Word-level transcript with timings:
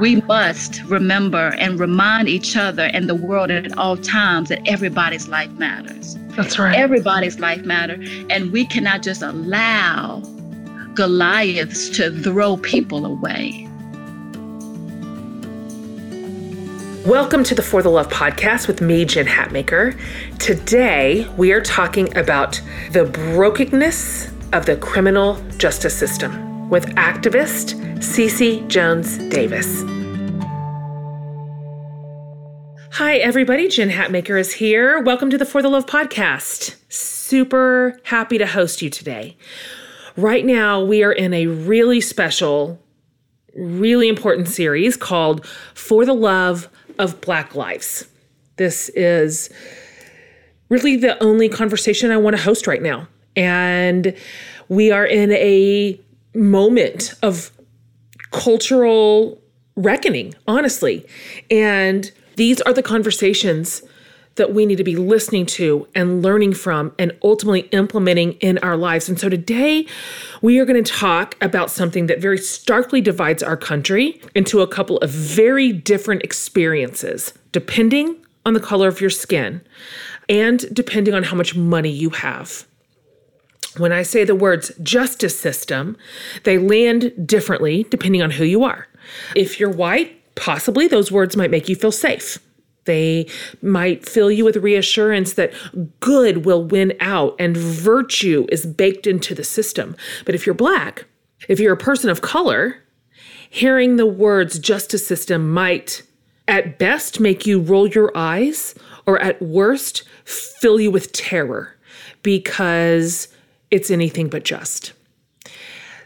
We 0.00 0.22
must 0.22 0.82
remember 0.84 1.52
and 1.58 1.78
remind 1.78 2.26
each 2.26 2.56
other 2.56 2.84
and 2.94 3.06
the 3.06 3.14
world 3.14 3.50
at 3.50 3.76
all 3.76 3.98
times 3.98 4.48
that 4.48 4.66
everybody's 4.66 5.28
life 5.28 5.50
matters. 5.58 6.16
That's 6.30 6.58
right. 6.58 6.74
Everybody's 6.74 7.38
life 7.38 7.66
matters. 7.66 8.08
And 8.30 8.50
we 8.50 8.64
cannot 8.64 9.02
just 9.02 9.20
allow 9.20 10.20
Goliaths 10.94 11.90
to 11.98 12.18
throw 12.22 12.56
people 12.56 13.04
away. 13.04 13.68
Welcome 17.04 17.44
to 17.44 17.54
the 17.54 17.62
For 17.62 17.82
the 17.82 17.90
Love 17.90 18.08
podcast 18.08 18.68
with 18.68 18.80
me, 18.80 19.04
Jen 19.04 19.26
Hatmaker. 19.26 20.00
Today, 20.38 21.28
we 21.36 21.52
are 21.52 21.60
talking 21.60 22.16
about 22.16 22.58
the 22.92 23.04
brokenness 23.04 24.32
of 24.54 24.64
the 24.64 24.76
criminal 24.76 25.34
justice 25.58 25.94
system 25.94 26.70
with 26.70 26.86
activist 26.94 27.79
Cece 28.00 28.66
Jones 28.66 29.18
Davis. 29.28 29.82
Hi, 32.92 33.16
everybody. 33.18 33.68
Jen 33.68 33.90
Hatmaker 33.90 34.40
is 34.40 34.54
here. 34.54 35.02
Welcome 35.02 35.28
to 35.28 35.36
the 35.36 35.44
For 35.44 35.60
the 35.60 35.68
Love 35.68 35.84
podcast. 35.84 36.76
Super 36.88 38.00
happy 38.04 38.38
to 38.38 38.46
host 38.46 38.80
you 38.80 38.88
today. 38.88 39.36
Right 40.16 40.46
now, 40.46 40.82
we 40.82 41.04
are 41.04 41.12
in 41.12 41.34
a 41.34 41.46
really 41.48 42.00
special, 42.00 42.80
really 43.54 44.08
important 44.08 44.48
series 44.48 44.96
called 44.96 45.44
For 45.74 46.06
the 46.06 46.14
Love 46.14 46.70
of 46.98 47.20
Black 47.20 47.54
Lives. 47.54 48.08
This 48.56 48.88
is 48.94 49.50
really 50.70 50.96
the 50.96 51.22
only 51.22 51.50
conversation 51.50 52.10
I 52.10 52.16
want 52.16 52.34
to 52.34 52.42
host 52.42 52.66
right 52.66 52.80
now. 52.80 53.08
And 53.36 54.16
we 54.70 54.90
are 54.90 55.04
in 55.04 55.32
a 55.32 56.00
moment 56.34 57.12
of 57.22 57.52
cultural 58.30 59.40
reckoning, 59.76 60.34
honestly. 60.46 61.06
And 61.50 62.10
these 62.36 62.60
are 62.62 62.72
the 62.72 62.82
conversations 62.82 63.82
that 64.36 64.54
we 64.54 64.64
need 64.64 64.76
to 64.76 64.84
be 64.84 64.96
listening 64.96 65.44
to 65.44 65.86
and 65.94 66.22
learning 66.22 66.54
from 66.54 66.94
and 66.98 67.12
ultimately 67.22 67.60
implementing 67.72 68.32
in 68.34 68.58
our 68.58 68.76
lives. 68.76 69.08
And 69.08 69.18
so 69.18 69.28
today 69.28 69.86
we 70.40 70.58
are 70.58 70.64
going 70.64 70.82
to 70.82 70.92
talk 70.92 71.36
about 71.42 71.70
something 71.70 72.06
that 72.06 72.20
very 72.20 72.38
starkly 72.38 73.00
divides 73.00 73.42
our 73.42 73.56
country 73.56 74.22
into 74.34 74.60
a 74.60 74.66
couple 74.66 74.98
of 74.98 75.10
very 75.10 75.72
different 75.72 76.22
experiences, 76.22 77.34
depending 77.52 78.16
on 78.46 78.54
the 78.54 78.60
color 78.60 78.88
of 78.88 79.00
your 79.00 79.10
skin 79.10 79.60
and 80.28 80.72
depending 80.74 81.12
on 81.12 81.24
how 81.24 81.36
much 81.36 81.54
money 81.56 81.90
you 81.90 82.10
have. 82.10 82.66
When 83.76 83.92
I 83.92 84.02
say 84.02 84.24
the 84.24 84.34
words 84.34 84.72
justice 84.82 85.38
system, 85.38 85.96
they 86.44 86.58
land 86.58 87.12
differently 87.26 87.86
depending 87.88 88.22
on 88.22 88.32
who 88.32 88.44
you 88.44 88.64
are. 88.64 88.88
If 89.36 89.60
you're 89.60 89.70
white, 89.70 90.16
possibly 90.34 90.88
those 90.88 91.12
words 91.12 91.36
might 91.36 91.50
make 91.50 91.68
you 91.68 91.76
feel 91.76 91.92
safe. 91.92 92.38
They 92.84 93.28
might 93.62 94.08
fill 94.08 94.30
you 94.30 94.44
with 94.44 94.56
reassurance 94.56 95.34
that 95.34 95.52
good 96.00 96.44
will 96.44 96.64
win 96.64 96.94
out 97.00 97.36
and 97.38 97.56
virtue 97.56 98.46
is 98.50 98.66
baked 98.66 99.06
into 99.06 99.34
the 99.34 99.44
system. 99.44 99.96
But 100.24 100.34
if 100.34 100.46
you're 100.46 100.54
black, 100.54 101.04
if 101.48 101.60
you're 101.60 101.74
a 101.74 101.78
person 101.78 102.10
of 102.10 102.22
color, 102.22 102.82
hearing 103.48 103.96
the 103.96 104.06
words 104.06 104.58
justice 104.58 105.06
system 105.06 105.52
might 105.52 106.02
at 106.48 106.78
best 106.78 107.20
make 107.20 107.46
you 107.46 107.60
roll 107.60 107.86
your 107.86 108.10
eyes 108.16 108.74
or 109.06 109.20
at 109.20 109.40
worst 109.40 110.02
fill 110.24 110.80
you 110.80 110.90
with 110.90 111.12
terror 111.12 111.76
because 112.22 113.28
it's 113.70 113.90
anything 113.90 114.28
but 114.28 114.44
just. 114.44 114.92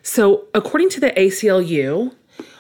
So, 0.03 0.47
according 0.55 0.91
to 0.91 1.01
the 1.01 1.11
ACLU, 1.13 2.15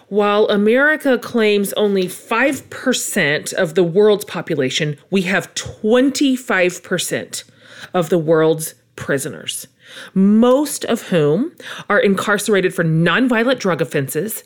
while 0.08 0.46
America 0.48 1.18
claims 1.18 1.72
only 1.74 2.04
5% 2.04 3.52
of 3.54 3.74
the 3.74 3.84
world's 3.84 4.24
population, 4.24 4.96
we 5.10 5.22
have 5.22 5.52
25% 5.54 7.44
of 7.92 8.08
the 8.08 8.18
world's 8.18 8.74
prisoners, 8.96 9.66
most 10.14 10.84
of 10.84 11.02
whom 11.08 11.54
are 11.90 11.98
incarcerated 11.98 12.74
for 12.74 12.84
nonviolent 12.84 13.58
drug 13.58 13.82
offenses 13.82 14.44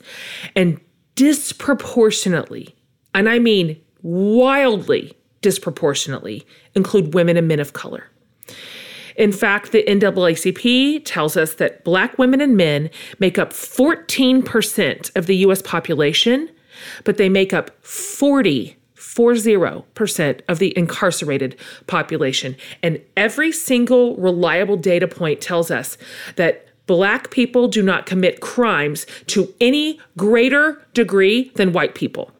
and 0.55 0.79
disproportionately, 1.15 2.75
and 3.13 3.29
I 3.29 3.39
mean 3.39 3.79
wildly 4.01 5.13
disproportionately, 5.41 6.45
include 6.75 7.13
women 7.13 7.37
and 7.37 7.47
men 7.47 7.59
of 7.59 7.73
color. 7.73 8.05
In 9.19 9.33
fact, 9.33 9.73
the 9.73 9.83
NAACP 9.83 11.01
tells 11.03 11.35
us 11.35 11.55
that 11.55 11.83
Black 11.83 12.17
women 12.17 12.39
and 12.39 12.55
men 12.55 12.89
make 13.19 13.37
up 13.37 13.51
14% 13.51 15.15
of 15.15 15.25
the 15.25 15.35
US 15.37 15.61
population, 15.61 16.49
but 17.03 17.17
they 17.17 17.29
make 17.29 17.53
up 17.53 17.69
40 17.85 18.77
40% 18.97 20.41
of 20.47 20.59
the 20.59 20.77
incarcerated 20.77 21.57
population. 21.87 22.55
And 22.83 23.01
every 23.17 23.51
single 23.51 24.15
reliable 24.17 24.77
data 24.77 25.07
point 25.07 25.41
tells 25.41 25.71
us 25.71 25.97
that 26.35 26.67
Black 26.85 27.29
people 27.29 27.67
do 27.67 27.81
not 27.81 28.05
commit 28.05 28.39
crimes 28.39 29.05
to 29.27 29.53
any 29.59 29.99
greater 30.15 30.81
degree 30.93 31.51
than 31.55 31.73
white 31.73 31.95
people. 31.95 32.31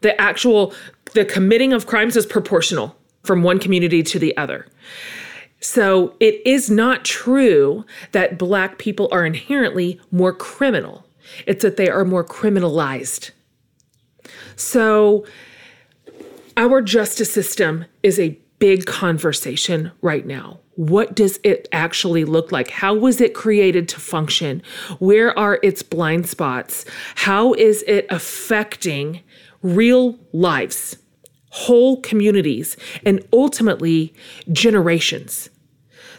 The 0.00 0.18
actual 0.18 0.72
the 1.12 1.24
committing 1.24 1.72
of 1.72 1.86
crimes 1.86 2.16
is 2.16 2.24
proportional 2.24 2.96
from 3.22 3.42
one 3.42 3.58
community 3.58 4.02
to 4.04 4.18
the 4.18 4.36
other. 4.36 4.66
So 5.60 6.14
it 6.20 6.40
is 6.46 6.70
not 6.70 7.04
true 7.04 7.84
that 8.12 8.38
Black 8.38 8.78
people 8.78 9.08
are 9.10 9.24
inherently 9.24 10.00
more 10.10 10.32
criminal, 10.32 11.06
it's 11.46 11.62
that 11.62 11.76
they 11.76 11.88
are 11.88 12.04
more 12.04 12.24
criminalized. 12.24 13.30
So 14.54 15.26
our 16.56 16.80
justice 16.80 17.32
system 17.32 17.84
is 18.02 18.18
a 18.18 18.38
big 18.58 18.86
conversation 18.86 19.92
right 20.00 20.26
now. 20.26 20.60
What 20.76 21.14
does 21.14 21.38
it 21.42 21.68
actually 21.72 22.24
look 22.24 22.52
like? 22.52 22.70
How 22.70 22.94
was 22.94 23.20
it 23.20 23.34
created 23.34 23.88
to 23.90 24.00
function? 24.00 24.62
Where 24.98 25.36
are 25.38 25.58
its 25.62 25.82
blind 25.82 26.28
spots? 26.28 26.84
How 27.16 27.54
is 27.54 27.82
it 27.86 28.06
affecting 28.10 29.20
real 29.62 30.18
lives, 30.32 30.96
whole 31.56 32.00
communities, 32.02 32.76
and 33.04 33.26
ultimately 33.32 34.14
generations? 34.52 35.48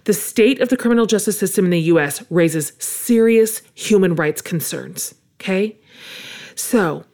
The 0.06 0.14
state 0.14 0.62
of 0.62 0.70
the 0.70 0.78
criminal 0.78 1.06
justice 1.06 1.38
system 1.38 1.66
in 1.66 1.72
the 1.72 1.82
US 1.94 2.24
raises 2.32 2.74
serious 2.80 3.62
human 3.76 4.16
rights 4.16 4.42
concerns. 4.42 5.14
Okay? 5.40 5.78
So, 6.56 7.06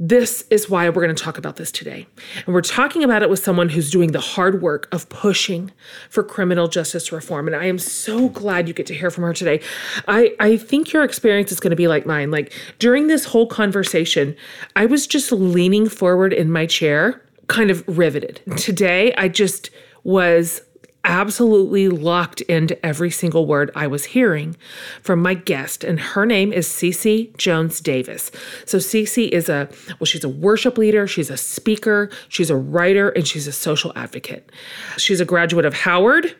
this 0.00 0.44
is 0.50 0.68
why 0.68 0.88
we're 0.88 1.02
going 1.02 1.14
to 1.14 1.22
talk 1.22 1.38
about 1.38 1.54
this 1.54 1.70
today. 1.70 2.06
And 2.44 2.54
we're 2.54 2.62
talking 2.62 3.04
about 3.04 3.22
it 3.22 3.30
with 3.30 3.42
someone 3.42 3.68
who's 3.68 3.90
doing 3.90 4.10
the 4.10 4.20
hard 4.20 4.60
work 4.60 4.88
of 4.92 5.08
pushing 5.08 5.70
for 6.10 6.24
criminal 6.24 6.66
justice 6.66 7.12
reform. 7.12 7.46
And 7.46 7.54
I 7.54 7.66
am 7.66 7.78
so 7.78 8.28
glad 8.28 8.66
you 8.66 8.74
get 8.74 8.86
to 8.86 8.94
hear 8.94 9.10
from 9.10 9.22
her 9.22 9.32
today. 9.32 9.60
I, 10.08 10.34
I 10.40 10.56
think 10.56 10.92
your 10.92 11.04
experience 11.04 11.52
is 11.52 11.60
going 11.60 11.70
to 11.70 11.76
be 11.76 11.86
like 11.86 12.06
mine. 12.06 12.32
Like 12.32 12.52
during 12.80 13.06
this 13.06 13.24
whole 13.24 13.46
conversation, 13.46 14.34
I 14.74 14.84
was 14.86 15.06
just 15.06 15.30
leaning 15.30 15.88
forward 15.88 16.32
in 16.32 16.50
my 16.50 16.66
chair, 16.66 17.23
kind 17.48 17.70
of 17.70 17.84
riveted. 17.86 18.40
Today, 18.56 19.12
I 19.14 19.28
just 19.28 19.70
was 20.02 20.62
absolutely 21.06 21.88
locked 21.88 22.40
into 22.42 22.84
every 22.84 23.10
single 23.10 23.46
word 23.46 23.70
I 23.74 23.86
was 23.86 24.06
hearing 24.06 24.56
from 25.02 25.20
my 25.20 25.34
guest, 25.34 25.84
and 25.84 26.00
her 26.00 26.24
name 26.24 26.52
is 26.52 26.66
Cece 26.66 27.36
Jones 27.36 27.80
Davis. 27.80 28.30
So, 28.64 28.78
Cece 28.78 29.28
is 29.28 29.48
a, 29.48 29.68
well, 30.00 30.06
she's 30.06 30.24
a 30.24 30.28
worship 30.28 30.78
leader, 30.78 31.06
she's 31.06 31.30
a 31.30 31.36
speaker, 31.36 32.10
she's 32.28 32.50
a 32.50 32.56
writer, 32.56 33.10
and 33.10 33.26
she's 33.26 33.46
a 33.46 33.52
social 33.52 33.92
advocate. 33.96 34.50
She's 34.96 35.20
a 35.20 35.26
graduate 35.26 35.66
of 35.66 35.74
Howard, 35.74 36.34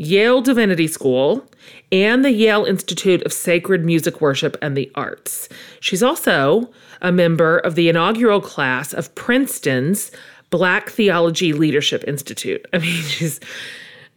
Yale 0.00 0.40
Divinity 0.40 0.86
School, 0.86 1.46
and 1.92 2.24
the 2.24 2.32
Yale 2.32 2.64
Institute 2.64 3.22
of 3.24 3.34
Sacred 3.34 3.84
Music 3.84 4.22
Worship 4.22 4.56
and 4.62 4.74
the 4.74 4.90
Arts. 4.94 5.46
She's 5.80 6.02
also 6.02 6.70
a 7.02 7.12
member 7.12 7.58
of 7.58 7.74
the 7.74 7.90
inaugural 7.90 8.40
class 8.40 8.94
of 8.94 9.14
Princeton's 9.14 10.10
Black 10.48 10.88
Theology 10.88 11.52
Leadership 11.52 12.02
Institute. 12.08 12.64
I 12.72 12.78
mean, 12.78 13.02
she's 13.02 13.40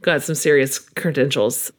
got 0.02 0.24
some 0.24 0.36
serious 0.36 0.80
credentials. 0.80 1.70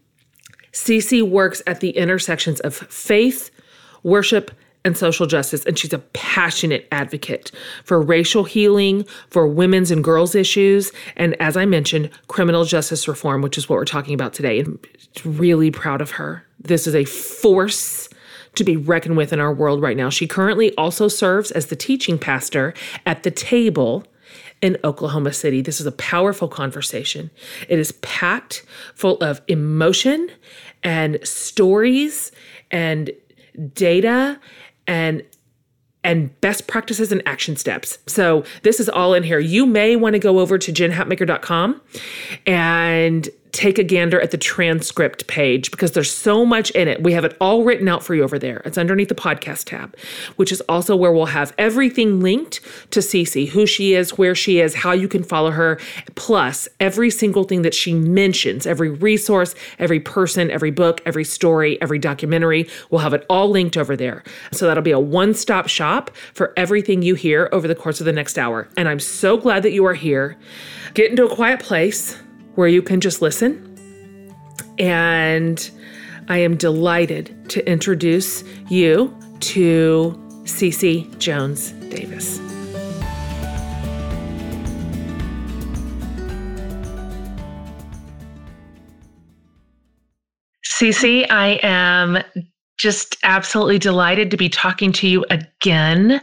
Cece 0.73 1.27
works 1.27 1.63
at 1.67 1.81
the 1.81 1.97
intersections 1.97 2.61
of 2.61 2.75
faith, 2.75 3.51
worship, 4.03 4.51
and 4.85 4.97
social 4.97 5.27
justice, 5.27 5.65
and 5.65 5.79
she's 5.79 5.93
a 5.93 5.99
passionate 5.99 6.87
advocate 6.93 7.51
for 7.85 8.01
racial 8.01 8.45
healing, 8.45 9.05
for 9.31 9.47
women's 9.47 9.91
and 9.91 10.05
girls' 10.05 10.35
issues, 10.35 10.93
and 11.17 11.41
as 11.41 11.57
I 11.57 11.65
mentioned, 11.65 12.11
criminal 12.29 12.65
justice 12.65 13.09
reform, 13.09 13.41
which 13.43 13.57
is 13.57 13.69
what 13.69 13.77
we're 13.77 13.85
talking 13.85 14.15
about 14.15 14.35
today. 14.35 14.61
And 14.61 14.79
really 15.25 15.71
proud 15.71 16.01
of 16.01 16.13
her. 16.13 16.45
This 16.59 16.87
is 16.87 16.95
a 16.95 17.05
force 17.05 18.09
to 18.57 18.65
be 18.65 18.77
reckoned 18.77 19.17
with 19.17 19.33
in 19.33 19.41
our 19.41 19.53
world 19.53 19.83
right 19.83 19.97
now. 19.97 20.11
She 20.11 20.27
currently 20.27 20.75
also 20.77 21.09
serves 21.09 21.51
as 21.51 21.67
the 21.67 21.77
teaching 21.77 22.19
pastor 22.19 22.75
at 23.05 23.23
the 23.23 23.31
table 23.31 24.05
in 24.63 24.79
Oklahoma 24.85 25.33
City. 25.33 25.61
This 25.61 25.81
is 25.81 25.87
a 25.87 25.93
powerful 25.93 26.49
conversation. 26.49 27.31
It 27.69 27.79
is 27.79 27.93
packed 27.93 28.65
full 28.95 29.17
of 29.19 29.43
emotion 29.49 30.31
and 30.83 31.19
stories 31.27 32.33
and 32.71 33.11
data 33.75 34.41
and 34.87 35.23
and 36.05 36.39
best 36.43 36.67
practices 36.67 37.11
and 37.11 37.23
action 37.27 37.57
steps. 37.57 37.99
So 38.07 38.45
this 38.63 38.79
is 38.79 38.91
all 38.91 39.15
in 39.15 39.23
here. 39.23 39.39
You 39.39 39.65
may 39.65 39.97
want 39.97 40.13
to 40.13 40.19
go 40.19 40.39
over 40.39 40.59
to 40.59 40.73
jenhatmaker.com 40.73 41.81
and 42.47 43.29
take 43.55 43.79
a 43.79 43.85
gander 43.85 44.21
at 44.21 44.33
the 44.33 44.37
transcript 44.37 45.27
page 45.29 45.71
because 45.71 45.93
there's 45.93 46.13
so 46.13 46.45
much 46.45 46.71
in 46.73 46.89
it. 46.89 47.03
We 47.03 47.13
have 47.13 47.25
it 47.25 47.37
all 47.41 47.63
written 47.63 47.89
out 47.89 48.03
for 48.03 48.15
you 48.15 48.25
over 48.25 48.39
there. 48.39 48.61
It's 48.65 48.77
underneath 48.77 49.09
the 49.09 49.15
podcast 49.15 49.67
tab, 49.67 49.97
which 50.37 50.51
is 50.51 50.61
also 50.63 50.97
where 50.97 51.13
we'll 51.13 51.27
have 51.27 51.55
everything 51.57 52.21
linked 52.21 52.61
to 52.91 53.01
Cece, 53.01 53.49
who 53.49 53.65
she 53.65 53.95
is, 53.95 54.19
where 54.19 54.35
she 54.35 54.59
is, 54.59 54.75
how 54.75 54.91
you 54.91 55.07
can 55.07 55.23
follow 55.23 55.53
her, 55.53 55.79
plus 56.17 56.69
every 56.81 57.11
single 57.11 57.45
thing 57.45 57.63
that 57.63 57.75
she 57.75 57.95
mentions, 57.95 58.67
every 58.67 58.91
resource, 58.91 59.55
every 59.79 60.01
person, 60.01 60.51
every 60.51 60.73
book, 60.73 61.01
every 61.07 61.25
story, 61.25 61.81
every 61.81 62.01
documentary. 62.01 62.69
We'll 62.91 63.03
have 63.03 63.15
it 63.15 63.25
all 63.31 63.49
linked 63.49 63.77
over 63.77 63.97
there. 63.97 64.25
So 64.51 64.67
that'll 64.67 64.83
be 64.83 64.91
a 64.91 64.99
one 64.99 65.33
stop 65.33 65.69
shop 65.69 66.11
for 66.33 66.53
everything 66.57 67.03
you 67.03 67.15
hear 67.15 67.49
over 67.53 67.69
the 67.69 67.75
course 67.77 68.01
of 68.01 68.07
the 68.07 68.13
next 68.13 68.37
hour. 68.37 68.69
And 68.77 68.89
I'm 68.89 69.01
so 69.01 69.37
glad 69.37 69.63
that 69.63 69.73
you 69.73 69.87
are 69.87 69.95
here. 69.95 70.37
Get 70.95 71.11
into 71.11 71.25
a 71.25 71.35
quiet 71.35 71.61
place 71.61 72.19
where 72.55 72.69
you 72.69 72.83
can 72.83 73.01
just 73.01 73.21
listen. 73.23 73.71
And 74.79 75.71
I 76.29 76.39
am 76.39 76.57
delighted 76.57 77.51
to 77.51 77.69
introduce 77.69 78.45
you 78.69 79.17
to 79.41 80.21
Cece 80.45 81.19
Jones 81.19 81.73
Davis. 81.91 82.41
Cece, 90.67 91.27
I 91.31 91.61
am 91.63 92.19
just 92.79 93.17
absolutely 93.23 93.79
delighted 93.79 94.31
to 94.31 94.37
be 94.37 94.49
talking 94.49 94.93
to 94.93 95.09
you 95.09 95.25
again. 95.31 96.21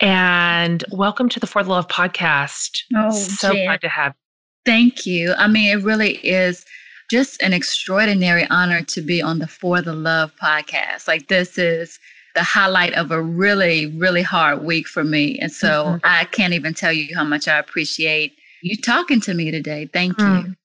And 0.00 0.82
welcome 0.90 1.28
to 1.28 1.38
the 1.38 1.46
For 1.46 1.62
the 1.62 1.70
Love 1.70 1.88
podcast. 1.88 2.70
Oh, 2.96 3.10
so 3.10 3.52
Jen. 3.52 3.66
glad 3.66 3.80
to 3.82 3.88
have 3.88 4.14
Thank 4.64 5.06
you. 5.06 5.34
I 5.34 5.48
mean, 5.48 5.70
it 5.76 5.82
really 5.82 6.14
is 6.18 6.64
just 7.10 7.42
an 7.42 7.52
extraordinary 7.52 8.46
honor 8.48 8.82
to 8.82 9.02
be 9.02 9.20
on 9.20 9.38
the 9.38 9.46
For 9.46 9.82
the 9.82 9.92
Love 9.92 10.32
podcast. 10.42 11.08
Like, 11.08 11.28
this 11.28 11.58
is 11.58 11.98
the 12.34 12.42
highlight 12.42 12.94
of 12.94 13.10
a 13.10 13.20
really, 13.20 13.86
really 13.98 14.22
hard 14.22 14.64
week 14.64 14.86
for 14.88 15.04
me. 15.04 15.38
And 15.38 15.52
so 15.52 15.84
Mhm. 15.84 16.00
I 16.04 16.24
can't 16.26 16.54
even 16.54 16.74
tell 16.74 16.92
you 16.92 17.14
how 17.14 17.24
much 17.24 17.48
I 17.48 17.58
appreciate 17.58 18.38
you 18.62 18.76
talking 18.76 19.20
to 19.22 19.34
me 19.34 19.50
today. 19.50 19.90
Thank 19.92 20.16
Mm. 20.18 20.44
you. 20.46 20.56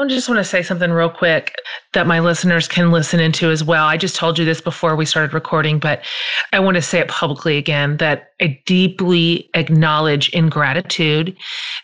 I 0.00 0.06
just 0.06 0.28
want 0.28 0.38
to 0.38 0.44
say 0.44 0.62
something 0.62 0.92
real 0.92 1.10
quick 1.10 1.56
that 1.92 2.06
my 2.06 2.20
listeners 2.20 2.68
can 2.68 2.92
listen 2.92 3.18
into 3.18 3.50
as 3.50 3.64
well. 3.64 3.84
I 3.84 3.96
just 3.96 4.14
told 4.14 4.38
you 4.38 4.44
this 4.44 4.60
before 4.60 4.94
we 4.94 5.04
started 5.04 5.34
recording, 5.34 5.80
but 5.80 6.04
I 6.52 6.60
want 6.60 6.76
to 6.76 6.82
say 6.82 7.00
it 7.00 7.08
publicly 7.08 7.56
again 7.56 7.96
that 7.96 8.30
I 8.40 8.62
deeply 8.64 9.50
acknowledge 9.54 10.28
in 10.28 10.50
gratitude 10.50 11.36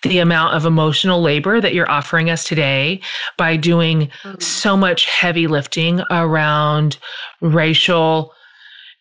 the 0.05 0.21
amount 0.21 0.55
of 0.55 0.65
emotional 0.65 1.23
labor 1.23 1.61
that 1.61 1.75
you're 1.75 1.91
offering 1.91 2.31
us 2.31 2.45
today 2.45 3.01
by 3.37 3.57
doing 3.57 4.09
mm. 4.23 4.41
so 4.41 4.77
much 4.77 5.07
heavy 5.07 5.49
lifting 5.49 6.01
around 6.11 6.99
racial 7.41 8.33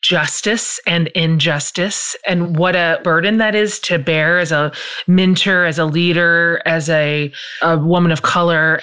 justice 0.03 0.81
and 0.85 1.07
injustice 1.09 2.15
and 2.27 2.57
what 2.57 2.75
a 2.75 2.99
burden 3.03 3.37
that 3.37 3.55
is 3.55 3.79
to 3.79 3.97
bear 3.97 4.37
as 4.37 4.51
a 4.51 4.71
mentor 5.07 5.63
as 5.65 5.79
a 5.79 5.85
leader 5.85 6.61
as 6.65 6.89
a, 6.89 7.31
a 7.61 7.77
woman 7.77 8.11
of 8.11 8.21
color. 8.21 8.81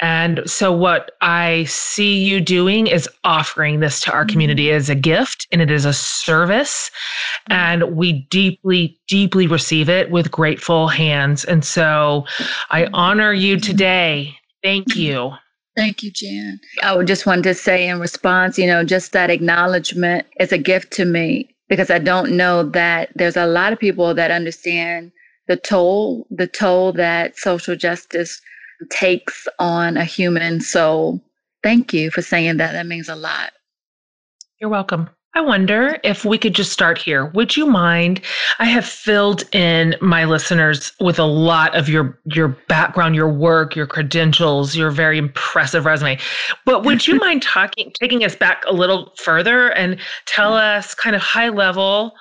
And 0.00 0.40
so 0.46 0.72
what 0.72 1.12
i 1.20 1.64
see 1.64 2.24
you 2.24 2.40
doing 2.40 2.86
is 2.86 3.08
offering 3.22 3.80
this 3.80 4.00
to 4.00 4.12
our 4.12 4.22
mm-hmm. 4.22 4.32
community 4.32 4.70
as 4.72 4.88
a 4.88 4.94
gift 4.94 5.46
and 5.52 5.60
it 5.60 5.70
is 5.70 5.84
a 5.84 5.92
service. 5.92 6.90
And 7.48 7.94
we 7.94 8.26
deeply 8.30 8.98
deeply 9.08 9.46
receive 9.46 9.90
it 9.90 10.10
with 10.10 10.30
grateful 10.30 10.88
hands. 10.88 11.44
And 11.44 11.64
so 11.64 12.24
i 12.70 12.84
mm-hmm. 12.84 12.94
honor 12.94 13.32
you 13.32 13.56
mm-hmm. 13.56 13.70
today. 13.70 14.36
Thank 14.62 14.96
you 14.96 15.34
Thank 15.76 16.02
you, 16.02 16.10
Jen. 16.10 16.60
I 16.82 16.94
would 16.94 17.06
just 17.06 17.24
want 17.24 17.44
to 17.44 17.54
say 17.54 17.88
in 17.88 17.98
response, 17.98 18.58
you 18.58 18.66
know, 18.66 18.84
just 18.84 19.12
that 19.12 19.30
acknowledgement 19.30 20.26
is 20.38 20.52
a 20.52 20.58
gift 20.58 20.92
to 20.94 21.04
me 21.04 21.54
because 21.68 21.90
I 21.90 21.98
don't 21.98 22.32
know 22.32 22.62
that 22.70 23.10
there's 23.14 23.36
a 23.36 23.46
lot 23.46 23.72
of 23.72 23.78
people 23.78 24.14
that 24.14 24.30
understand 24.30 25.12
the 25.48 25.56
toll, 25.56 26.26
the 26.30 26.46
toll 26.46 26.92
that 26.92 27.38
social 27.38 27.74
justice 27.74 28.40
takes 28.90 29.48
on 29.58 29.96
a 29.96 30.04
human 30.04 30.60
soul. 30.60 31.22
Thank 31.62 31.94
you 31.94 32.10
for 32.10 32.20
saying 32.20 32.58
that. 32.58 32.72
That 32.72 32.86
means 32.86 33.08
a 33.08 33.16
lot. 33.16 33.52
You're 34.60 34.70
welcome. 34.70 35.08
I 35.34 35.40
wonder 35.40 35.98
if 36.04 36.26
we 36.26 36.36
could 36.36 36.54
just 36.54 36.72
start 36.72 36.98
here. 36.98 37.26
Would 37.26 37.56
you 37.56 37.64
mind? 37.64 38.20
I 38.58 38.66
have 38.66 38.84
filled 38.84 39.44
in 39.54 39.96
my 40.02 40.24
listeners 40.24 40.92
with 41.00 41.18
a 41.18 41.24
lot 41.24 41.74
of 41.74 41.88
your 41.88 42.18
your 42.24 42.48
background, 42.68 43.14
your 43.14 43.32
work, 43.32 43.74
your 43.74 43.86
credentials, 43.86 44.76
your 44.76 44.90
very 44.90 45.16
impressive 45.16 45.86
resume. 45.86 46.18
But 46.66 46.84
would 46.84 47.06
you 47.06 47.14
mind 47.20 47.42
talking 47.42 47.92
taking 47.98 48.24
us 48.24 48.36
back 48.36 48.62
a 48.66 48.74
little 48.74 49.12
further 49.16 49.68
and 49.70 49.98
tell 50.26 50.52
mm-hmm. 50.52 50.78
us 50.78 50.94
kind 50.94 51.16
of 51.16 51.22
high 51.22 51.48
level 51.48 52.14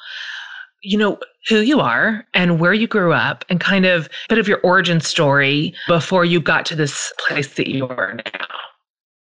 you 0.83 0.97
know 0.97 1.19
who 1.47 1.59
you 1.59 1.79
are 1.79 2.25
and 2.33 2.59
where 2.59 2.73
you 2.73 2.87
grew 2.87 3.13
up 3.13 3.45
and 3.49 3.59
kind 3.59 3.85
of 3.85 4.05
a 4.05 4.09
bit 4.29 4.37
of 4.37 4.47
your 4.47 4.59
origin 4.61 4.99
story 5.01 5.73
before 5.87 6.25
you 6.25 6.39
got 6.39 6.65
to 6.67 6.75
this 6.75 7.11
place 7.17 7.53
that 7.55 7.67
you 7.67 7.87
are 7.87 8.15
now. 8.33 8.50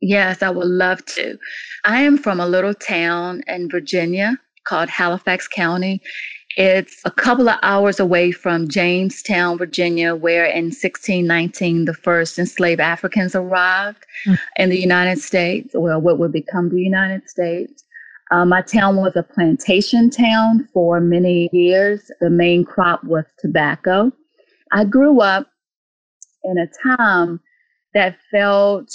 Yes, 0.00 0.42
I 0.42 0.50
would 0.50 0.66
love 0.68 1.04
to. 1.06 1.38
I 1.84 2.02
am 2.02 2.18
from 2.18 2.40
a 2.40 2.46
little 2.46 2.74
town 2.74 3.42
in 3.46 3.68
Virginia 3.68 4.36
called 4.64 4.88
Halifax 4.88 5.48
County. 5.48 6.00
It's 6.56 7.00
a 7.04 7.10
couple 7.10 7.48
of 7.48 7.58
hours 7.62 8.00
away 8.00 8.32
from 8.32 8.68
Jamestown, 8.68 9.58
Virginia, 9.58 10.14
where 10.14 10.44
in 10.44 10.66
1619 10.66 11.84
the 11.84 11.94
first 11.94 12.38
enslaved 12.38 12.80
Africans 12.80 13.34
arrived 13.34 14.04
Mm. 14.26 14.38
in 14.56 14.70
the 14.70 14.80
United 14.80 15.18
States, 15.20 15.70
well, 15.74 16.00
what 16.00 16.18
would 16.18 16.32
become 16.32 16.68
the 16.70 16.80
United 16.82 17.28
States. 17.28 17.84
Uh, 18.32 18.44
my 18.44 18.60
town 18.62 18.96
was 18.96 19.14
a 19.16 19.22
plantation 19.22 20.10
town 20.10 20.68
for 20.72 21.00
many 21.00 21.48
years. 21.52 22.10
The 22.20 22.28
main 22.30 22.64
crop 22.64 23.02
was 23.04 23.24
tobacco. 23.38 24.10
I 24.72 24.84
grew 24.84 25.20
up 25.20 25.46
in 26.44 26.58
a 26.58 26.66
time 26.86 27.40
that 27.94 28.16
felt 28.30 28.92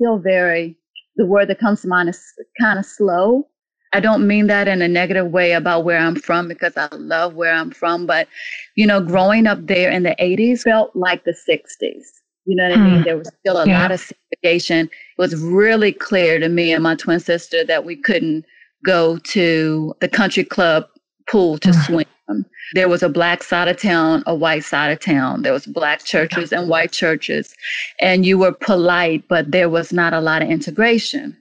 still 0.00 0.18
very, 0.18 0.76
the 1.16 1.26
word 1.26 1.48
that 1.48 1.58
comes 1.58 1.82
to 1.82 1.88
mind 1.88 2.08
is 2.08 2.22
kind 2.60 2.78
of 2.78 2.86
slow. 2.86 3.46
I 3.92 4.00
don't 4.00 4.26
mean 4.26 4.46
that 4.46 4.68
in 4.68 4.82
a 4.82 4.88
negative 4.88 5.32
way 5.32 5.52
about 5.52 5.84
where 5.84 5.98
I'm 5.98 6.14
from 6.14 6.48
because 6.48 6.76
I 6.76 6.88
love 6.94 7.34
where 7.34 7.52
I'm 7.52 7.70
from, 7.72 8.06
but 8.06 8.28
you 8.76 8.86
know, 8.86 9.00
growing 9.00 9.46
up 9.46 9.66
there 9.66 9.90
in 9.90 10.04
the 10.04 10.14
80s 10.20 10.62
felt 10.62 10.94
like 10.94 11.24
the 11.24 11.32
60s. 11.48 12.04
You 12.46 12.56
know 12.56 12.64
what 12.68 12.72
I 12.72 12.76
mean? 12.76 12.98
Hmm. 12.98 13.02
There 13.02 13.18
was 13.18 13.30
still 13.40 13.58
a 13.60 13.66
Yeah. 13.66 13.80
lot 13.82 13.90
of 13.92 14.00
segregation. 14.00 14.86
It 14.86 15.18
was 15.18 15.36
really 15.42 15.92
clear 15.92 16.38
to 16.38 16.48
me 16.48 16.72
and 16.72 16.82
my 16.82 16.94
twin 16.94 17.20
sister 17.20 17.64
that 17.64 17.84
we 17.84 17.96
couldn't 17.96 18.44
go 18.84 19.18
to 19.18 19.94
the 20.00 20.08
country 20.08 20.44
club 20.44 20.86
pool 21.30 21.58
to 21.58 21.72
Hmm. 21.72 21.80
swim. 21.82 22.06
Um, 22.30 22.46
there 22.74 22.88
was 22.88 23.02
a 23.02 23.08
black 23.08 23.42
side 23.42 23.68
of 23.68 23.76
town, 23.76 24.22
a 24.26 24.34
white 24.34 24.64
side 24.64 24.90
of 24.90 25.00
town. 25.00 25.42
There 25.42 25.52
was 25.52 25.66
black 25.66 26.04
churches 26.04 26.52
and 26.52 26.68
white 26.68 26.92
churches. 26.92 27.54
And 28.00 28.24
you 28.24 28.38
were 28.38 28.52
polite, 28.52 29.26
but 29.28 29.50
there 29.50 29.68
was 29.68 29.92
not 29.92 30.12
a 30.12 30.20
lot 30.20 30.42
of 30.42 30.48
integration. 30.48 31.36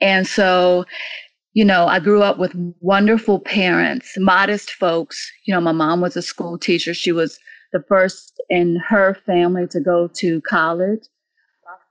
And 0.00 0.26
so, 0.26 0.84
you 1.54 1.64
know, 1.64 1.86
I 1.86 2.00
grew 2.00 2.22
up 2.22 2.38
with 2.38 2.52
wonderful 2.80 3.40
parents, 3.40 4.14
modest 4.18 4.72
folks. 4.72 5.30
You 5.46 5.54
know, 5.54 5.60
my 5.60 5.72
mom 5.72 6.00
was 6.00 6.16
a 6.16 6.22
school 6.22 6.58
teacher. 6.58 6.94
She 6.94 7.12
was 7.12 7.38
the 7.72 7.82
first 7.88 8.40
in 8.50 8.76
her 8.88 9.14
family 9.26 9.66
to 9.68 9.80
go 9.80 10.08
to 10.16 10.40
college. 10.42 11.02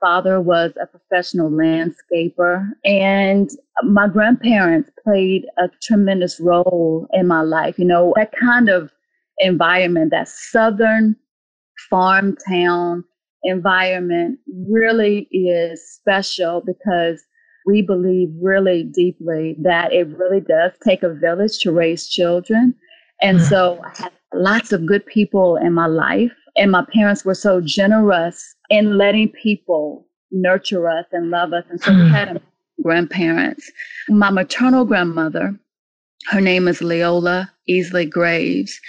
My 0.04 0.16
father 0.16 0.40
was 0.40 0.72
a 0.80 0.86
professional 0.86 1.50
landscaper, 1.50 2.70
and 2.84 3.50
my 3.84 4.06
grandparents 4.08 4.90
played 5.02 5.46
a 5.58 5.68
tremendous 5.82 6.38
role 6.40 7.06
in 7.12 7.26
my 7.26 7.40
life. 7.40 7.78
You 7.78 7.86
know, 7.86 8.12
that 8.16 8.32
kind 8.38 8.68
of 8.68 8.92
environment, 9.38 10.10
that 10.10 10.28
southern 10.28 11.16
farm 11.90 12.36
town 12.48 13.04
environment, 13.44 14.38
really 14.68 15.28
is 15.32 15.82
special 15.94 16.62
because 16.64 17.22
we 17.66 17.82
believe 17.82 18.28
really 18.42 18.84
deeply 18.84 19.56
that 19.62 19.92
it 19.92 20.08
really 20.18 20.40
does 20.40 20.72
take 20.86 21.02
a 21.02 21.14
village 21.14 21.58
to 21.60 21.72
raise 21.72 22.08
children. 22.08 22.74
And 23.22 23.38
Mm. 23.38 23.48
so 23.48 23.80
I 23.82 24.02
had 24.02 24.12
lots 24.34 24.72
of 24.72 24.86
good 24.86 25.06
people 25.06 25.56
in 25.56 25.72
my 25.72 25.86
life, 25.86 26.32
and 26.56 26.70
my 26.70 26.84
parents 26.92 27.24
were 27.24 27.34
so 27.34 27.60
generous 27.60 28.54
in 28.70 28.96
letting 28.96 29.28
people 29.30 30.06
nurture 30.30 30.88
us 30.88 31.06
and 31.12 31.30
love 31.30 31.52
us. 31.52 31.64
And 31.70 31.80
so 31.80 31.92
we 31.92 32.00
Mm. 32.02 32.10
had 32.10 32.40
grandparents. 32.82 33.70
My 34.08 34.30
maternal 34.30 34.84
grandmother, 34.84 35.54
her 36.30 36.40
name 36.40 36.68
is 36.68 36.82
Leola 36.82 37.50
Easley 37.68 38.08
Graves, 38.08 38.80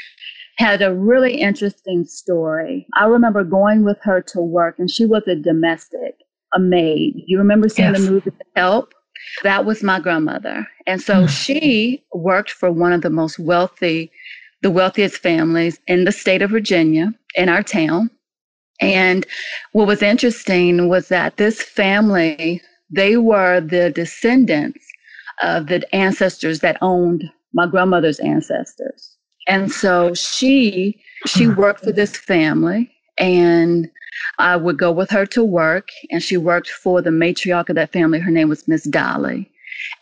had 0.57 0.81
a 0.81 0.93
really 0.93 1.35
interesting 1.41 2.05
story. 2.05 2.87
I 2.95 3.05
remember 3.05 3.43
going 3.43 3.83
with 3.83 3.97
her 4.03 4.21
to 4.21 4.41
work, 4.41 4.79
and 4.79 4.89
she 4.89 5.05
was 5.05 5.23
a 5.27 5.35
domestic, 5.35 6.15
a 6.53 6.59
maid. 6.59 7.13
You 7.27 7.37
remember 7.37 7.67
seeing 7.69 7.91
Yes. 7.93 8.05
the 8.05 8.11
movie 8.11 8.31
Help? 8.55 8.93
That 9.43 9.65
was 9.65 9.83
my 9.83 9.99
grandmother. 9.99 10.67
And 10.87 11.01
so 11.01 11.23
mm. 11.23 11.29
she 11.29 12.03
worked 12.13 12.51
for 12.51 12.71
one 12.71 12.93
of 12.93 13.01
the 13.01 13.09
most 13.09 13.37
wealthy, 13.39 14.11
the 14.65 14.71
wealthiest 14.71 15.17
families 15.17 15.79
in 15.85 16.05
the 16.05 16.11
state 16.11 16.41
of 16.41 16.49
Virginia, 16.49 17.13
in 17.35 17.49
our 17.49 17.61
town. 17.61 18.09
And 18.81 19.23
what 19.73 19.85
was 19.85 20.01
interesting 20.01 20.89
was 20.89 21.07
that 21.09 21.37
this 21.37 21.61
family, 21.61 22.63
they 22.89 23.15
were 23.17 23.61
the 23.61 23.91
descendants 23.91 24.83
of 25.43 25.67
the 25.67 25.85
ancestors 25.93 26.61
that 26.61 26.79
owned 26.81 27.25
my 27.53 27.67
grandmother's 27.67 28.19
ancestors. 28.21 29.15
And 29.47 29.71
so 29.71 30.15
she 30.15 30.99
she 31.27 31.43
hmm. 31.43 31.53
worked 31.53 31.83
for 31.83 31.91
this 31.91 32.17
family 32.17 32.91
and 33.19 33.87
I 34.39 34.55
would 34.55 34.79
go 34.79 34.91
with 34.91 35.11
her 35.11 35.27
to 35.27 35.43
work 35.43 35.89
and 36.09 36.23
she 36.23 36.37
worked 36.37 36.69
for 36.69 37.03
the 37.03 37.11
matriarch 37.11 37.69
of 37.69 37.75
that 37.75 37.93
family. 37.93 38.17
Her 38.17 38.31
name 38.31 38.49
was 38.49 38.67
Miss 38.67 38.85
Dolly. 38.85 39.47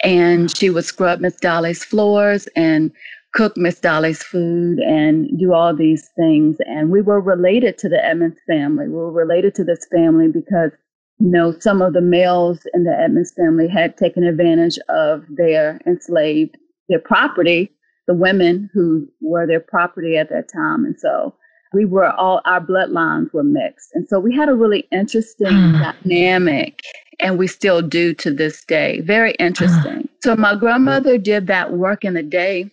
And 0.04 0.56
she 0.56 0.70
would 0.70 0.86
scrub 0.86 1.20
Miss 1.20 1.36
Dolly's 1.36 1.84
floors 1.84 2.48
and 2.56 2.94
cook 3.34 3.58
Miss 3.58 3.80
Dolly's 3.80 4.24
food 4.24 4.80
and 4.80 5.28
do 5.38 5.54
all 5.54 5.76
these 5.76 6.10
things. 6.16 6.58
And 6.66 6.90
we 6.90 7.02
were 7.02 7.20
related 7.20 7.78
to 7.80 7.90
the 7.90 8.04
Edmonds 8.04 8.40
family. 8.48 8.88
We 8.88 8.96
were 8.96 9.12
related 9.12 9.56
to 9.56 9.64
this 9.64 9.86
family 9.92 10.28
because, 10.28 10.72
you 11.20 11.30
know, 11.30 11.54
some 11.60 11.82
of 11.82 11.94
the 11.94 12.02
males 12.02 12.60
in 12.74 12.84
the 12.84 12.96
Edmonds 12.98 13.34
family 13.36 13.68
had 13.68 13.98
taken 13.98 14.24
advantage 14.24 14.78
of 14.90 15.24
their 15.30 15.82
enslaved, 15.88 16.58
their 16.90 17.00
property, 17.00 17.72
the 18.08 18.14
women 18.14 18.70
who 18.74 19.08
were 19.22 19.48
their 19.48 19.60
property 19.60 20.16
at 20.16 20.30
that 20.30 20.52
time. 20.54 20.86
And 20.86 21.00
so 21.00 21.34
we 21.74 21.86
were 21.86 22.12
all, 22.12 22.40
our 22.46 22.62
bloodlines 22.62 23.34
were 23.34 23.44
mixed. 23.44 23.90
And 23.94 24.08
so 24.08 24.20
we 24.20 24.36
had 24.36 24.48
a 24.48 24.54
really 24.54 24.88
interesting 24.92 25.48
hmm. 25.48 25.82
dynamic 25.82 26.82
and 27.20 27.40
we 27.40 27.48
still 27.48 27.82
do 27.82 28.14
to 28.16 28.32
this 28.32 28.64
day. 28.66 29.02
Very 29.02 29.32
interesting. 29.34 30.08
So 30.22 30.36
my 30.36 30.56
grandmother 30.56 31.18
did 31.18 31.48
that 31.48 31.74
work 31.74 32.06
in 32.06 32.14
the 32.14 32.24
day 32.24 32.70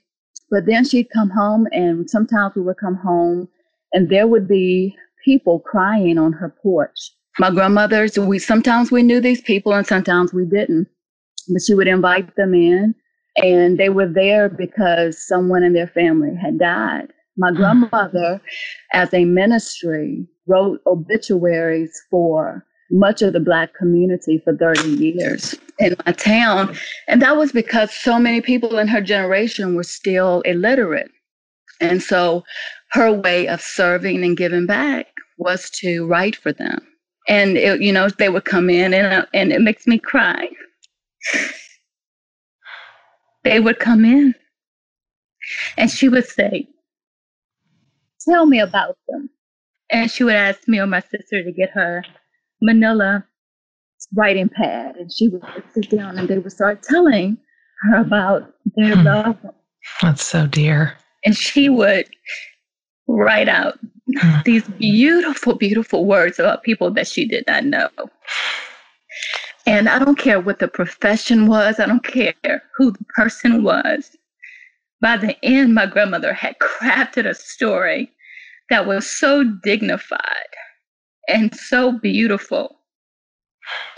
but 0.51 0.67
then 0.67 0.85
she'd 0.85 1.11
come 1.11 1.31
home, 1.31 1.67
and 1.71 2.09
sometimes 2.11 2.55
we 2.55 2.63
would 2.63 2.79
come 2.79 2.97
home, 2.97 3.49
and 3.93 4.09
there 4.09 4.27
would 4.27 4.49
be 4.49 4.97
people 5.25 5.61
crying 5.61 6.19
on 6.19 6.33
her 6.33 6.55
porch. 6.63 7.13
My 7.39 7.51
grandmothers, 7.51 8.19
we 8.19 8.39
sometimes 8.39 8.91
we 8.91 9.03
knew 9.03 9.21
these 9.21 9.41
people, 9.41 9.73
and 9.73 9.87
sometimes 9.87 10.33
we 10.33 10.45
didn't. 10.45 10.89
But 11.49 11.63
she 11.63 11.75
would 11.75 11.89
invite 11.89 12.35
them 12.37 12.55
in, 12.55 12.95
and 13.37 13.79
they 13.79 13.89
were 13.89 14.09
there 14.09 14.49
because 14.49 15.27
someone 15.27 15.63
in 15.63 15.73
their 15.73 15.87
family 15.87 16.35
had 16.41 16.59
died. 16.59 17.09
My 17.37 17.51
mm. 17.51 17.57
grandmother, 17.57 18.41
as 18.93 19.15
a 19.15 19.25
ministry, 19.25 20.27
wrote 20.47 20.81
obituaries 20.87 21.93
for 22.11 22.65
much 22.91 23.23
of 23.23 23.33
the 23.33 23.41
Black 23.41 23.75
community 23.75 24.39
for 24.39 24.57
30 24.57 24.89
years 24.91 25.55
in 25.79 25.95
my 26.05 26.13
town. 26.13 26.75
And 27.09 27.23
that 27.23 27.37
was 27.37 27.53
because 27.53 27.93
so 27.93 28.19
many 28.19 28.41
people 28.41 28.79
in 28.79 28.89
her 28.89 29.01
generation 29.01 29.75
were 29.75 29.85
still 29.85 30.41
illiterate. 30.43 31.11
And 31.81 32.03
so 32.03 32.45
her 32.93 33.13
way 33.13 33.49
of 33.49 33.61
serving 33.61 34.25
and 34.25 34.37
giving 34.37 34.67
back 34.67 35.07
was 35.39 35.71
to 35.71 36.07
write 36.07 36.37
for 36.37 36.53
them. 36.53 36.87
And, 37.29 37.57
it, 37.57 37.81
you 37.81 37.93
know, 37.93 38.09
they 38.09 38.29
would 38.29 38.45
come 38.45 38.69
in 38.69 38.93
and, 38.93 39.07
uh, 39.07 39.27
and 39.33 39.53
it 39.53 39.61
makes 39.61 39.87
me 39.87 39.99
cry. 39.99 40.49
They 43.45 43.61
would 43.61 43.79
come 43.79 44.05
in 44.05 44.35
and 45.77 45.91
she 45.91 46.09
would 46.09 46.27
say, 46.27 46.69
Tell 48.29 48.45
me 48.45 48.61
about 48.61 48.99
them. 49.09 49.31
And 49.91 50.11
she 50.11 50.25
would 50.25 50.35
ask 50.35 50.69
me 50.69 50.79
or 50.79 50.87
my 50.87 51.01
sister 51.01 51.43
to 51.43 51.53
get 51.53 51.71
her 51.71 52.05
manila 52.63 53.25
writing 54.15 54.49
pad 54.49 54.97
and 54.97 55.13
she 55.13 55.29
would 55.29 55.43
sit 55.73 55.91
down 55.91 56.19
and 56.19 56.29
they 56.29 56.39
would 56.39 56.53
start 56.53 56.83
telling 56.83 57.39
her 57.83 58.01
about 58.01 58.53
their 58.77 58.97
hmm. 58.97 59.05
love. 59.05 59.37
That's 60.03 60.25
so 60.25 60.47
dear. 60.47 60.97
And 61.25 61.37
she 61.37 61.69
would 61.69 62.09
write 63.07 63.49
out 63.49 63.79
hmm. 64.19 64.41
these 64.45 64.67
beautiful, 64.69 65.55
beautiful 65.55 66.05
words 66.07 66.39
about 66.39 66.63
people 66.63 66.91
that 66.93 67.07
she 67.07 67.27
did 67.27 67.45
not 67.47 67.65
know. 67.65 67.89
And 69.67 69.89
I 69.89 69.99
don't 69.99 70.19
care 70.19 70.41
what 70.41 70.59
the 70.59 70.69
profession 70.69 71.47
was, 71.47 71.79
I 71.79 71.87
don't 71.87 72.05
care 72.05 72.63
who 72.77 72.93
the 72.93 73.05
person 73.15 73.63
was. 73.63 74.17
By 75.01 75.17
the 75.17 75.37
end, 75.45 75.75
my 75.75 75.87
grandmother 75.87 76.33
had 76.33 76.59
crafted 76.59 77.27
a 77.27 77.35
story 77.35 78.11
that 78.69 78.87
was 78.87 79.07
so 79.07 79.45
dignified 79.63 80.21
and 81.31 81.55
so 81.55 81.99
beautiful. 81.99 82.77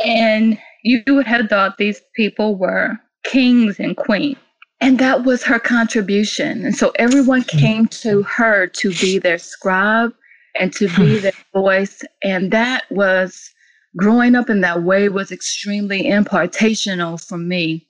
And 0.04 0.58
you 0.82 1.02
would 1.08 1.26
have 1.26 1.48
thought 1.48 1.78
these 1.78 2.00
people 2.14 2.56
were 2.56 2.98
kings 3.24 3.78
and 3.78 3.96
queens. 3.96 4.38
And 4.80 4.98
that 4.98 5.24
was 5.24 5.44
her 5.44 5.60
contribution. 5.60 6.64
And 6.66 6.74
so 6.74 6.92
everyone 6.98 7.42
mm. 7.44 7.58
came 7.58 7.86
to 7.86 8.22
her 8.24 8.66
to 8.66 8.90
be 8.90 9.18
their 9.18 9.38
scribe 9.38 10.12
and 10.58 10.72
to 10.74 10.88
be 10.96 11.18
their 11.18 11.32
voice. 11.54 12.02
And 12.22 12.50
that 12.50 12.84
was 12.90 13.50
growing 13.96 14.34
up 14.34 14.50
in 14.50 14.60
that 14.62 14.82
way 14.82 15.08
was 15.08 15.30
extremely 15.30 16.04
impartational 16.04 17.24
for 17.24 17.38
me. 17.38 17.86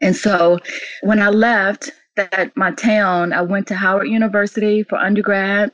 And 0.00 0.14
so 0.14 0.60
when 1.02 1.20
I 1.20 1.30
left 1.30 1.90
that 2.14 2.56
my 2.56 2.70
town, 2.70 3.32
I 3.32 3.42
went 3.42 3.66
to 3.68 3.74
Howard 3.74 4.08
University 4.08 4.84
for 4.84 4.96
undergrad. 4.96 5.72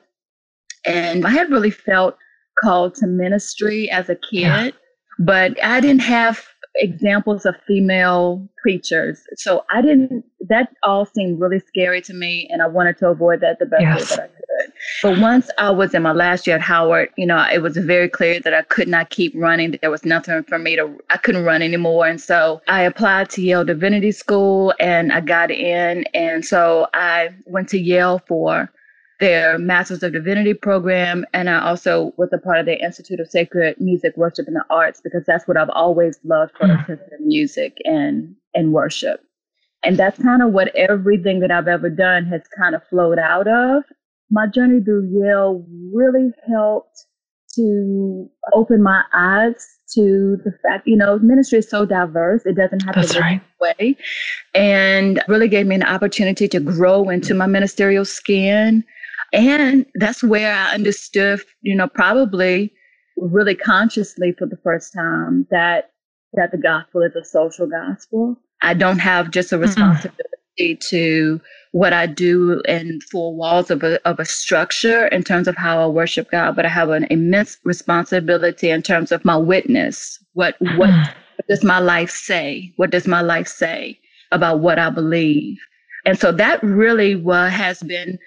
And 0.87 1.26
I 1.26 1.30
had 1.30 1.50
really 1.50 1.71
felt 1.71 2.16
called 2.63 2.95
to 2.97 3.07
ministry 3.07 3.91
as 3.91 4.09
a 4.09 4.15
kid, 4.17 4.41
yeah. 4.41 4.71
but 5.19 5.63
I 5.63 5.81
didn't 5.81 6.03
have 6.03 6.45
examples 6.77 7.47
of 7.47 7.55
female 7.67 8.49
preachers. 8.61 9.23
So 9.37 9.65
I 9.71 9.81
didn't, 9.81 10.25
that 10.49 10.71
all 10.83 11.07
seemed 11.07 11.41
really 11.41 11.61
scary 11.61 12.03
to 12.03 12.13
me, 12.13 12.49
and 12.51 12.63
I 12.63 12.67
wanted 12.67 12.99
to 12.99 13.09
avoid 13.09 13.41
that 13.41 13.59
the 13.59 13.67
best 13.67 13.83
yes. 13.83 14.11
way 14.11 14.17
that 14.17 14.23
I 14.23 14.27
could. 14.27 14.73
But 15.03 15.19
once 15.21 15.51
I 15.59 15.71
was 15.71 15.95
in 15.95 16.03
my 16.03 16.13
last 16.13 16.47
year 16.47 16.57
at 16.57 16.63
Howard, 16.63 17.11
you 17.17 17.27
know, 17.27 17.45
it 17.53 17.63
was 17.63 17.77
very 17.77 18.09
clear 18.09 18.41
that 18.41 18.55
I 18.55 18.63
could 18.63 18.89
not 18.89 19.11
keep 19.11 19.33
running. 19.37 19.79
There 19.81 19.91
was 19.91 20.05
nothing 20.05 20.43
for 20.45 20.59
me 20.59 20.77
to, 20.77 20.97
I 21.11 21.17
couldn't 21.17 21.45
run 21.45 21.63
anymore. 21.63 22.07
And 22.07 22.21
so 22.21 22.61
I 22.69 22.83
applied 22.83 23.31
to 23.31 23.43
Yale 23.43 23.65
Divinity 23.65 24.13
School 24.13 24.75
and 24.79 25.13
I 25.13 25.21
got 25.21 25.51
in. 25.51 26.05
And 26.15 26.45
so 26.45 26.89
I 26.95 27.31
went 27.47 27.69
to 27.71 27.79
Yale 27.79 28.21
for 28.27 28.71
their 29.25 29.59
Masters 29.59 30.02
of 30.02 30.12
Divinity 30.12 30.52
program, 30.52 31.25
and 31.33 31.49
I 31.49 31.66
also 31.66 32.12
was 32.19 32.28
a 32.35 32.38
part 32.38 32.59
of 32.59 32.66
their 32.66 32.76
Institute 32.76 33.21
of 33.21 33.31
Sacred 33.31 33.81
Music, 33.81 34.12
Worship, 34.19 34.47
and 34.47 34.54
the 34.54 34.64
Arts 34.69 35.00
because 35.02 35.25
that's 35.26 35.49
what 35.49 35.57
I've 35.57 35.71
always 35.71 36.19
loved 36.25 36.52
for 36.59 36.66
mm. 36.66 36.99
music 37.21 37.78
and 37.85 38.37
and 38.54 38.75
worship. 38.75 39.21
And 39.83 39.97
that's 39.97 40.21
kind 40.23 40.43
of 40.43 40.52
what 40.52 40.75
everything 40.76 41.40
that 41.40 41.50
I've 41.50 41.69
ever 41.69 41.88
done 41.88 42.26
has 42.26 42.43
kind 42.59 42.75
of 42.75 42.83
flowed 42.88 43.19
out 43.19 43.49
of. 43.49 43.85
My 44.31 44.47
journey 44.47 44.85
through 44.85 45.09
Yale 45.11 45.64
really 45.95 46.31
helped 46.47 47.07
to 47.54 48.28
open 48.52 48.83
my 48.83 49.04
eyes 49.14 49.66
to 49.95 50.37
the 50.45 50.52
fact, 50.62 50.87
you 50.87 50.97
know, 50.97 51.19
ministry 51.21 51.61
is 51.61 51.71
so 51.71 51.87
diverse. 51.87 52.45
It 52.45 52.57
doesn't 52.57 52.81
have 52.85 52.95
That's 52.95 53.14
to 53.14 53.14
be 53.14 53.21
right. 53.21 53.40
way. 53.61 53.97
And 54.54 55.23
really 55.28 55.49
gave 55.49 55.66
me 55.66 55.76
an 55.76 55.83
opportunity 55.83 56.47
to 56.49 56.61
grow 56.61 57.09
into 57.09 57.33
my 57.33 57.47
ministerial 57.47 58.04
skin 58.04 58.85
and 59.35 59.87
that's 59.95 60.23
where 60.23 60.55
I 60.55 60.75
understood, 60.75 61.41
you 61.62 61.75
know, 61.75 61.88
probably 61.88 62.73
really 63.17 63.55
consciously 63.55 64.33
for 64.38 64.47
the 64.47 64.59
first 64.62 64.93
time 64.93 65.47
that 65.50 65.91
that 66.35 66.50
the 66.50 66.59
gospel 66.59 67.03
is 67.03 67.14
a 67.14 67.25
social 67.25 67.67
gospel. 67.67 68.37
I 68.62 68.75
don't 68.75 68.99
have 68.99 69.31
just 69.31 69.53
a 69.53 69.59
responsibility 69.59 70.19
mm-hmm. 70.59 70.97
to 70.97 71.41
what 71.73 71.93
I 71.93 72.07
do 72.07 72.61
in 72.67 73.00
four 73.11 73.35
walls 73.35 73.71
of 73.71 73.83
a 73.83 74.00
of 74.09 74.19
a 74.21 74.25
structure 74.25 75.07
in 75.09 75.23
terms 75.23 75.49
of 75.49 75.57
how 75.57 75.83
I 75.83 75.87
worship 75.87 76.31
God, 76.31 76.57
but 76.57 76.67
I 76.67 76.71
have 76.71 76.91
an 76.91 77.07
immense 77.11 77.59
responsibility 77.64 78.71
in 78.71 78.83
terms 78.83 79.12
of 79.12 79.25
my 79.25 79.37
witness. 79.37 80.19
What 80.33 80.59
mm-hmm. 80.61 80.79
what, 80.79 80.91
what 80.91 81.49
does 81.49 81.64
my 81.64 81.79
life 81.79 82.11
say? 82.11 82.73
What 82.76 82.91
does 82.91 83.07
my 83.07 83.21
life 83.21 83.49
say 83.49 83.99
about 84.33 84.61
what 84.61 84.79
I 84.79 84.91
believe? 84.91 85.59
And 86.07 86.19
so 86.19 86.33
that 86.33 86.62
really 86.62 87.17
what 87.17 87.50
has 87.50 87.83
been 87.83 88.19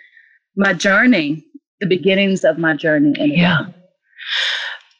my 0.58 0.74
journey, 0.74 1.46
the 1.80 1.88
beginnings 1.88 2.44
of 2.44 2.58
my 2.58 2.76
journey. 2.76 3.14
yeah. 3.18 3.68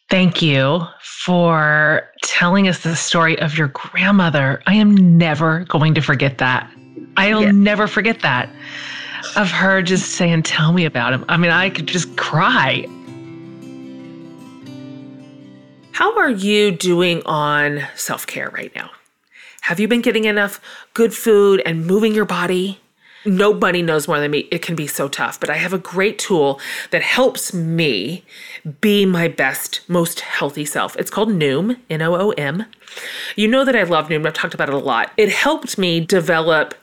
Thank 0.10 0.42
you 0.42 0.84
for 1.02 2.10
telling 2.24 2.70
us 2.70 2.84
the 2.84 2.96
story 2.96 3.38
of 3.40 3.58
your 3.58 3.68
grandmother. 3.70 4.62
I 4.66 4.76
am 4.76 5.18
never 5.18 5.66
going 5.66 5.94
to 5.96 6.02
forget 6.02 6.38
that. 6.38 6.72
I'll 7.18 7.44
yeah. 7.44 7.52
never 7.52 7.88
forget 7.88 8.22
that 8.22 8.50
of 9.36 9.52
her 9.52 9.82
just 9.82 10.12
saying, 10.14 10.44
Tell 10.44 10.72
me 10.72 10.86
about 10.86 11.12
him. 11.12 11.26
I 11.28 11.36
mean, 11.36 11.52
I 11.52 11.70
could 11.70 11.88
just 11.88 12.16
cry. 12.16 12.86
How 15.92 16.18
are 16.18 16.30
you 16.30 16.72
doing 16.72 17.22
on 17.26 17.82
self 17.96 18.28
care 18.28 18.50
right 18.52 18.74
now? 18.76 18.92
Have 19.62 19.80
you 19.80 19.88
been 19.88 20.02
getting 20.02 20.26
enough 20.26 20.62
good 20.94 21.14
food 21.14 21.62
and 21.66 21.86
moving 21.86 22.14
your 22.14 22.26
body? 22.26 22.80
Nobody 23.26 23.82
knows 23.82 24.08
more 24.08 24.20
than 24.20 24.32
me. 24.32 24.48
It 24.52 24.62
can 24.62 24.76
be 24.76 24.88
so 24.88 25.08
tough, 25.08 25.40
but 25.40 25.50
I 25.50 25.56
have 25.56 25.74
a 25.74 25.78
great 25.78 26.20
tool 26.20 26.60
that 26.92 27.02
helps 27.02 27.54
me 27.54 28.24
be 28.80 29.06
my 29.06 29.28
best, 29.28 29.82
most 29.88 30.22
healthy 30.22 30.66
self. 30.66 30.96
It's 30.96 31.10
called 31.10 31.30
Noom, 31.30 31.80
N 31.90 32.02
O 32.02 32.16
O 32.16 32.32
M. 32.32 32.66
You 33.36 33.48
know 33.48 33.66
that 33.66 33.76
I 33.76 33.84
love 33.84 34.08
Noom. 34.08 34.26
I've 34.26 34.34
talked 34.34 34.54
about 34.54 34.70
it 34.70 34.76
a 34.76 34.80
lot. 34.80 35.12
It 35.18 35.30
helped 35.30 35.78
me 35.78 36.00
develop 36.00 36.74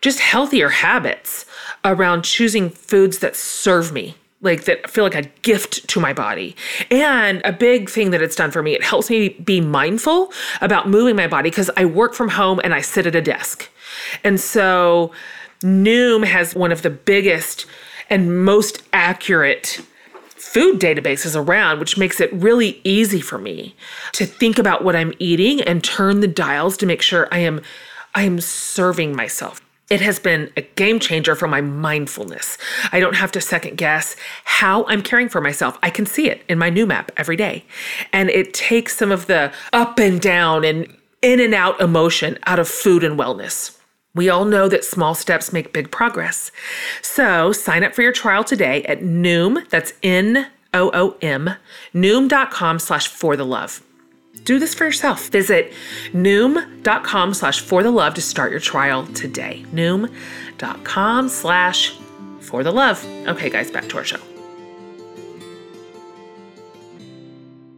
just 0.00 0.20
healthier 0.20 0.68
habits 0.68 1.46
around 1.84 2.22
choosing 2.22 2.68
foods 2.70 3.18
that 3.20 3.36
serve 3.36 3.92
me 3.92 4.16
like 4.42 4.64
that 4.64 4.90
feel 4.90 5.04
like 5.04 5.14
a 5.14 5.22
gift 5.42 5.88
to 5.88 6.00
my 6.00 6.12
body. 6.12 6.54
And 6.90 7.40
a 7.44 7.52
big 7.52 7.88
thing 7.88 8.10
that 8.10 8.22
it's 8.22 8.36
done 8.36 8.50
for 8.50 8.62
me, 8.62 8.74
it 8.74 8.82
helps 8.82 9.08
me 9.08 9.30
be 9.30 9.60
mindful 9.60 10.32
about 10.60 10.88
moving 10.88 11.16
my 11.16 11.26
body 11.26 11.50
because 11.50 11.70
I 11.76 11.84
work 11.84 12.14
from 12.14 12.28
home 12.28 12.60
and 12.62 12.74
I 12.74 12.80
sit 12.80 13.06
at 13.06 13.14
a 13.14 13.22
desk. 13.22 13.68
And 14.22 14.38
so 14.38 15.10
Noom 15.62 16.24
has 16.24 16.54
one 16.54 16.72
of 16.72 16.82
the 16.82 16.90
biggest 16.90 17.66
and 18.10 18.44
most 18.44 18.82
accurate 18.92 19.80
food 20.28 20.80
databases 20.80 21.34
around, 21.34 21.80
which 21.80 21.98
makes 21.98 22.20
it 22.20 22.32
really 22.32 22.80
easy 22.84 23.20
for 23.20 23.38
me 23.38 23.74
to 24.12 24.26
think 24.26 24.58
about 24.58 24.84
what 24.84 24.94
I'm 24.94 25.12
eating 25.18 25.60
and 25.60 25.82
turn 25.82 26.20
the 26.20 26.28
dials 26.28 26.76
to 26.78 26.86
make 26.86 27.02
sure 27.02 27.28
I 27.32 27.38
am 27.38 27.60
I 28.14 28.22
am 28.22 28.40
serving 28.40 29.14
myself. 29.14 29.60
It 29.90 30.00
has 30.00 30.18
been 30.18 30.50
a 30.56 30.62
game 30.62 30.98
changer 30.98 31.36
for 31.36 31.46
my 31.46 31.60
mindfulness. 31.60 32.58
I 32.90 32.98
don't 32.98 33.14
have 33.14 33.30
to 33.32 33.40
second 33.40 33.76
guess 33.76 34.16
how 34.44 34.84
I'm 34.86 35.02
caring 35.02 35.28
for 35.28 35.40
myself. 35.40 35.78
I 35.82 35.90
can 35.90 36.06
see 36.06 36.28
it 36.28 36.42
in 36.48 36.58
my 36.58 36.70
Noom 36.70 36.92
app 36.92 37.12
every 37.16 37.36
day. 37.36 37.64
And 38.12 38.30
it 38.30 38.52
takes 38.52 38.96
some 38.96 39.12
of 39.12 39.26
the 39.26 39.52
up 39.72 39.98
and 39.98 40.20
down 40.20 40.64
and 40.64 40.92
in 41.22 41.40
and 41.40 41.54
out 41.54 41.80
emotion 41.80 42.38
out 42.46 42.58
of 42.58 42.68
food 42.68 43.04
and 43.04 43.18
wellness. 43.18 43.75
We 44.16 44.28
all 44.28 44.44
know 44.44 44.68
that 44.68 44.84
small 44.84 45.14
steps 45.14 45.52
make 45.52 45.72
big 45.72 45.92
progress. 45.92 46.50
So 47.02 47.52
sign 47.52 47.84
up 47.84 47.94
for 47.94 48.02
your 48.02 48.12
trial 48.12 48.42
today 48.42 48.82
at 48.84 49.00
Noom, 49.00 49.68
that's 49.68 49.92
N 50.02 50.48
O 50.74 50.90
O 50.92 51.16
M, 51.22 51.50
Noom.com 51.94 52.78
slash 52.80 53.06
for 53.06 53.36
the 53.36 53.46
love. 53.46 53.82
Do 54.44 54.58
this 54.58 54.74
for 54.74 54.84
yourself. 54.84 55.28
Visit 55.28 55.72
Noom.com 56.12 57.34
slash 57.34 57.60
for 57.60 57.82
the 57.82 57.90
love 57.90 58.14
to 58.14 58.22
start 58.22 58.50
your 58.50 58.60
trial 58.60 59.06
today. 59.08 59.64
Noom.com 59.72 61.28
slash 61.28 61.96
for 62.40 62.62
the 62.62 62.72
love. 62.72 63.04
Okay, 63.26 63.50
guys, 63.50 63.70
back 63.70 63.88
to 63.88 63.98
our 63.98 64.04
show. 64.04 64.35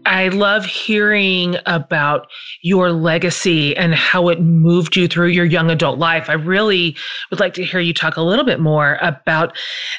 I 0.09 0.29
love 0.29 0.65
hearing 0.65 1.57
about 1.67 2.29
your 2.63 2.93
legacy 2.93 3.77
and 3.77 3.95
how 3.95 4.31
it 4.31 4.41
moved 4.41 4.97
you 4.97 5.07
through 5.07 5.29
your 5.29 5.45
young 5.45 5.71
adult 5.71 5.99
life. 5.99 6.31
I 6.31 6.33
really 6.33 6.97
would 7.31 7.41
like 7.41 7.53
to 7.55 7.65
hear 7.65 7.79
you 7.79 7.93
talk 7.93 8.17
a 8.17 8.23
little 8.23 8.45
bit 8.47 8.59
more 8.59 8.97
about 9.03 9.55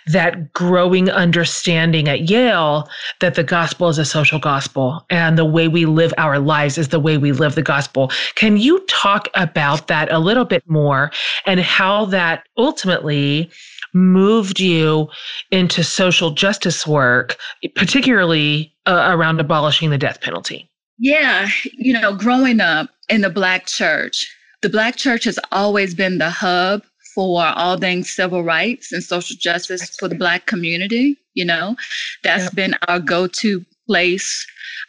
that 0.07 0.51
growing 0.51 1.11
understanding 1.11 2.07
at 2.09 2.27
Yale 2.27 2.89
that 3.19 3.35
the 3.35 3.43
gospel 3.43 3.87
is 3.87 3.99
a 3.99 4.05
social 4.05 4.39
gospel 4.39 5.05
and 5.11 5.37
the 5.37 5.45
way 5.45 5.67
we 5.67 5.85
live 5.85 6.11
our 6.17 6.39
lives 6.39 6.79
is 6.79 6.87
the 6.87 6.99
way 6.99 7.19
we 7.19 7.31
live 7.31 7.53
the 7.53 7.61
gospel. 7.61 8.11
Can 8.33 8.57
you 8.57 8.79
talk 8.87 9.27
about 9.35 9.89
that 9.89 10.11
a 10.11 10.17
little 10.17 10.45
bit 10.45 10.67
more 10.67 11.11
and 11.45 11.59
how 11.59 12.05
that 12.05 12.47
ultimately 12.57 13.51
moved 13.93 14.59
you 14.59 15.09
into 15.51 15.83
social 15.83 16.31
justice 16.31 16.85
work, 16.85 17.37
particularly 17.75 18.73
uh, 18.85 19.09
around 19.11 19.39
abolishing 19.39 19.89
the 19.89 19.97
death 19.97 20.21
penalty? 20.21 20.69
Yeah, 20.97 21.47
you 21.63 21.93
know, 21.93 22.13
growing 22.13 22.59
up 22.59 22.89
in 23.07 23.21
the 23.21 23.29
Black 23.29 23.65
church, 23.67 24.27
the 24.61 24.69
Black 24.69 24.97
church 24.97 25.23
has 25.23 25.39
always 25.51 25.95
been 25.95 26.17
the 26.17 26.29
hub 26.29 26.83
for 27.15 27.45
all 27.45 27.77
things 27.77 28.09
civil 28.09 28.43
rights 28.43 28.91
and 28.91 29.03
social 29.03 29.35
justice 29.39 29.95
for 29.97 30.07
the 30.07 30.15
Black 30.15 30.45
community. 30.45 31.17
You 31.33 31.45
know, 31.45 31.75
that's 32.23 32.45
yep. 32.45 32.55
been 32.55 32.75
our 32.87 32.99
go 32.99 33.27
to 33.27 33.65
place. 33.87 34.45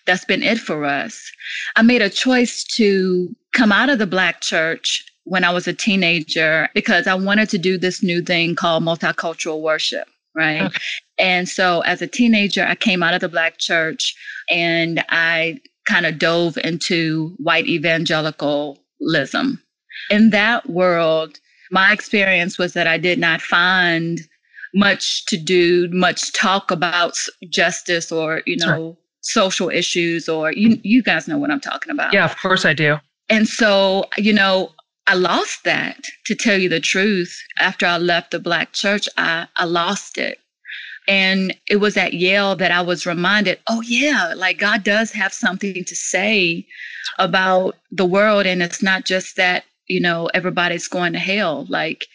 That's 0.06 0.24
been 0.24 0.42
it 0.42 0.58
for 0.58 0.84
us. 0.84 1.30
I 1.76 1.82
made 1.82 2.02
a 2.02 2.10
choice 2.10 2.64
to 2.74 3.28
come 3.52 3.72
out 3.72 3.88
of 3.88 3.98
the 3.98 4.06
Black 4.06 4.40
church 4.40 5.04
when 5.24 5.44
I 5.44 5.52
was 5.52 5.68
a 5.68 5.72
teenager 5.72 6.68
because 6.74 7.06
I 7.06 7.14
wanted 7.14 7.48
to 7.50 7.58
do 7.58 7.78
this 7.78 8.02
new 8.02 8.22
thing 8.22 8.54
called 8.54 8.82
multicultural 8.82 9.60
worship, 9.60 10.08
right? 10.34 10.62
Okay. 10.62 10.78
And 11.18 11.48
so 11.48 11.80
as 11.82 12.02
a 12.02 12.06
teenager, 12.06 12.64
I 12.64 12.74
came 12.74 13.02
out 13.02 13.14
of 13.14 13.20
the 13.20 13.28
Black 13.28 13.58
church 13.58 14.14
and 14.48 15.04
I 15.10 15.60
kind 15.86 16.06
of 16.06 16.18
dove 16.18 16.56
into 16.58 17.34
white 17.38 17.66
evangelicalism. 17.66 19.62
In 20.10 20.30
that 20.30 20.68
world, 20.70 21.38
my 21.70 21.92
experience 21.92 22.58
was 22.58 22.72
that 22.72 22.86
I 22.86 22.98
did 22.98 23.18
not 23.18 23.40
find 23.40 24.20
much 24.74 25.26
to 25.26 25.36
do, 25.36 25.88
much 25.92 26.32
talk 26.32 26.70
about 26.70 27.16
justice 27.48 28.10
or, 28.10 28.42
you 28.46 28.56
know, 28.56 28.66
sure. 28.66 28.96
social 29.20 29.68
issues 29.68 30.28
or 30.28 30.52
you 30.52 30.78
you 30.82 31.02
guys 31.02 31.28
know 31.28 31.38
what 31.38 31.50
I'm 31.50 31.60
talking 31.60 31.90
about. 31.90 32.12
Yeah, 32.12 32.24
of 32.24 32.36
course 32.38 32.64
I 32.64 32.72
do. 32.72 32.98
And 33.28 33.48
so, 33.48 34.04
you 34.16 34.32
know, 34.32 34.72
I 35.06 35.14
lost 35.14 35.64
that 35.64 36.04
to 36.26 36.34
tell 36.34 36.58
you 36.58 36.68
the 36.68 36.80
truth. 36.80 37.36
After 37.58 37.86
I 37.86 37.98
left 37.98 38.30
the 38.30 38.38
Black 38.38 38.72
church, 38.72 39.08
I, 39.16 39.48
I 39.56 39.64
lost 39.64 40.18
it. 40.18 40.38
And 41.08 41.56
it 41.68 41.76
was 41.76 41.96
at 41.96 42.14
Yale 42.14 42.54
that 42.56 42.70
I 42.70 42.82
was 42.82 43.06
reminded, 43.06 43.58
oh, 43.66 43.80
yeah, 43.80 44.32
like 44.36 44.58
God 44.58 44.84
does 44.84 45.10
have 45.12 45.32
something 45.32 45.84
to 45.84 45.96
say 45.96 46.66
about 47.18 47.76
the 47.90 48.04
world. 48.04 48.46
And 48.46 48.62
it's 48.62 48.82
not 48.82 49.04
just 49.04 49.36
that, 49.36 49.64
you 49.88 50.00
know, 50.00 50.30
everybody's 50.34 50.86
going 50.86 51.12
to 51.14 51.18
hell. 51.18 51.66
Like, 51.68 52.06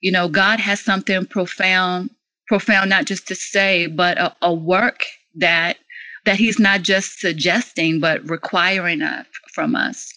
you 0.00 0.10
know, 0.10 0.28
God 0.28 0.58
has 0.58 0.80
something 0.80 1.26
profound, 1.26 2.10
profound, 2.48 2.90
not 2.90 3.04
just 3.04 3.28
to 3.28 3.36
say, 3.36 3.86
but 3.86 4.18
a, 4.18 4.34
a 4.42 4.52
work 4.52 5.04
that 5.36 5.76
that 6.24 6.36
he's 6.36 6.58
not 6.58 6.82
just 6.82 7.18
suggesting, 7.18 7.98
but 7.98 8.28
requiring 8.28 9.02
uh, 9.02 9.24
from 9.52 9.74
us 9.74 10.12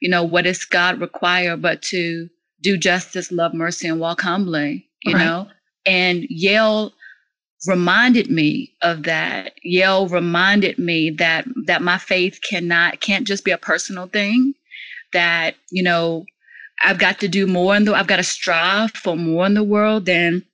you 0.00 0.08
know, 0.08 0.24
what 0.24 0.44
does 0.44 0.64
God 0.64 1.00
require 1.00 1.56
but 1.56 1.82
to 1.82 2.28
do 2.62 2.76
justice, 2.76 3.32
love 3.32 3.54
mercy, 3.54 3.88
and 3.88 4.00
walk 4.00 4.20
humbly, 4.20 4.86
you 5.04 5.14
right. 5.14 5.24
know? 5.24 5.48
And 5.86 6.24
Yale 6.28 6.92
reminded 7.66 8.30
me 8.30 8.72
of 8.82 9.04
that. 9.04 9.52
Yale 9.62 10.08
reminded 10.08 10.78
me 10.78 11.10
that 11.10 11.46
that 11.66 11.82
my 11.82 11.98
faith 11.98 12.40
cannot 12.48 13.00
can't 13.00 13.26
just 13.26 13.44
be 13.44 13.50
a 13.50 13.58
personal 13.58 14.06
thing. 14.06 14.54
That, 15.12 15.56
you 15.70 15.82
know, 15.82 16.24
I've 16.82 16.98
got 16.98 17.18
to 17.20 17.28
do 17.28 17.46
more 17.46 17.76
in 17.76 17.84
the 17.84 17.94
I've 17.94 18.06
got 18.06 18.16
to 18.16 18.22
strive 18.22 18.92
for 18.92 19.16
more 19.16 19.46
in 19.46 19.54
the 19.54 19.64
world 19.64 20.06
than 20.06 20.44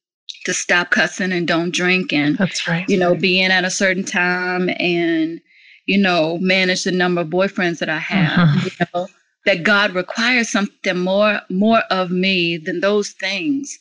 to 0.44 0.54
stop 0.54 0.90
cussing 0.90 1.32
and 1.32 1.46
don't 1.46 1.74
drink 1.74 2.12
and 2.12 2.38
that's 2.38 2.66
right. 2.68 2.88
You 2.88 2.96
know, 2.96 3.14
being 3.14 3.50
at 3.50 3.64
a 3.64 3.70
certain 3.70 4.04
time 4.04 4.70
and, 4.78 5.40
you 5.86 5.98
know, 5.98 6.38
manage 6.38 6.84
the 6.84 6.92
number 6.92 7.20
of 7.20 7.28
boyfriends 7.28 7.78
that 7.80 7.88
I 7.88 7.98
have. 7.98 8.38
Uh-huh. 8.38 8.60
You 8.64 8.86
know, 8.94 9.08
that 9.46 9.62
God 9.62 9.92
requires 9.92 10.50
something 10.50 10.98
more 10.98 11.40
more 11.48 11.80
of 11.90 12.10
me 12.10 12.56
than 12.56 12.80
those 12.80 13.10
things. 13.10 13.78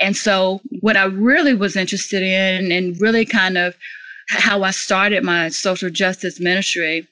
And 0.00 0.16
so 0.16 0.60
what 0.80 0.96
I 0.96 1.04
really 1.04 1.54
was 1.54 1.74
interested 1.74 2.22
in 2.22 2.70
and 2.70 3.00
really 3.00 3.24
kind 3.24 3.58
of 3.58 3.74
how 4.28 4.62
I 4.62 4.70
started 4.70 5.24
my 5.24 5.48
social 5.48 5.90
justice 5.90 6.38
ministry 6.38 7.08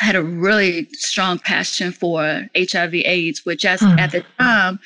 I 0.00 0.04
had 0.04 0.16
a 0.16 0.22
really 0.22 0.88
strong 0.92 1.38
passion 1.38 1.92
for 1.92 2.46
HIV 2.56 2.94
AIDS, 2.94 3.44
which 3.44 3.64
as, 3.64 3.80
mm. 3.80 3.98
at 3.98 4.12
the 4.12 4.24
time 4.38 4.78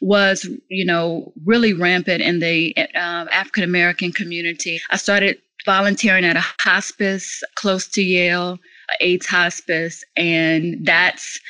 was, 0.00 0.48
you 0.68 0.84
know, 0.84 1.32
really 1.44 1.72
rampant 1.72 2.22
in 2.22 2.40
the 2.40 2.76
um, 2.94 3.28
African 3.32 3.64
American 3.64 4.12
community. 4.12 4.80
I 4.90 4.96
started 4.96 5.38
volunteering 5.64 6.24
at 6.24 6.36
a 6.36 6.44
hospice 6.60 7.42
close 7.54 7.88
to 7.88 8.02
Yale, 8.02 8.58
AIDS 9.00 9.26
hospice, 9.26 10.04
and 10.16 10.84
that's 10.84 11.40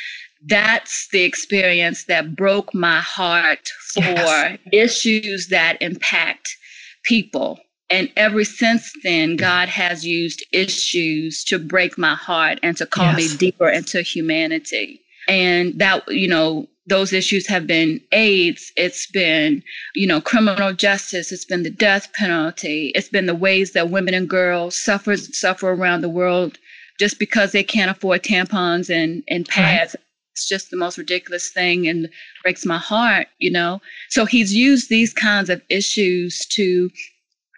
that's 0.46 1.08
the 1.12 1.22
experience 1.22 2.04
that 2.04 2.36
broke 2.36 2.72
my 2.74 3.00
heart 3.00 3.68
for 3.92 4.00
yes. 4.02 4.58
issues 4.72 5.48
that 5.48 5.80
impact 5.80 6.56
people. 7.04 7.58
And 7.90 8.10
ever 8.16 8.44
since 8.44 8.92
then, 9.02 9.30
mm-hmm. 9.30 9.36
God 9.36 9.68
has 9.68 10.06
used 10.06 10.44
issues 10.52 11.42
to 11.44 11.58
break 11.58 11.96
my 11.96 12.14
heart 12.14 12.60
and 12.62 12.76
to 12.76 12.86
call 12.86 13.18
yes. 13.18 13.32
me 13.32 13.36
deeper 13.36 13.68
into 13.68 14.02
humanity. 14.02 15.00
And 15.26 15.78
that, 15.78 16.06
you 16.08 16.28
know, 16.28 16.68
those 16.86 17.12
issues 17.12 17.46
have 17.46 17.66
been 17.66 18.00
AIDS, 18.12 18.72
it's 18.76 19.10
been, 19.10 19.62
you 19.94 20.06
know, 20.06 20.20
criminal 20.20 20.72
justice, 20.72 21.32
it's 21.32 21.44
been 21.44 21.62
the 21.62 21.70
death 21.70 22.10
penalty, 22.14 22.92
it's 22.94 23.10
been 23.10 23.26
the 23.26 23.34
ways 23.34 23.72
that 23.72 23.90
women 23.90 24.14
and 24.14 24.28
girls 24.28 24.74
suffer 24.74 25.16
suffer 25.16 25.70
around 25.70 26.00
the 26.00 26.08
world 26.08 26.58
just 26.98 27.18
because 27.18 27.52
they 27.52 27.62
can't 27.62 27.90
afford 27.90 28.22
tampons 28.22 28.88
and, 28.88 29.22
and 29.28 29.46
pads. 29.46 29.94
Right 29.94 30.04
it's 30.38 30.48
just 30.48 30.70
the 30.70 30.76
most 30.76 30.98
ridiculous 30.98 31.50
thing 31.50 31.88
and 31.88 32.08
breaks 32.44 32.64
my 32.64 32.78
heart, 32.78 33.26
you 33.38 33.50
know? 33.50 33.80
So 34.08 34.24
he's 34.24 34.54
used 34.54 34.88
these 34.88 35.12
kinds 35.12 35.50
of 35.50 35.60
issues 35.68 36.46
to 36.52 36.90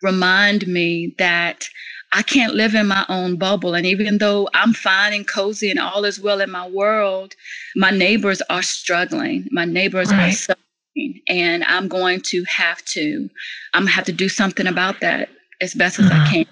remind 0.03 0.67
me 0.67 1.15
that 1.19 1.69
I 2.15 2.23
can't 2.23 2.55
live 2.55 2.75
in 2.75 2.87
my 2.87 3.05
own 3.11 3.37
bubble. 3.37 3.75
And 3.75 3.87
even 3.87 4.17
though 4.17 4.49
I'm 4.55 4.73
fine 4.73 5.13
and 5.13 5.29
cozy 5.29 5.71
and 5.71 5.79
all 5.79 6.05
is 6.07 6.19
well 6.21 6.41
in 6.41 6.51
my 6.51 6.67
world, 6.67 7.35
my 7.77 7.91
neighbors 7.91 8.41
are 8.49 8.63
struggling. 8.63 9.47
My 9.51 9.67
neighbors 9.67 10.11
right. 10.11 10.29
are 10.29 10.33
suffering. 10.33 11.21
And 11.29 11.63
I'm 11.65 11.87
going 11.87 12.23
to 12.23 12.45
have 12.45 12.83
to, 12.87 13.29
I'm 13.75 13.83
gonna 13.83 13.93
have 13.93 14.07
to 14.07 14.13
do 14.13 14.29
something 14.29 14.67
about 14.67 15.01
that 15.01 15.29
as 15.61 15.75
best 15.75 15.99
as. 15.99 16.11
I 16.11 16.17
uh-huh. 16.17 16.33
can. 16.33 16.47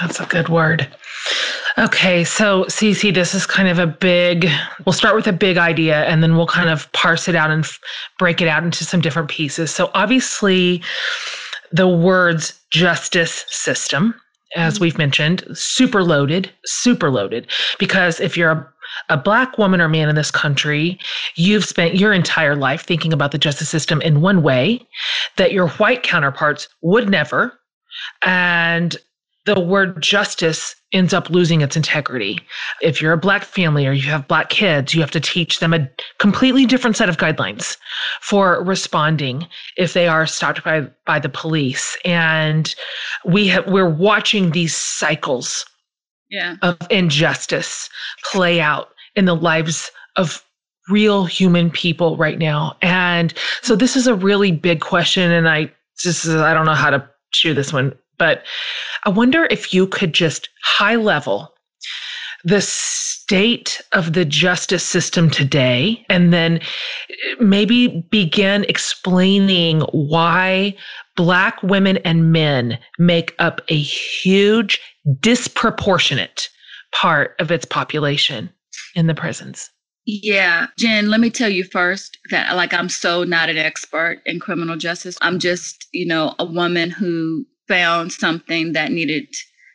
That's 0.00 0.20
a 0.20 0.26
good 0.26 0.48
word. 0.48 0.88
Okay, 1.78 2.24
so 2.24 2.64
Cece, 2.64 3.14
this 3.14 3.34
is 3.34 3.46
kind 3.46 3.68
of 3.68 3.78
a 3.78 3.86
big, 3.86 4.48
we'll 4.84 4.92
start 4.92 5.14
with 5.14 5.26
a 5.26 5.32
big 5.32 5.56
idea 5.56 6.04
and 6.04 6.22
then 6.22 6.36
we'll 6.36 6.46
kind 6.46 6.68
of 6.68 6.90
parse 6.92 7.28
it 7.28 7.34
out 7.34 7.50
and 7.50 7.64
f- 7.64 7.78
break 8.18 8.40
it 8.40 8.48
out 8.48 8.62
into 8.62 8.84
some 8.84 9.00
different 9.00 9.30
pieces. 9.30 9.70
So, 9.70 9.90
obviously, 9.94 10.82
the 11.70 11.88
words 11.88 12.60
justice 12.70 13.44
system, 13.48 14.14
as 14.54 14.74
mm-hmm. 14.74 14.84
we've 14.84 14.98
mentioned, 14.98 15.44
super 15.54 16.02
loaded, 16.02 16.50
super 16.66 17.10
loaded. 17.10 17.50
Because 17.78 18.20
if 18.20 18.36
you're 18.36 18.50
a, 18.50 18.68
a 19.10 19.16
black 19.16 19.56
woman 19.56 19.80
or 19.80 19.88
man 19.88 20.10
in 20.10 20.14
this 20.14 20.30
country, 20.30 20.98
you've 21.36 21.64
spent 21.64 21.94
your 21.94 22.12
entire 22.12 22.54
life 22.56 22.84
thinking 22.84 23.12
about 23.12 23.32
the 23.32 23.38
justice 23.38 23.70
system 23.70 24.02
in 24.02 24.20
one 24.20 24.42
way 24.42 24.86
that 25.36 25.52
your 25.52 25.68
white 25.68 26.02
counterparts 26.02 26.68
would 26.82 27.08
never. 27.08 27.58
And 28.22 28.96
the 29.44 29.58
word 29.58 30.00
justice 30.00 30.74
ends 30.92 31.12
up 31.12 31.30
losing 31.30 31.62
its 31.62 31.76
integrity. 31.76 32.38
If 32.80 33.00
you're 33.00 33.12
a 33.12 33.18
black 33.18 33.44
family 33.44 33.86
or 33.86 33.92
you 33.92 34.02
have 34.02 34.28
black 34.28 34.50
kids, 34.50 34.94
you 34.94 35.00
have 35.00 35.10
to 35.12 35.20
teach 35.20 35.58
them 35.58 35.74
a 35.74 35.90
completely 36.18 36.66
different 36.66 36.96
set 36.96 37.08
of 37.08 37.16
guidelines 37.16 37.76
for 38.20 38.62
responding 38.62 39.46
if 39.76 39.94
they 39.94 40.06
are 40.06 40.26
stopped 40.26 40.62
by 40.64 40.86
by 41.06 41.18
the 41.18 41.28
police. 41.28 41.96
And 42.04 42.74
we 43.24 43.48
have 43.48 43.66
we're 43.66 43.88
watching 43.88 44.50
these 44.50 44.76
cycles 44.76 45.64
yeah. 46.30 46.56
of 46.62 46.76
injustice 46.90 47.88
play 48.30 48.60
out 48.60 48.90
in 49.16 49.24
the 49.24 49.36
lives 49.36 49.90
of 50.16 50.44
real 50.88 51.24
human 51.24 51.70
people 51.70 52.16
right 52.16 52.38
now. 52.38 52.76
And 52.82 53.34
so 53.62 53.76
this 53.76 53.96
is 53.96 54.06
a 54.06 54.14
really 54.14 54.52
big 54.52 54.80
question 54.80 55.32
and 55.32 55.48
I 55.48 55.72
just 55.98 56.26
I 56.28 56.54
don't 56.54 56.66
know 56.66 56.74
how 56.74 56.90
to 56.90 57.08
chew 57.32 57.54
this 57.54 57.72
one 57.72 57.94
but 58.22 58.44
I 59.04 59.10
wonder 59.10 59.48
if 59.50 59.74
you 59.74 59.88
could 59.88 60.12
just 60.14 60.48
high 60.62 60.94
level 60.94 61.52
the 62.44 62.60
state 62.60 63.80
of 63.90 64.12
the 64.12 64.24
justice 64.24 64.84
system 64.84 65.28
today 65.28 66.06
and 66.08 66.32
then 66.32 66.58
eh, 66.58 67.34
maybe 67.40 68.06
begin 68.12 68.64
explaining 68.68 69.80
why 69.90 70.72
Black 71.16 71.60
women 71.64 71.96
and 72.04 72.30
men 72.30 72.78
make 73.00 73.34
up 73.40 73.60
a 73.66 73.76
huge, 73.76 74.80
disproportionate 75.18 76.48
part 76.92 77.34
of 77.40 77.50
its 77.50 77.64
population 77.64 78.48
in 78.94 79.08
the 79.08 79.16
prisons. 79.16 79.68
Yeah, 80.04 80.66
Jen, 80.78 81.10
let 81.10 81.18
me 81.18 81.30
tell 81.30 81.48
you 81.48 81.64
first 81.64 82.18
that 82.30 82.54
like 82.54 82.72
I'm 82.72 82.88
so 82.88 83.24
not 83.24 83.48
an 83.48 83.58
expert 83.58 84.20
in 84.26 84.38
criminal 84.38 84.76
justice. 84.76 85.18
I'm 85.22 85.40
just, 85.40 85.88
you 85.92 86.06
know, 86.06 86.36
a 86.38 86.44
woman 86.44 86.90
who 86.90 87.46
found 87.68 88.12
something 88.12 88.72
that 88.72 88.92
needed 88.92 89.26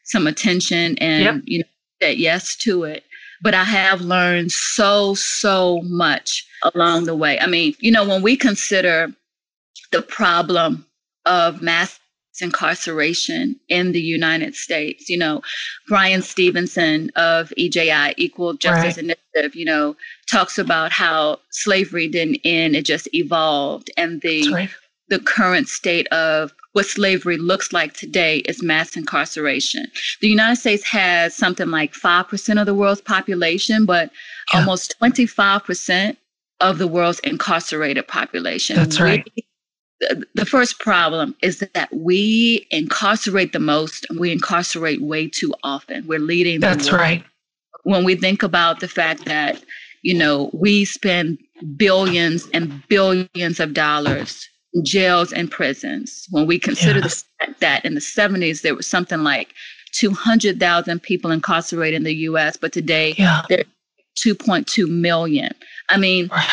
some 0.03 0.27
attention 0.27 0.97
and 0.99 1.23
yep. 1.23 1.35
you 1.45 1.59
know 1.59 1.65
said 2.01 2.17
yes 2.17 2.55
to 2.55 2.83
it 2.83 3.03
but 3.41 3.53
i 3.53 3.63
have 3.63 4.01
learned 4.01 4.51
so 4.51 5.13
so 5.15 5.81
much 5.83 6.45
along 6.73 7.05
the 7.05 7.15
way 7.15 7.39
i 7.39 7.47
mean 7.47 7.73
you 7.79 7.91
know 7.91 8.07
when 8.07 8.21
we 8.21 8.35
consider 8.35 9.11
the 9.91 10.01
problem 10.01 10.85
of 11.25 11.61
mass 11.61 11.99
incarceration 12.39 13.59
in 13.67 13.93
the 13.93 14.01
united 14.01 14.55
states 14.55 15.09
you 15.09 15.17
know 15.17 15.41
bryan 15.87 16.21
stevenson 16.21 17.09
of 17.15 17.51
eji 17.57 18.13
equal 18.17 18.53
justice 18.53 18.97
right. 18.97 19.17
initiative 19.35 19.55
you 19.55 19.65
know 19.65 19.95
talks 20.29 20.59
about 20.59 20.91
how 20.91 21.39
slavery 21.49 22.07
didn't 22.07 22.39
end 22.43 22.75
it 22.75 22.85
just 22.85 23.09
evolved 23.13 23.89
and 23.97 24.21
the. 24.21 24.69
The 25.09 25.19
current 25.19 25.67
state 25.67 26.07
of 26.07 26.53
what 26.73 26.85
slavery 26.85 27.37
looks 27.37 27.73
like 27.73 27.93
today 27.93 28.39
is 28.39 28.61
mass 28.61 28.95
incarceration. 28.95 29.87
The 30.21 30.27
United 30.27 30.57
States 30.57 30.83
has 30.83 31.33
something 31.33 31.71
like 31.71 31.93
5% 31.93 32.59
of 32.59 32.65
the 32.65 32.75
world's 32.75 33.01
population, 33.01 33.85
but 33.85 34.11
yeah. 34.53 34.59
almost 34.59 34.93
25% 35.01 36.17
of 36.59 36.77
the 36.77 36.87
world's 36.87 37.19
incarcerated 37.19 38.07
population. 38.07 38.75
That's 38.75 38.99
right. 38.99 39.27
We, 39.35 39.45
the 40.35 40.45
first 40.45 40.79
problem 40.79 41.35
is 41.41 41.65
that 41.73 41.89
we 41.91 42.67
incarcerate 42.69 43.53
the 43.53 43.59
most 43.59 44.05
and 44.09 44.19
we 44.19 44.31
incarcerate 44.31 45.01
way 45.01 45.27
too 45.27 45.55
often. 45.63 46.05
We're 46.05 46.19
leading 46.19 46.59
That's 46.59 46.91
right. 46.91 47.23
When 47.83 48.03
we 48.03 48.15
think 48.15 48.43
about 48.43 48.79
the 48.79 48.87
fact 48.87 49.25
that, 49.25 49.63
you 50.03 50.13
know, 50.13 50.51
we 50.53 50.85
spend 50.85 51.39
billions 51.75 52.47
and 52.53 52.83
billions 52.87 53.59
of 53.59 53.73
dollars 53.73 54.47
jails 54.83 55.33
and 55.33 55.49
prisons. 55.49 56.27
When 56.31 56.47
we 56.47 56.59
consider 56.59 56.99
yes. 56.99 57.23
the 57.23 57.45
fact 57.45 57.59
that 57.61 57.85
in 57.85 57.93
the 57.95 58.01
70s 58.01 58.61
there 58.61 58.75
was 58.75 58.87
something 58.87 59.23
like 59.23 59.53
200,000 59.93 61.01
people 61.01 61.31
incarcerated 61.31 61.97
in 61.97 62.03
the 62.03 62.15
US, 62.15 62.57
but 62.57 62.73
today 62.73 63.15
yeah. 63.17 63.41
there 63.49 63.59
are 63.59 63.63
2.2 64.17 64.89
million. 64.89 65.53
I 65.89 65.97
mean, 65.97 66.27
right. 66.31 66.49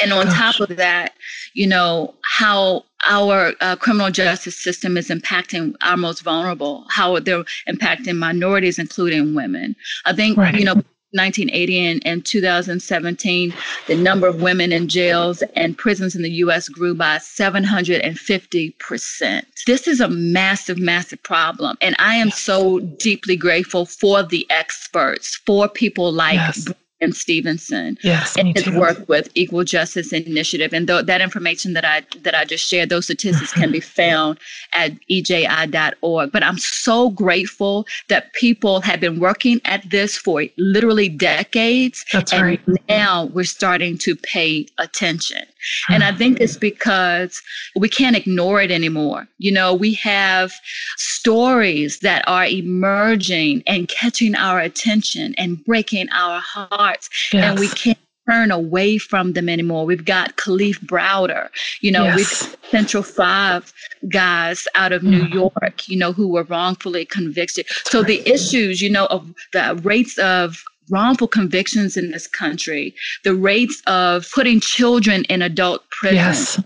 and 0.00 0.12
on 0.12 0.26
Gosh. 0.26 0.58
top 0.58 0.70
of 0.70 0.76
that, 0.76 1.12
you 1.54 1.66
know, 1.66 2.14
how 2.22 2.84
our 3.08 3.52
uh, 3.60 3.76
criminal 3.76 4.10
justice 4.10 4.56
system 4.56 4.96
is 4.96 5.08
impacting 5.08 5.74
our 5.82 5.96
most 5.96 6.22
vulnerable, 6.22 6.84
how 6.88 7.18
they're 7.20 7.44
impacting 7.68 8.16
minorities, 8.16 8.78
including 8.78 9.34
women. 9.34 9.76
I 10.04 10.12
think, 10.12 10.36
right. 10.36 10.54
you 10.54 10.64
know, 10.64 10.82
1980 11.16 11.86
and, 11.86 12.06
and 12.06 12.24
2017, 12.24 13.54
the 13.86 13.96
number 13.96 14.26
of 14.26 14.42
women 14.42 14.72
in 14.72 14.88
jails 14.88 15.42
and 15.54 15.78
prisons 15.78 16.14
in 16.14 16.22
the 16.22 16.30
US 16.30 16.68
grew 16.68 16.94
by 16.94 17.16
750%. 17.16 19.42
This 19.66 19.88
is 19.88 20.00
a 20.00 20.08
massive, 20.08 20.78
massive 20.78 21.22
problem. 21.22 21.76
And 21.80 21.96
I 21.98 22.16
am 22.16 22.30
so 22.30 22.80
deeply 22.80 23.36
grateful 23.36 23.86
for 23.86 24.22
the 24.22 24.46
experts, 24.50 25.36
for 25.46 25.68
people 25.68 26.12
like 26.12 26.34
yes 26.34 26.68
Bryan 26.98 27.12
Stevenson 27.12 27.98
yes, 28.02 28.36
and 28.36 28.56
his 28.56 28.68
work 28.70 29.08
with 29.08 29.28
Equal 29.34 29.64
Justice 29.64 30.12
Initiative. 30.12 30.72
And 30.72 30.86
th- 30.86 31.06
that 31.06 31.20
information 31.20 31.74
that 31.74 31.84
I 31.84 32.02
that 32.22 32.34
I 32.34 32.44
just 32.44 32.66
shared, 32.68 32.88
those 32.88 33.04
statistics 33.04 33.52
can 33.52 33.70
be 33.70 33.80
mm-hmm. 33.80 34.02
found 34.02 34.38
at 34.72 34.92
eji.org. 35.10 36.32
But 36.32 36.42
I'm 36.42 36.58
so 36.58 37.10
grateful 37.10 37.86
that 38.08 38.32
people 38.34 38.80
have 38.80 39.00
been 39.00 39.20
working 39.20 39.60
at 39.64 39.88
this 39.90 40.16
for 40.16 40.44
literally 40.56 41.08
decades. 41.08 42.04
That's 42.12 42.32
and 42.32 42.42
right. 42.42 42.60
Now 42.88 43.26
we're 43.26 43.44
starting 43.44 43.98
to 43.98 44.16
pay 44.16 44.66
attention. 44.78 45.46
And 45.88 46.04
I 46.04 46.12
think 46.12 46.40
it's 46.40 46.56
because 46.56 47.42
we 47.74 47.88
can't 47.88 48.16
ignore 48.16 48.60
it 48.60 48.70
anymore. 48.70 49.26
You 49.38 49.52
know, 49.52 49.74
we 49.74 49.94
have 49.94 50.52
stories 50.96 52.00
that 52.00 52.24
are 52.26 52.46
emerging 52.46 53.62
and 53.66 53.88
catching 53.88 54.34
our 54.34 54.60
attention 54.60 55.34
and 55.38 55.64
breaking 55.64 56.08
our 56.10 56.40
hearts. 56.40 57.08
Yes. 57.32 57.44
And 57.44 57.58
we 57.58 57.68
can't 57.68 57.98
turn 58.28 58.50
away 58.50 58.98
from 58.98 59.32
them 59.32 59.48
anymore. 59.48 59.86
We've 59.86 60.04
got 60.04 60.36
Kalief 60.36 60.78
Browder, 60.80 61.48
you 61.80 61.92
know, 61.92 62.04
yes. 62.04 62.16
we've 62.16 62.56
Central 62.70 63.02
Five 63.02 63.72
guys 64.08 64.66
out 64.74 64.92
of 64.92 65.02
New 65.02 65.22
mm. 65.22 65.32
York, 65.32 65.88
you 65.88 65.96
know, 65.96 66.12
who 66.12 66.28
were 66.28 66.42
wrongfully 66.44 67.04
convicted. 67.04 67.66
So 67.84 68.02
the 68.02 68.26
issues, 68.28 68.82
you 68.82 68.90
know, 68.90 69.06
of 69.06 69.32
the 69.52 69.80
rates 69.82 70.18
of 70.18 70.62
wrongful 70.90 71.28
convictions 71.28 71.96
in 71.96 72.10
this 72.10 72.26
country, 72.26 72.94
the 73.24 73.34
rates 73.34 73.82
of 73.86 74.28
putting 74.34 74.60
children 74.60 75.24
in 75.24 75.42
adult 75.42 75.88
prison. 75.90 76.16
Yes. 76.16 76.62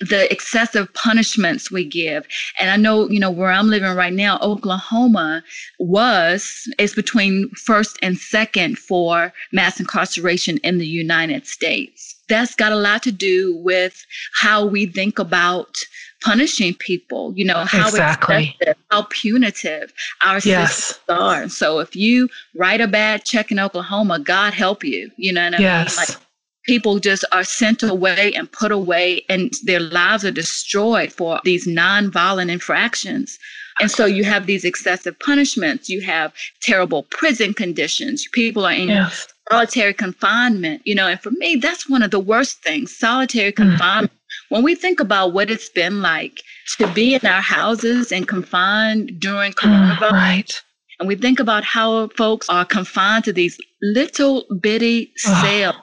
The 0.00 0.30
excessive 0.30 0.92
punishments 0.94 1.70
we 1.70 1.84
give. 1.84 2.26
And 2.58 2.70
I 2.70 2.76
know, 2.76 3.08
you 3.08 3.18
know, 3.18 3.30
where 3.30 3.50
I'm 3.50 3.68
living 3.68 3.94
right 3.94 4.12
now, 4.12 4.38
Oklahoma 4.40 5.42
was, 5.78 6.68
is 6.78 6.94
between 6.94 7.50
first 7.50 7.98
and 8.02 8.18
second 8.18 8.78
for 8.78 9.32
mass 9.52 9.80
incarceration 9.80 10.58
in 10.58 10.78
the 10.78 10.86
United 10.86 11.46
States. 11.46 12.14
That's 12.28 12.54
got 12.54 12.72
a 12.72 12.76
lot 12.76 13.02
to 13.04 13.12
do 13.12 13.56
with 13.58 14.04
how 14.40 14.66
we 14.66 14.86
think 14.86 15.18
about 15.18 15.78
punishing 16.22 16.74
people, 16.74 17.32
you 17.36 17.44
know, 17.44 17.64
how 17.64 17.88
exactly. 17.88 18.56
how 18.90 19.06
punitive 19.10 19.92
our 20.24 20.40
yes. 20.40 20.74
systems 20.74 21.00
are. 21.08 21.48
So 21.48 21.78
if 21.78 21.94
you 21.94 22.28
write 22.56 22.80
a 22.80 22.88
bad 22.88 23.24
check 23.24 23.52
in 23.52 23.60
Oklahoma, 23.60 24.18
God 24.18 24.54
help 24.54 24.82
you. 24.82 25.10
You 25.16 25.32
know 25.32 25.44
what 25.44 25.60
I 25.60 25.62
yes. 25.62 25.96
mean? 25.96 26.06
Like 26.08 26.25
people 26.66 26.98
just 26.98 27.24
are 27.32 27.44
sent 27.44 27.82
away 27.82 28.32
and 28.34 28.50
put 28.50 28.72
away 28.72 29.24
and 29.28 29.52
their 29.64 29.80
lives 29.80 30.24
are 30.24 30.30
destroyed 30.30 31.12
for 31.12 31.40
these 31.44 31.66
nonviolent 31.66 32.50
infractions. 32.50 33.38
And 33.80 33.90
so 33.90 34.06
you 34.06 34.24
have 34.24 34.46
these 34.46 34.64
excessive 34.64 35.18
punishments. 35.20 35.88
You 35.88 36.00
have 36.02 36.32
terrible 36.62 37.04
prison 37.04 37.54
conditions. 37.54 38.26
People 38.32 38.64
are 38.64 38.72
in 38.72 38.88
yes. 38.88 39.28
solitary 39.50 39.94
confinement, 39.94 40.82
you 40.84 40.94
know, 40.94 41.06
and 41.06 41.20
for 41.20 41.30
me, 41.32 41.56
that's 41.56 41.88
one 41.88 42.02
of 42.02 42.10
the 42.10 42.20
worst 42.20 42.62
things 42.62 42.96
solitary 42.96 43.52
mm. 43.52 43.56
confinement. 43.56 44.12
Mm. 44.12 44.16
When 44.48 44.62
we 44.62 44.74
think 44.74 45.00
about 45.00 45.32
what 45.32 45.50
it's 45.50 45.68
been 45.68 46.02
like 46.02 46.42
to 46.78 46.86
be 46.92 47.14
in 47.14 47.26
our 47.26 47.40
houses 47.40 48.12
and 48.12 48.26
confined 48.26 49.20
during 49.20 49.52
mm, 49.52 49.56
coronavirus, 49.56 50.12
right. 50.12 50.62
and 50.98 51.08
we 51.08 51.14
think 51.14 51.38
about 51.38 51.64
how 51.64 52.08
folks 52.08 52.48
are 52.48 52.64
confined 52.64 53.24
to 53.24 53.32
these 53.32 53.58
little 53.82 54.46
bitty 54.60 55.12
cells. 55.16 55.76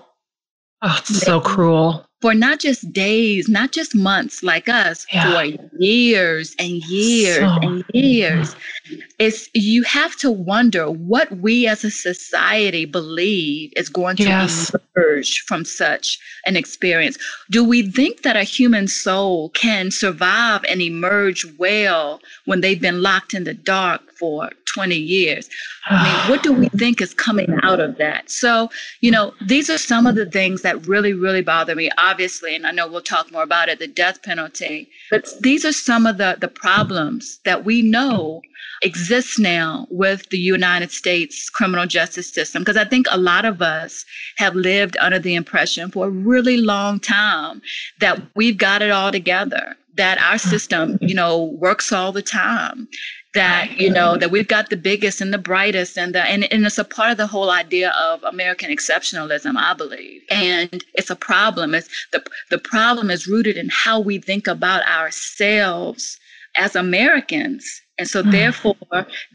Oh, 0.83 0.97
it's 0.99 1.19
so 1.21 1.39
cruel. 1.39 2.05
For 2.23 2.33
not 2.33 2.57
just 2.57 2.93
days, 2.93 3.49
not 3.49 3.73
just 3.73 3.93
months 3.93 4.43
like 4.43 4.69
us, 4.69 5.05
yeah. 5.11 5.29
for 5.29 5.61
years 5.77 6.55
and 6.57 6.81
years 6.87 7.39
so, 7.39 7.59
and 7.61 7.83
years. 7.93 8.55
It's 9.19 9.49
you 9.53 9.83
have 9.83 10.15
to 10.17 10.31
wonder 10.31 10.89
what 10.89 11.29
we 11.39 11.67
as 11.67 11.83
a 11.83 11.91
society 11.91 12.85
believe 12.85 13.73
is 13.75 13.89
going 13.89 14.15
to 14.17 14.23
yes. 14.23 14.71
emerge 14.95 15.41
from 15.41 15.65
such 15.65 16.17
an 16.45 16.55
experience. 16.55 17.17
Do 17.51 17.61
we 17.61 17.91
think 17.91 18.21
that 18.21 18.37
a 18.37 18.43
human 18.43 18.87
soul 18.87 19.49
can 19.49 19.91
survive 19.91 20.63
and 20.69 20.81
emerge 20.81 21.45
well 21.57 22.21
when 22.45 22.61
they've 22.61 22.79
been 22.79 23.01
locked 23.01 23.33
in 23.33 23.43
the 23.43 23.53
dark 23.53 24.01
for 24.17 24.49
20 24.73 24.95
years? 24.95 25.49
I 25.87 26.03
mean, 26.03 26.29
what 26.31 26.43
do 26.43 26.53
we 26.53 26.69
think 26.77 27.01
is 27.01 27.13
coming 27.13 27.57
out 27.63 27.79
of 27.79 27.97
that? 27.97 28.29
So, 28.29 28.69
you 29.01 29.11
know, 29.11 29.33
these 29.45 29.69
are 29.69 29.77
some 29.77 30.07
of 30.07 30.15
the 30.15 30.25
things 30.25 30.61
that 30.61 30.87
really, 30.87 31.13
really 31.13 31.41
bother 31.41 31.75
me, 31.75 31.89
obviously, 31.97 32.12
and 32.19 32.67
I 32.67 32.71
know 32.71 32.87
we'll 32.87 33.01
talk 33.01 33.31
more 33.31 33.43
about 33.43 33.69
it, 33.69 33.79
the 33.79 33.87
death 33.87 34.21
penalty. 34.23 34.89
But 35.09 35.33
these 35.41 35.65
are 35.65 35.73
some 35.73 36.05
of 36.05 36.17
the, 36.17 36.37
the 36.39 36.47
problems 36.47 37.39
that 37.45 37.65
we 37.65 37.81
know 37.81 38.41
exist 38.81 39.39
now 39.39 39.87
with 39.89 40.29
the 40.29 40.37
United 40.37 40.91
States 40.91 41.49
criminal 41.49 41.85
justice 41.85 42.31
system. 42.31 42.61
Because 42.61 42.77
I 42.77 42.85
think 42.85 43.07
a 43.09 43.17
lot 43.17 43.45
of 43.45 43.61
us 43.61 44.05
have 44.37 44.55
lived 44.55 44.97
under 44.99 45.19
the 45.19 45.35
impression 45.35 45.89
for 45.89 46.07
a 46.07 46.11
really 46.11 46.57
long 46.57 46.99
time 46.99 47.61
that 47.99 48.21
we've 48.35 48.57
got 48.57 48.81
it 48.81 48.91
all 48.91 49.11
together 49.11 49.75
that 49.95 50.17
our 50.19 50.35
mm. 50.35 50.49
system, 50.49 50.97
you 51.01 51.13
know, 51.13 51.43
works 51.43 51.91
all 51.91 52.11
the 52.11 52.21
time, 52.21 52.87
that 53.33 53.77
you 53.77 53.89
know 53.89 54.17
that 54.17 54.31
we've 54.31 54.47
got 54.47 54.69
the 54.69 54.77
biggest 54.77 55.19
and 55.19 55.33
the 55.33 55.37
brightest 55.37 55.97
and 55.97 56.13
the 56.13 56.21
and, 56.21 56.51
and 56.51 56.65
it's 56.65 56.77
a 56.77 56.83
part 56.83 57.11
of 57.11 57.17
the 57.17 57.27
whole 57.27 57.49
idea 57.49 57.91
of 57.91 58.23
american 58.23 58.69
exceptionalism 58.69 59.55
i 59.57 59.73
believe. 59.73 60.21
And 60.29 60.83
it's 60.93 61.09
a 61.09 61.15
problem. 61.15 61.75
It's 61.75 61.89
the 62.11 62.23
the 62.49 62.57
problem 62.57 63.09
is 63.09 63.27
rooted 63.27 63.57
in 63.57 63.69
how 63.69 63.99
we 63.99 64.19
think 64.19 64.47
about 64.47 64.85
ourselves 64.87 66.17
as 66.55 66.75
americans. 66.75 67.81
And 67.97 68.07
so 68.07 68.23
mm. 68.23 68.31
therefore 68.31 68.75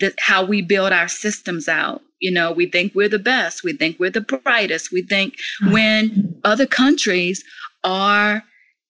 that 0.01 0.15
how 0.19 0.45
we 0.45 0.63
build 0.63 0.93
our 0.93 1.09
systems 1.09 1.69
out. 1.69 2.03
You 2.21 2.33
know 2.33 2.53
we 2.53 2.67
think 2.67 2.95
we're 2.95 3.09
the 3.09 3.19
best. 3.19 3.65
We 3.65 3.75
think 3.75 3.99
we're 3.99 4.11
the 4.11 4.21
brightest. 4.21 4.93
We 4.93 5.03
think 5.03 5.37
mm. 5.63 5.73
when 5.73 6.41
other 6.45 6.67
countries 6.67 7.45
are 7.85 8.43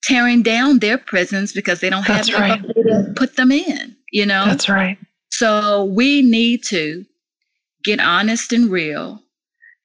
tearing 0.05 0.43
down 0.43 0.79
their 0.79 0.97
prisons 0.97 1.53
because 1.53 1.81
they 1.81 1.91
don't 1.91 2.07
That's 2.07 2.29
have 2.31 2.41
right. 2.41 2.63
to 2.63 3.13
put 3.17 3.37
them 3.37 3.53
in 3.53 3.98
you 4.13 4.27
know? 4.27 4.45
That's 4.47 4.69
right. 4.69 4.99
So 5.31 5.85
we 5.85 6.23
need 6.23 6.63
to 6.65 7.05
get 7.85 8.01
honest 8.01 8.53
and 8.53 8.71
real. 8.71 9.23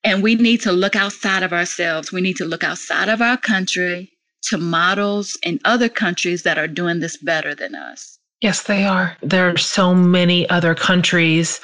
And 0.03 0.21
we 0.21 0.35
need 0.35 0.61
to 0.61 0.71
look 0.71 0.95
outside 0.95 1.43
of 1.43 1.53
ourselves. 1.53 2.11
We 2.11 2.21
need 2.21 2.35
to 2.37 2.45
look 2.45 2.63
outside 2.63 3.07
of 3.07 3.21
our 3.21 3.37
country 3.37 4.11
to 4.49 4.57
models 4.57 5.37
in 5.43 5.59
other 5.63 5.87
countries 5.87 6.43
that 6.43 6.57
are 6.57 6.67
doing 6.67 6.99
this 6.99 7.15
better 7.17 7.55
than 7.55 7.75
us. 7.75 8.19
Yes, 8.41 8.63
they 8.63 8.83
are. 8.83 9.15
There 9.21 9.49
are 9.49 9.57
so 9.57 9.95
many 9.95 10.49
other 10.49 10.75
countries 10.75 11.61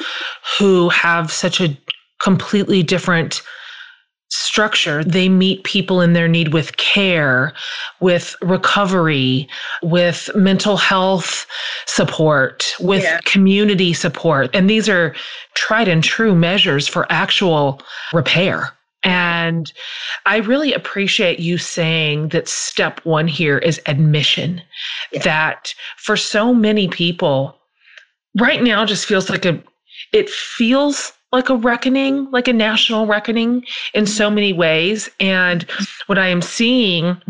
who 0.57 0.87
have 0.89 1.29
such 1.29 1.59
a 1.59 1.77
completely 2.21 2.83
different 2.83 3.41
structure. 4.29 5.03
They 5.03 5.27
meet 5.27 5.63
people 5.63 6.01
in 6.01 6.13
their 6.13 6.27
need 6.27 6.53
with 6.53 6.77
care, 6.77 7.53
with 7.99 8.35
recovery, 8.41 9.47
with 9.81 10.29
mental 10.35 10.77
health 10.77 11.45
support, 11.85 12.65
with 12.79 13.03
yeah. 13.03 13.19
community 13.25 13.93
support. 13.93 14.49
And 14.53 14.69
these 14.69 14.87
are 14.87 15.15
tried 15.55 15.87
and 15.87 16.03
true 16.03 16.35
measures 16.35 16.87
for 16.87 17.11
actual 17.11 17.81
repair. 18.13 18.69
And 19.03 19.71
I 20.25 20.37
really 20.37 20.73
appreciate 20.73 21.39
you 21.39 21.57
saying 21.57 22.29
that 22.29 22.49
step 22.49 22.99
one 23.05 23.27
here 23.27 23.57
is 23.57 23.81
admission. 23.85 24.61
Yeah. 25.11 25.21
That 25.23 25.73
for 25.97 26.17
so 26.17 26.53
many 26.53 26.87
people, 26.89 27.55
right 28.37 28.61
now 28.61 28.85
just 28.85 29.05
feels 29.05 29.29
like 29.29 29.45
a, 29.45 29.61
it 30.11 30.29
feels 30.29 31.13
like 31.31 31.49
a 31.49 31.55
reckoning, 31.55 32.29
like 32.31 32.47
a 32.47 32.53
national 32.53 33.05
reckoning 33.05 33.63
in 33.93 34.05
so 34.05 34.25
mm-hmm. 34.25 34.35
many 34.35 34.53
ways. 34.53 35.09
And 35.19 35.65
what 36.07 36.17
I 36.17 36.27
am 36.27 36.41
seeing 36.41 37.21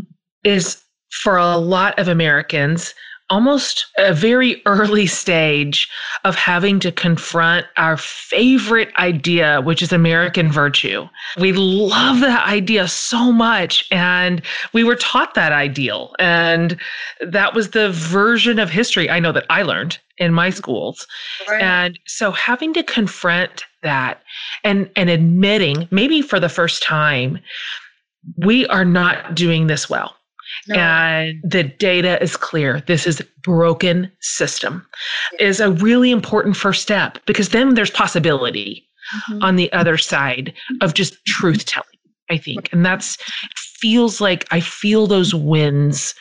is 0.43 0.81
for 1.23 1.38
a 1.38 1.57
lot 1.57 1.97
of 1.99 2.07
Americans, 2.07 2.93
almost 3.30 3.86
a 3.98 4.13
very 4.13 4.62
early 4.65 5.06
stage 5.06 5.88
of 6.24 6.36
having 6.36 6.80
to 6.80 6.92
confront 6.92 7.65
our 7.78 7.98
favorite 7.98 8.89
idea, 8.98 9.62
which 9.62 9.82
is 9.82 9.92
American 9.92 10.52
virtue. 10.52 11.08
We 11.39 11.54
love 11.54 12.20
that 12.22 12.48
idea 12.48 12.88
so 12.88 13.32
much. 13.32 13.86
And 13.92 14.42
we 14.74 14.84
were 14.84 14.96
taught 14.96 15.36
that 15.36 15.52
ideal. 15.52 16.13
And 16.20 16.78
that 17.22 17.54
was 17.54 17.72
the 17.72 17.92
version 17.92 18.60
of 18.60 18.70
history 18.70 19.10
I 19.10 19.20
know 19.20 19.32
that 19.32 19.46
I 19.50 19.62
learned 19.62 20.00
in 20.18 20.34
my 20.34 20.50
schools. 20.50 21.06
Right. 21.48 21.62
And 21.62 22.00
so 22.06 22.32
having 22.32 22.74
to 22.74 22.84
confront 22.84 23.63
that 23.82 24.22
and 24.63 24.89
and 24.96 25.10
admitting 25.10 25.88
maybe 25.92 26.22
for 26.22 26.39
the 26.39 26.50
first 26.50 26.84
time 26.84 27.39
we 28.38 28.68
are 28.68 28.86
not 28.86 29.36
doing 29.36 29.68
this 29.68 29.89
well 29.89 30.15
no. 30.67 30.75
and 30.75 31.41
the 31.43 31.63
data 31.63 32.21
is 32.21 32.35
clear 32.38 32.81
this 32.81 33.05
is 33.07 33.21
broken 33.43 34.12
system 34.21 34.85
yeah. 35.39 35.47
is 35.47 35.59
a 35.59 35.71
really 35.71 36.12
important 36.12 36.55
first 36.55 36.81
step 36.81 37.17
because 37.25 37.49
then 37.49 37.75
there's 37.75 37.91
possibility 37.91 38.88
mm-hmm. 39.15 39.41
on 39.43 39.55
the 39.55 39.71
other 39.73 39.97
side 39.97 40.53
of 40.81 40.93
just 40.93 41.23
truth 41.25 41.65
telling 41.65 41.88
i 42.29 42.38
think 42.38 42.69
and 42.71 42.85
that's 42.85 43.17
feels 43.55 44.19
like 44.19 44.45
i 44.51 44.59
feel 44.59 45.07
those 45.07 45.33
winds 45.33 46.15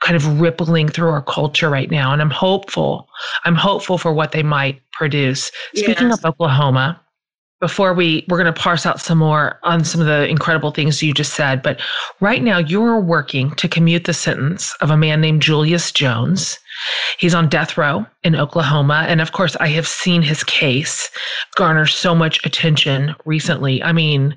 kind 0.00 0.16
of 0.16 0.40
rippling 0.40 0.88
through 0.88 1.10
our 1.10 1.22
culture 1.22 1.70
right 1.70 1.90
now 1.90 2.12
and 2.12 2.20
i'm 2.20 2.30
hopeful 2.30 3.08
i'm 3.44 3.54
hopeful 3.54 3.98
for 3.98 4.12
what 4.12 4.32
they 4.32 4.42
might 4.42 4.80
produce 4.92 5.50
speaking 5.74 6.08
yes. 6.08 6.18
of 6.18 6.24
oklahoma 6.24 7.00
before 7.62 7.94
we 7.94 8.26
we're 8.28 8.42
going 8.42 8.52
to 8.52 8.60
parse 8.60 8.84
out 8.84 9.00
some 9.00 9.18
more 9.18 9.56
on 9.62 9.84
some 9.84 10.00
of 10.00 10.08
the 10.08 10.28
incredible 10.28 10.72
things 10.72 11.00
you 11.00 11.14
just 11.14 11.34
said 11.34 11.62
but 11.62 11.80
right 12.18 12.42
now 12.42 12.58
you're 12.58 12.98
working 12.98 13.52
to 13.52 13.68
commute 13.68 14.02
the 14.02 14.12
sentence 14.12 14.74
of 14.80 14.90
a 14.90 14.96
man 14.96 15.20
named 15.20 15.40
Julius 15.40 15.92
Jones. 15.92 16.58
He's 17.18 17.36
on 17.36 17.48
death 17.48 17.78
row 17.78 18.04
in 18.24 18.34
Oklahoma 18.34 19.04
and 19.06 19.20
of 19.20 19.30
course 19.30 19.56
I 19.60 19.68
have 19.68 19.86
seen 19.86 20.22
his 20.22 20.42
case 20.42 21.08
garner 21.54 21.86
so 21.86 22.16
much 22.16 22.44
attention 22.44 23.14
recently. 23.26 23.80
I 23.80 23.92
mean 23.92 24.36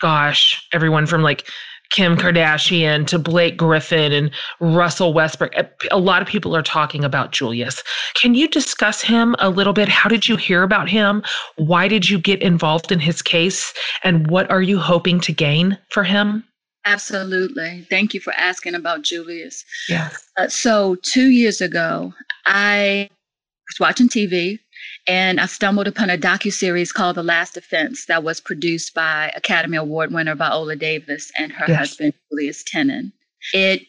gosh 0.00 0.66
everyone 0.72 1.06
from 1.06 1.22
like 1.22 1.48
Kim 1.90 2.16
Kardashian 2.16 3.06
to 3.06 3.18
Blake 3.18 3.56
Griffin 3.56 4.12
and 4.12 4.30
Russell 4.60 5.12
Westbrook. 5.12 5.52
A 5.90 5.98
lot 5.98 6.22
of 6.22 6.28
people 6.28 6.56
are 6.56 6.62
talking 6.62 7.04
about 7.04 7.32
Julius. 7.32 7.82
Can 8.14 8.34
you 8.34 8.48
discuss 8.48 9.00
him 9.00 9.36
a 9.38 9.50
little 9.50 9.72
bit? 9.72 9.88
How 9.88 10.08
did 10.08 10.28
you 10.28 10.36
hear 10.36 10.62
about 10.62 10.88
him? 10.88 11.22
Why 11.56 11.86
did 11.86 12.08
you 12.08 12.18
get 12.18 12.42
involved 12.42 12.90
in 12.90 12.98
his 12.98 13.22
case? 13.22 13.72
And 14.02 14.28
what 14.28 14.50
are 14.50 14.62
you 14.62 14.78
hoping 14.78 15.20
to 15.20 15.32
gain 15.32 15.78
for 15.90 16.02
him? 16.02 16.44
Absolutely. 16.84 17.86
Thank 17.88 18.12
you 18.12 18.20
for 18.20 18.32
asking 18.34 18.74
about 18.74 19.02
Julius. 19.02 19.64
Yes. 19.88 20.28
Uh, 20.36 20.48
so, 20.48 20.96
two 20.96 21.28
years 21.28 21.60
ago, 21.62 22.12
I 22.44 23.08
was 23.68 23.80
watching 23.80 24.08
TV 24.08 24.58
and 25.06 25.40
I 25.40 25.46
stumbled 25.46 25.86
upon 25.86 26.10
a 26.10 26.16
docu 26.16 26.52
series 26.52 26.92
called 26.92 27.16
The 27.16 27.22
Last 27.22 27.54
Defense 27.54 28.06
that 28.06 28.24
was 28.24 28.40
produced 28.40 28.94
by 28.94 29.32
Academy 29.36 29.76
Award 29.76 30.12
winner 30.12 30.34
Viola 30.34 30.76
Davis 30.76 31.30
and 31.38 31.52
her 31.52 31.66
yes. 31.68 31.78
husband 31.78 32.14
Julius 32.30 32.64
Tennon. 32.64 33.12
It 33.52 33.82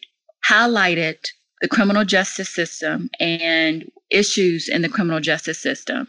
highlighted 0.48 1.18
the 1.60 1.68
criminal 1.68 2.04
justice 2.04 2.50
system 2.50 3.08
and 3.18 3.90
issues 4.10 4.68
in 4.68 4.82
the 4.82 4.88
criminal 4.88 5.20
justice 5.20 5.58
system. 5.58 6.06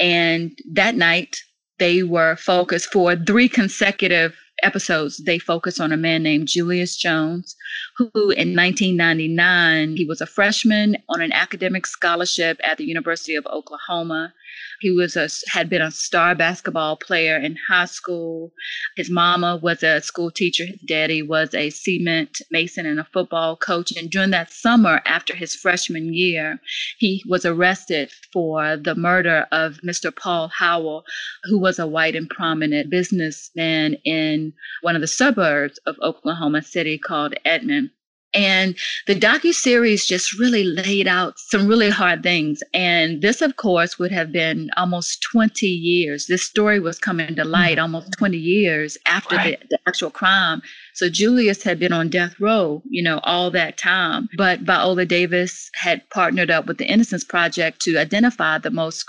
And 0.00 0.58
that 0.72 0.94
night, 0.94 1.36
they 1.78 2.02
were 2.02 2.36
focused 2.36 2.92
for 2.92 3.16
three 3.16 3.48
consecutive 3.48 4.34
episodes, 4.62 5.18
they 5.18 5.38
focus 5.38 5.80
on 5.80 5.92
a 5.92 5.96
man 5.96 6.22
named 6.22 6.48
Julius 6.48 6.96
Jones, 6.96 7.56
who 7.96 8.10
in 8.14 8.56
1999, 8.56 9.96
he 9.96 10.04
was 10.04 10.20
a 10.20 10.26
freshman 10.26 10.96
on 11.08 11.20
an 11.20 11.32
academic 11.32 11.86
scholarship 11.86 12.58
at 12.62 12.78
the 12.78 12.84
University 12.84 13.34
of 13.34 13.46
Oklahoma. 13.46 14.32
He 14.80 14.90
was 14.90 15.16
a 15.16 15.28
had 15.48 15.70
been 15.70 15.82
a 15.82 15.90
star 15.90 16.34
basketball 16.34 16.96
player 16.96 17.36
in 17.36 17.56
high 17.68 17.86
school. 17.86 18.52
His 18.96 19.08
mama 19.08 19.56
was 19.56 19.82
a 19.82 20.00
school 20.00 20.30
teacher. 20.30 20.66
His 20.66 20.80
daddy 20.86 21.22
was 21.22 21.54
a 21.54 21.70
cement 21.70 22.42
mason 22.50 22.84
and 22.86 22.98
a 23.00 23.04
football 23.12 23.56
coach. 23.56 23.92
And 23.96 24.10
during 24.10 24.30
that 24.30 24.52
summer, 24.52 25.00
after 25.06 25.34
his 25.34 25.54
freshman 25.54 26.12
year, 26.12 26.60
he 26.98 27.22
was 27.28 27.44
arrested 27.44 28.10
for 28.32 28.76
the 28.76 28.94
murder 28.94 29.46
of 29.52 29.80
Mr. 29.82 30.14
Paul 30.14 30.48
Howell, 30.48 31.04
who 31.44 31.58
was 31.58 31.78
a 31.78 31.86
white 31.86 32.16
and 32.16 32.28
prominent 32.28 32.90
businessman 32.90 33.94
in 34.04 34.52
one 34.82 34.96
of 34.96 35.00
the 35.00 35.06
suburbs 35.06 35.78
of 35.86 35.96
Oklahoma 36.02 36.62
City 36.62 36.98
called 36.98 37.34
Edmond. 37.44 37.90
And 38.34 38.76
the 39.06 39.14
docu 39.14 39.52
series 39.52 40.06
just 40.06 40.38
really 40.38 40.64
laid 40.64 41.06
out 41.06 41.38
some 41.38 41.66
really 41.66 41.90
hard 41.90 42.22
things. 42.22 42.62
And 42.72 43.20
this, 43.20 43.42
of 43.42 43.56
course, 43.56 43.98
would 43.98 44.12
have 44.12 44.32
been 44.32 44.70
almost 44.76 45.22
20 45.30 45.66
years. 45.66 46.26
This 46.26 46.42
story 46.42 46.80
was 46.80 46.98
coming 46.98 47.34
to 47.36 47.44
light 47.44 47.76
mm-hmm. 47.76 47.82
almost 47.82 48.12
20 48.12 48.36
years 48.36 48.96
after 49.06 49.36
right. 49.36 49.60
the, 49.60 49.66
the 49.70 49.78
actual 49.86 50.10
crime. 50.10 50.62
So 50.94 51.08
Julius 51.08 51.62
had 51.62 51.78
been 51.78 51.92
on 51.92 52.08
death 52.08 52.38
row, 52.40 52.82
you 52.88 53.02
know, 53.02 53.20
all 53.22 53.50
that 53.50 53.78
time. 53.78 54.28
But 54.36 54.60
Viola 54.60 55.04
Davis 55.04 55.70
had 55.74 56.08
partnered 56.10 56.50
up 56.50 56.66
with 56.66 56.78
the 56.78 56.86
Innocence 56.86 57.24
Project 57.24 57.80
to 57.82 57.98
identify 57.98 58.58
the 58.58 58.70
most 58.70 59.04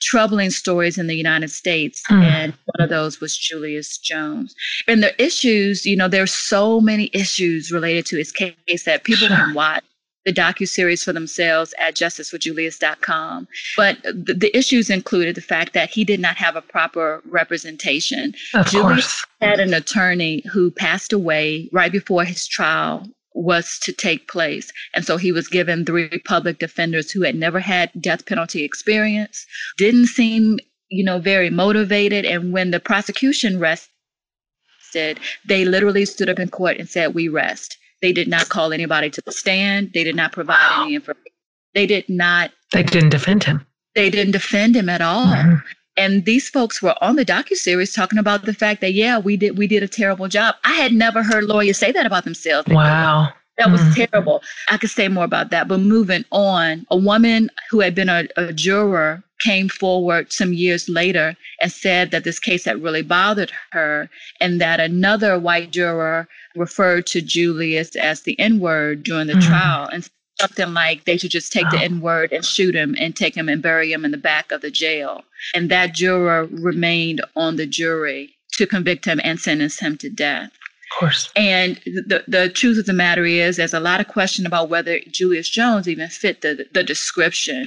troubling 0.00 0.50
stories 0.50 0.98
in 0.98 1.06
the 1.06 1.14
United 1.14 1.50
States. 1.50 2.02
Mm. 2.10 2.22
And 2.22 2.52
one 2.76 2.84
of 2.84 2.90
those 2.90 3.20
was 3.20 3.36
Julius 3.36 3.98
Jones. 3.98 4.54
And 4.86 5.02
the 5.02 5.20
issues, 5.22 5.84
you 5.84 5.96
know, 5.96 6.08
there's 6.08 6.32
so 6.32 6.80
many 6.80 7.10
issues 7.12 7.70
related 7.70 8.06
to 8.06 8.16
his 8.16 8.32
case 8.32 8.84
that 8.84 9.04
people 9.04 9.28
can 9.28 9.54
watch 9.54 9.84
the 10.24 10.32
docu-series 10.32 11.02
for 11.02 11.12
themselves 11.12 11.72
at 11.78 11.94
justiceforjulius.com. 11.94 13.48
But 13.78 14.02
the, 14.02 14.34
the, 14.34 14.56
issues 14.56 14.90
included 14.90 15.36
the 15.36 15.40
fact 15.40 15.72
that 15.72 15.88
he 15.88 16.04
did 16.04 16.20
not 16.20 16.36
have 16.36 16.54
a 16.54 16.60
proper 16.60 17.22
representation. 17.24 18.34
Of 18.52 18.66
Julius 18.66 19.22
course. 19.22 19.26
had 19.40 19.58
an 19.58 19.72
attorney 19.72 20.42
who 20.52 20.70
passed 20.70 21.14
away 21.14 21.70
right 21.72 21.90
before 21.90 22.24
his 22.24 22.46
trial 22.46 23.06
was 23.38 23.78
to 23.78 23.92
take 23.92 24.28
place. 24.28 24.72
And 24.94 25.04
so 25.04 25.16
he 25.16 25.30
was 25.30 25.46
given 25.48 25.84
three 25.84 26.20
public 26.26 26.58
defenders 26.58 27.10
who 27.10 27.22
had 27.22 27.36
never 27.36 27.60
had 27.60 27.90
death 28.00 28.26
penalty 28.26 28.64
experience, 28.64 29.46
didn't 29.76 30.08
seem, 30.08 30.58
you 30.88 31.04
know, 31.04 31.20
very 31.20 31.48
motivated. 31.48 32.24
And 32.24 32.52
when 32.52 32.72
the 32.72 32.80
prosecution 32.80 33.60
rested, 33.60 35.20
they 35.46 35.64
literally 35.64 36.04
stood 36.04 36.28
up 36.28 36.40
in 36.40 36.48
court 36.48 36.78
and 36.78 36.88
said, 36.88 37.14
We 37.14 37.28
rest. 37.28 37.78
They 38.02 38.12
did 38.12 38.28
not 38.28 38.48
call 38.48 38.72
anybody 38.72 39.08
to 39.10 39.22
the 39.24 39.32
stand. 39.32 39.92
They 39.94 40.04
did 40.04 40.16
not 40.16 40.32
provide 40.32 40.54
wow. 40.54 40.84
any 40.84 40.96
information. 40.96 41.32
They 41.74 41.86
did 41.86 42.08
not. 42.08 42.50
They 42.72 42.82
didn't 42.82 43.10
defend 43.10 43.44
him. 43.44 43.64
They 43.94 44.10
didn't 44.10 44.32
defend 44.32 44.76
him 44.76 44.88
at 44.88 45.00
all. 45.00 45.26
Mm-hmm. 45.26 45.56
And 45.98 46.24
these 46.24 46.48
folks 46.48 46.80
were 46.80 46.94
on 47.02 47.16
the 47.16 47.24
docu 47.24 47.56
series 47.56 47.92
talking 47.92 48.18
about 48.18 48.44
the 48.44 48.54
fact 48.54 48.80
that 48.80 48.92
yeah, 48.92 49.18
we 49.18 49.36
did 49.36 49.58
we 49.58 49.66
did 49.66 49.82
a 49.82 49.88
terrible 49.88 50.28
job. 50.28 50.54
I 50.64 50.74
had 50.74 50.92
never 50.92 51.22
heard 51.22 51.44
lawyers 51.44 51.76
say 51.76 51.90
that 51.92 52.06
about 52.06 52.24
themselves. 52.24 52.68
Wow. 52.68 53.32
That 53.58 53.72
was 53.72 53.80
mm-hmm. 53.80 54.04
terrible. 54.04 54.40
I 54.70 54.76
could 54.76 54.90
say 54.90 55.08
more 55.08 55.24
about 55.24 55.50
that. 55.50 55.66
But 55.66 55.80
moving 55.80 56.24
on, 56.30 56.86
a 56.92 56.96
woman 56.96 57.50
who 57.70 57.80
had 57.80 57.92
been 57.96 58.08
a, 58.08 58.28
a 58.36 58.52
juror 58.52 59.24
came 59.40 59.68
forward 59.68 60.32
some 60.32 60.52
years 60.52 60.88
later 60.88 61.36
and 61.60 61.72
said 61.72 62.12
that 62.12 62.22
this 62.22 62.38
case 62.38 62.64
had 62.64 62.82
really 62.82 63.02
bothered 63.02 63.52
her 63.72 64.08
and 64.40 64.60
that 64.60 64.78
another 64.78 65.38
white 65.38 65.72
juror 65.72 66.28
referred 66.54 67.06
to 67.08 67.20
Julius 67.20 67.96
as 67.96 68.22
the 68.22 68.38
N 68.38 68.60
word 68.60 69.02
during 69.02 69.26
the 69.26 69.34
mm-hmm. 69.34 69.48
trial 69.48 69.88
and 69.92 70.08
something 70.40 70.72
like 70.74 71.04
they 71.04 71.16
should 71.16 71.30
just 71.30 71.52
take 71.52 71.64
wow. 71.64 71.70
the 71.70 71.76
uh-huh. 71.76 71.84
N 71.84 72.00
word 72.00 72.32
and 72.32 72.44
shoot 72.44 72.74
him 72.74 72.94
and 72.98 73.14
take 73.14 73.36
him 73.36 73.48
and 73.48 73.62
bury 73.62 73.92
him 73.92 74.04
in 74.04 74.10
the 74.10 74.16
back 74.16 74.52
of 74.52 74.60
the 74.60 74.70
jail. 74.70 75.24
And 75.54 75.70
that 75.70 75.94
juror 75.94 76.46
remained 76.46 77.20
on 77.36 77.56
the 77.56 77.66
jury 77.66 78.34
to 78.52 78.66
convict 78.66 79.04
him 79.04 79.20
and 79.24 79.38
sentence 79.38 79.78
him 79.78 79.96
to 79.98 80.10
death. 80.10 80.50
Of 80.90 81.00
course. 81.00 81.30
And 81.36 81.76
the, 81.84 82.24
the 82.26 82.48
truth 82.48 82.78
of 82.78 82.86
the 82.86 82.94
matter 82.94 83.24
is, 83.24 83.56
there's 83.56 83.74
a 83.74 83.80
lot 83.80 84.00
of 84.00 84.08
question 84.08 84.46
about 84.46 84.70
whether 84.70 85.00
Julius 85.10 85.48
Jones 85.48 85.86
even 85.86 86.08
fit 86.08 86.40
the, 86.40 86.66
the 86.72 86.82
description. 86.82 87.66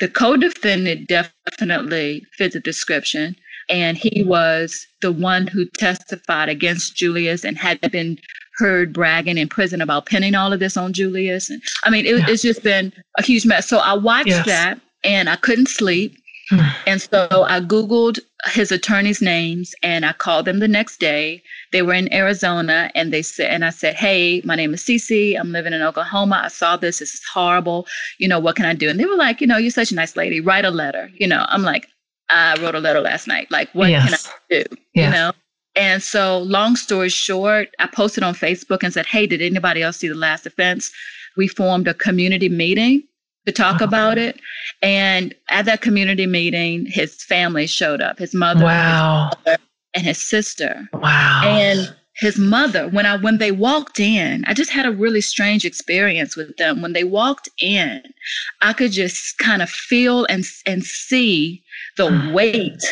The 0.00 0.08
co 0.08 0.36
defendant 0.36 1.08
definitely 1.08 2.26
fit 2.36 2.52
the 2.52 2.60
description. 2.60 3.36
And 3.70 3.96
he 3.96 4.22
was 4.22 4.86
the 5.00 5.12
one 5.12 5.46
who 5.46 5.66
testified 5.78 6.48
against 6.48 6.96
Julius 6.96 7.44
and 7.44 7.56
had 7.56 7.80
been 7.90 8.18
heard 8.58 8.92
bragging 8.92 9.38
in 9.38 9.48
prison 9.48 9.80
about 9.80 10.06
pinning 10.06 10.34
all 10.34 10.52
of 10.52 10.60
this 10.60 10.76
on 10.76 10.92
Julius. 10.92 11.48
And 11.50 11.62
I 11.84 11.90
mean, 11.90 12.06
it, 12.06 12.18
yeah. 12.18 12.26
it's 12.28 12.42
just 12.42 12.62
been 12.62 12.92
a 13.18 13.22
huge 13.22 13.46
mess. 13.46 13.68
So 13.68 13.78
I 13.78 13.94
watched 13.94 14.28
yes. 14.28 14.46
that 14.46 14.80
and 15.04 15.28
I 15.28 15.36
couldn't 15.36 15.68
sleep. 15.68 16.16
Hmm. 16.50 16.60
and 16.86 17.02
so 17.02 17.44
I 17.46 17.60
Googled 17.60 18.20
his 18.46 18.72
attorney's 18.72 19.20
names 19.20 19.74
and 19.82 20.06
I 20.06 20.14
called 20.14 20.46
them 20.46 20.60
the 20.60 20.68
next 20.68 20.98
day. 20.98 21.42
They 21.72 21.82
were 21.82 21.92
in 21.92 22.10
Arizona 22.10 22.90
and 22.94 23.12
they 23.12 23.20
said, 23.20 23.50
and 23.50 23.66
I 23.66 23.70
said, 23.70 23.96
Hey, 23.96 24.40
my 24.46 24.54
name 24.54 24.72
is 24.72 24.82
Cece. 24.82 25.38
I'm 25.38 25.52
living 25.52 25.74
in 25.74 25.82
Oklahoma. 25.82 26.40
I 26.44 26.48
saw 26.48 26.78
this. 26.78 27.00
This 27.00 27.12
is 27.12 27.22
horrible. 27.30 27.86
You 28.18 28.28
know, 28.28 28.40
what 28.40 28.56
can 28.56 28.64
I 28.64 28.72
do? 28.72 28.88
And 28.88 28.98
they 28.98 29.04
were 29.04 29.16
like, 29.16 29.42
You 29.42 29.46
know, 29.46 29.58
you're 29.58 29.70
such 29.70 29.92
a 29.92 29.94
nice 29.94 30.16
lady. 30.16 30.40
Write 30.40 30.64
a 30.64 30.70
letter. 30.70 31.10
You 31.18 31.26
know, 31.26 31.44
I'm 31.48 31.62
like, 31.62 31.86
I 32.30 32.58
wrote 32.62 32.74
a 32.74 32.80
letter 32.80 33.00
last 33.00 33.26
night. 33.26 33.50
Like, 33.50 33.68
what 33.74 33.90
yes. 33.90 34.04
can 34.06 34.14
I 34.14 34.62
do? 34.62 34.76
Yes. 34.94 35.04
You 35.04 35.10
know? 35.10 35.32
And 35.74 36.02
so, 36.02 36.38
long 36.38 36.76
story 36.76 37.08
short, 37.08 37.68
I 37.78 37.86
posted 37.86 38.24
on 38.24 38.34
Facebook 38.34 38.82
and 38.82 38.92
said, 38.92 39.06
Hey, 39.06 39.26
did 39.26 39.40
anybody 39.40 39.82
else 39.82 39.98
see 39.98 40.08
The 40.08 40.14
Last 40.14 40.44
Defense? 40.44 40.90
We 41.36 41.46
formed 41.46 41.86
a 41.86 41.94
community 41.94 42.48
meeting 42.48 43.04
to 43.46 43.52
talk 43.52 43.76
uh-huh. 43.76 43.84
about 43.84 44.18
it. 44.18 44.40
And 44.82 45.34
at 45.48 45.64
that 45.66 45.80
community 45.80 46.26
meeting, 46.26 46.86
his 46.86 47.22
family 47.22 47.66
showed 47.66 48.00
up 48.00 48.18
his 48.18 48.34
mother, 48.34 48.64
wow. 48.64 49.30
his 49.30 49.46
mother 49.46 49.62
and 49.94 50.04
his 50.04 50.22
sister. 50.22 50.88
Wow. 50.92 51.42
And 51.44 51.94
his 52.18 52.36
mother, 52.36 52.88
when 52.88 53.06
I 53.06 53.16
when 53.16 53.38
they 53.38 53.52
walked 53.52 54.00
in, 54.00 54.44
I 54.46 54.54
just 54.54 54.70
had 54.70 54.86
a 54.86 54.90
really 54.90 55.20
strange 55.20 55.64
experience 55.64 56.36
with 56.36 56.56
them. 56.56 56.82
When 56.82 56.92
they 56.92 57.04
walked 57.04 57.48
in, 57.58 58.02
I 58.60 58.72
could 58.72 58.90
just 58.90 59.38
kind 59.38 59.62
of 59.62 59.70
feel 59.70 60.24
and 60.24 60.44
and 60.66 60.84
see 60.84 61.62
the 61.96 62.30
weight 62.34 62.82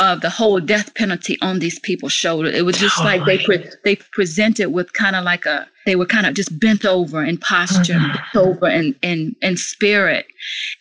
of 0.00 0.22
the 0.22 0.30
whole 0.30 0.58
death 0.58 0.94
penalty 0.94 1.36
on 1.42 1.58
these 1.58 1.78
people's 1.78 2.12
shoulders. 2.12 2.54
It 2.54 2.62
was 2.62 2.78
just 2.78 2.96
totally. 2.96 3.18
like 3.18 3.26
they 3.26 3.44
pre- 3.44 3.70
they 3.84 3.96
presented 3.96 4.70
with 4.70 4.94
kind 4.94 5.14
of 5.14 5.24
like 5.24 5.44
a 5.46 5.68
they 5.86 5.94
were 5.94 6.06
kind 6.06 6.26
of 6.26 6.34
just 6.34 6.58
bent 6.58 6.84
over 6.84 7.22
in 7.22 7.36
posture, 7.36 7.94
mm-hmm. 7.94 8.12
bent 8.12 8.46
over 8.46 8.68
in, 8.68 8.94
in 9.02 9.36
in 9.42 9.56
spirit. 9.56 10.26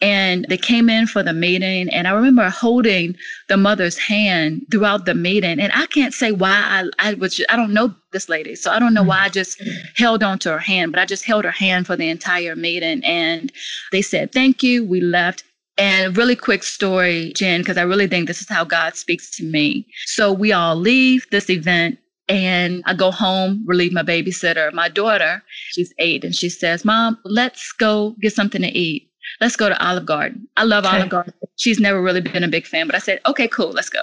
And 0.02 0.46
they 0.48 0.58
came 0.58 0.90
in 0.90 1.06
for 1.06 1.22
the 1.22 1.34
meeting, 1.34 1.90
and 1.90 2.08
I 2.08 2.12
remember 2.12 2.50
holding 2.50 3.16
the 3.50 3.58
mother's 3.58 3.98
hand 3.98 4.66
throughout 4.72 5.06
the 5.06 5.16
meeting. 5.16 5.60
And 5.60 5.72
I 5.76 5.86
can't 5.88 6.14
say 6.14 6.32
why 6.32 6.52
I 6.52 7.10
I 7.10 7.14
was 7.16 7.44
I 7.50 7.58
don't 7.58 7.74
know 7.74 7.94
this 8.12 8.30
lady, 8.30 8.56
so 8.56 8.72
I 8.72 8.80
don't 8.80 8.94
know 8.94 9.04
why 9.04 9.20
I 9.20 9.30
just 9.30 9.62
held 9.98 10.24
on 10.24 10.40
to 10.40 10.52
her 10.52 10.60
hand, 10.60 10.94
but 10.94 11.00
I 11.00 11.06
just 11.06 11.26
held 11.26 11.44
her 11.44 11.52
hand 11.52 11.88
for 11.88 11.98
the 11.98 12.10
entire 12.10 12.56
meeting. 12.56 13.04
And 13.04 13.52
they 13.92 14.02
said 14.02 14.32
thank 14.32 14.64
you. 14.64 14.86
We 14.86 15.02
left. 15.02 15.44
And 15.80 16.08
a 16.08 16.12
really 16.12 16.36
quick 16.36 16.64
story, 16.64 17.32
Jen, 17.36 17.62
because 17.62 17.78
I 17.78 17.84
really 17.84 18.08
think 18.08 18.28
this 18.28 18.42
is 18.42 18.50
how 18.50 18.66
God 18.66 18.96
speaks 18.96 19.32
to 19.38 19.46
me. 19.46 19.88
So 20.06 20.34
we 20.34 20.52
all 20.52 20.76
leave 20.76 21.26
this 21.32 21.50
event 21.50 21.98
and 22.28 22.84
I 22.86 22.94
go 22.94 23.12
home, 23.12 23.64
relieve 23.66 23.92
my 23.92 24.04
babysitter, 24.04 24.72
my 24.74 24.90
daughter. 24.90 25.42
She's 25.72 25.94
eight, 25.98 26.24
and 26.24 26.36
she 26.36 26.50
says, 26.50 26.86
Mom, 26.86 27.18
let's 27.26 27.72
go 27.72 28.16
get 28.22 28.34
something 28.34 28.62
to 28.62 28.68
eat. 28.68 29.10
Let's 29.42 29.56
go 29.56 29.70
to 29.70 29.86
Olive 29.86 30.06
Garden. 30.06 30.48
I 30.58 30.64
love 30.64 30.86
okay. 30.86 30.98
Olive 30.98 31.10
Garden. 31.10 31.34
She's 31.56 31.80
never 31.80 32.02
really 32.02 32.22
been 32.22 32.44
a 32.44 32.48
big 32.48 32.68
fan, 32.68 32.86
but 32.86 32.96
I 32.96 33.00
said, 33.00 33.20
okay, 33.26 33.48
cool, 33.48 33.72
let's 33.72 33.90
go. 33.90 34.02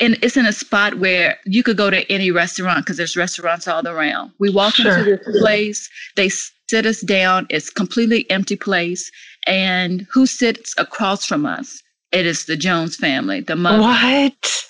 And 0.00 0.18
it's 0.22 0.36
in 0.36 0.46
a 0.46 0.52
spot 0.52 0.94
where 0.98 1.38
you 1.44 1.62
could 1.62 1.76
go 1.76 1.90
to 1.90 2.10
any 2.10 2.30
restaurant 2.30 2.84
because 2.84 2.96
there's 2.96 3.16
restaurants 3.16 3.68
all 3.68 3.86
around. 3.86 4.32
We 4.40 4.50
walk 4.50 4.74
sure. 4.74 4.98
into 4.98 5.16
this 5.16 5.40
place, 5.40 5.88
they 6.16 6.28
sit 6.28 6.86
us 6.86 7.02
down, 7.02 7.46
it's 7.50 7.70
completely 7.70 8.28
empty 8.30 8.56
place. 8.56 9.10
And 9.46 10.06
who 10.12 10.26
sits 10.26 10.74
across 10.78 11.26
from 11.26 11.46
us? 11.46 11.82
It 12.12 12.26
is 12.26 12.44
the 12.44 12.56
Jones 12.56 12.96
family, 12.96 13.40
the 13.40 13.56
mother 13.56 13.80
what? 13.80 14.66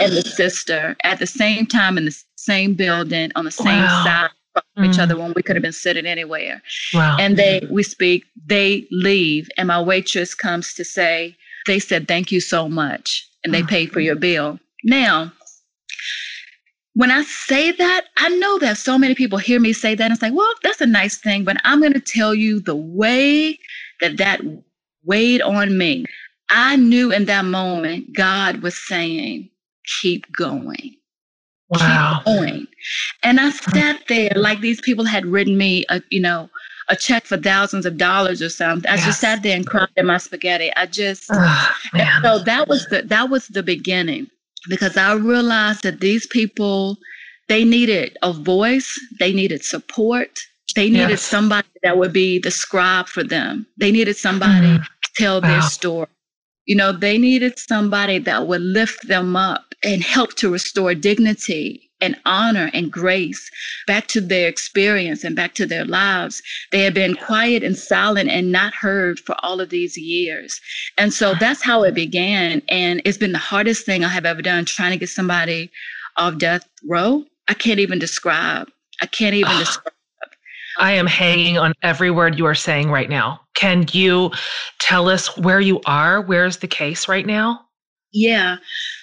and 0.00 0.12
the 0.12 0.22
sister 0.22 0.96
at 1.04 1.18
the 1.18 1.26
same 1.26 1.66
time 1.66 1.98
in 1.98 2.06
the 2.06 2.24
same 2.36 2.74
building 2.74 3.30
on 3.36 3.44
the 3.44 3.50
same 3.50 3.82
wow. 3.82 4.04
side 4.04 4.30
of 4.56 4.62
mm. 4.78 4.88
each 4.88 4.98
other 4.98 5.16
when 5.16 5.34
we 5.36 5.42
could 5.42 5.56
have 5.56 5.62
been 5.62 5.72
sitting 5.72 6.06
anywhere. 6.06 6.62
Wow. 6.94 7.16
And 7.20 7.36
they 7.36 7.66
we 7.70 7.82
speak, 7.82 8.24
they 8.46 8.86
leave, 8.90 9.48
and 9.58 9.68
my 9.68 9.80
waitress 9.80 10.34
comes 10.34 10.72
to 10.74 10.84
say, 10.84 11.36
they 11.66 11.78
said 11.78 12.08
thank 12.08 12.32
you 12.32 12.40
so 12.40 12.68
much, 12.68 13.28
and 13.44 13.52
they 13.52 13.62
mm. 13.62 13.68
paid 13.68 13.92
for 13.92 14.00
your 14.00 14.16
bill. 14.16 14.58
Now, 14.84 15.32
when 16.94 17.10
I 17.10 17.24
say 17.24 17.72
that, 17.72 18.06
I 18.16 18.30
know 18.30 18.58
that 18.60 18.78
so 18.78 18.96
many 18.96 19.14
people 19.14 19.36
hear 19.36 19.60
me 19.60 19.74
say 19.74 19.94
that 19.94 20.10
and 20.10 20.18
say, 20.18 20.30
well, 20.30 20.50
that's 20.62 20.80
a 20.80 20.86
nice 20.86 21.18
thing, 21.18 21.44
but 21.44 21.58
I'm 21.62 21.80
going 21.80 21.92
to 21.92 22.00
tell 22.00 22.34
you 22.34 22.58
the 22.58 22.76
way 22.76 23.58
that 24.00 24.16
that 24.18 24.40
weighed 25.04 25.42
on 25.42 25.76
me. 25.78 26.04
I 26.50 26.76
knew 26.76 27.12
in 27.12 27.24
that 27.26 27.44
moment 27.44 28.14
God 28.14 28.62
was 28.62 28.76
saying, 28.86 29.50
keep 30.00 30.26
going. 30.36 30.96
Wow. 31.68 32.22
Keep 32.24 32.26
going. 32.26 32.66
And 33.22 33.40
I 33.40 33.50
sat 33.50 34.02
there 34.08 34.32
like 34.36 34.60
these 34.60 34.80
people 34.80 35.04
had 35.04 35.26
written 35.26 35.58
me 35.58 35.84
a, 35.88 36.00
you 36.10 36.20
know, 36.20 36.48
a 36.88 36.96
check 36.96 37.24
for 37.24 37.36
thousands 37.36 37.86
of 37.86 37.96
dollars 37.96 38.40
or 38.40 38.48
something. 38.48 38.88
I 38.90 38.94
yes. 38.94 39.06
just 39.06 39.20
sat 39.20 39.42
there 39.42 39.56
and 39.56 39.66
cried 39.66 39.88
in 39.96 40.06
my 40.06 40.18
spaghetti. 40.18 40.72
I 40.76 40.86
just 40.86 41.28
oh, 41.32 41.76
so 42.22 42.38
that 42.40 42.68
was 42.68 42.86
the 42.86 43.02
that 43.02 43.28
was 43.28 43.48
the 43.48 43.62
beginning 43.62 44.28
because 44.68 44.96
I 44.96 45.14
realized 45.14 45.82
that 45.82 46.00
these 46.00 46.26
people 46.28 46.96
they 47.48 47.64
needed 47.64 48.16
a 48.22 48.32
voice, 48.32 48.92
they 49.18 49.32
needed 49.32 49.64
support, 49.64 50.40
they 50.76 50.90
needed 50.90 51.10
yes. 51.10 51.22
somebody 51.22 51.66
that 51.82 51.96
would 51.96 52.12
be 52.12 52.38
the 52.38 52.50
scribe 52.50 53.08
for 53.08 53.24
them. 53.24 53.66
They 53.78 53.90
needed 53.90 54.16
somebody 54.16 54.66
mm. 54.66 54.82
to 54.84 55.10
tell 55.16 55.40
wow. 55.40 55.48
their 55.48 55.62
story. 55.62 56.06
You 56.66 56.76
know, 56.76 56.92
they 56.92 57.16
needed 57.16 57.58
somebody 57.58 58.18
that 58.18 58.46
would 58.46 58.60
lift 58.60 59.08
them 59.08 59.36
up 59.36 59.74
and 59.82 60.02
help 60.02 60.34
to 60.34 60.52
restore 60.52 60.94
dignity 60.94 61.90
and 62.02 62.14
honor 62.26 62.70
and 62.74 62.92
grace 62.92 63.50
back 63.86 64.06
to 64.08 64.20
their 64.20 64.48
experience 64.48 65.24
and 65.24 65.34
back 65.34 65.54
to 65.54 65.64
their 65.64 65.86
lives. 65.86 66.42
They 66.72 66.82
had 66.82 66.92
been 66.92 67.16
quiet 67.16 67.62
and 67.62 67.76
silent 67.76 68.28
and 68.28 68.52
not 68.52 68.74
heard 68.74 69.18
for 69.20 69.34
all 69.42 69.62
of 69.62 69.70
these 69.70 69.96
years. 69.96 70.60
And 70.98 71.14
so 71.14 71.34
that's 71.40 71.62
how 71.62 71.84
it 71.84 71.94
began. 71.94 72.60
And 72.68 73.00
it's 73.06 73.16
been 73.16 73.32
the 73.32 73.38
hardest 73.38 73.86
thing 73.86 74.04
I 74.04 74.08
have 74.08 74.26
ever 74.26 74.42
done 74.42 74.66
trying 74.66 74.90
to 74.90 74.98
get 74.98 75.08
somebody 75.08 75.70
off 76.18 76.36
death 76.36 76.68
row. 76.86 77.24
I 77.48 77.54
can't 77.54 77.80
even 77.80 77.98
describe. 77.98 78.68
I 79.00 79.06
can't 79.06 79.34
even 79.34 79.56
describe. 79.58 79.94
I 80.78 80.92
am 80.92 81.06
hanging 81.06 81.58
on 81.58 81.72
every 81.82 82.10
word 82.10 82.38
you 82.38 82.46
are 82.46 82.54
saying 82.54 82.90
right 82.90 83.08
now. 83.08 83.40
Can 83.54 83.86
you 83.92 84.30
tell 84.78 85.08
us 85.08 85.36
where 85.38 85.60
you 85.60 85.80
are? 85.86 86.20
Where's 86.20 86.58
the 86.58 86.68
case 86.68 87.08
right 87.08 87.26
now? 87.26 87.65
Yeah. 88.16 88.56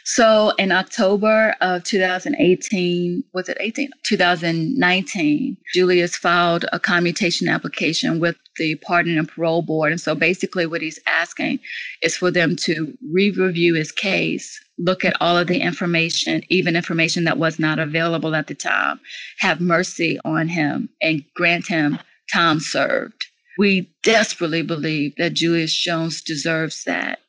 So 0.06 0.54
in 0.58 0.72
October 0.72 1.56
of 1.62 1.84
2018, 1.84 3.24
was 3.32 3.48
it 3.48 3.58
18? 3.60 3.92
2019, 4.04 5.56
Julius 5.76 6.16
filed 6.16 6.66
a 6.74 6.80
commutation 6.80 7.48
application 7.48 8.20
with 8.20 8.36
the 8.58 8.74
Pardon 8.78 9.20
and 9.20 9.30
Parole 9.30 9.62
Board. 9.62 9.92
And 9.92 10.02
so 10.02 10.16
basically, 10.16 10.66
what 10.66 10.82
he's 10.82 11.00
asking 11.06 11.60
is 12.02 12.18
for 12.18 12.32
them 12.32 12.56
to 12.64 12.92
re 13.14 13.30
review 13.30 13.76
his 13.76 13.92
case, 13.92 14.60
look 14.80 15.06
at 15.06 15.16
all 15.22 15.38
of 15.38 15.46
the 15.46 15.62
information, 15.62 16.42
even 16.50 16.76
information 16.76 17.24
that 17.26 17.38
was 17.38 17.60
not 17.60 17.78
available 17.78 18.34
at 18.34 18.48
the 18.48 18.56
time, 18.56 19.00
have 19.38 19.62
mercy 19.62 20.20
on 20.26 20.48
him, 20.48 20.90
and 21.04 21.24
grant 21.36 21.68
him 21.68 22.00
time 22.34 22.60
served. 22.60 23.28
We 23.60 23.92
desperately 24.02 24.64
believe 24.64 25.14
that 25.18 25.34
Julius 25.34 25.72
Jones 25.72 26.24
deserves 26.24 26.84
that. 26.86 27.20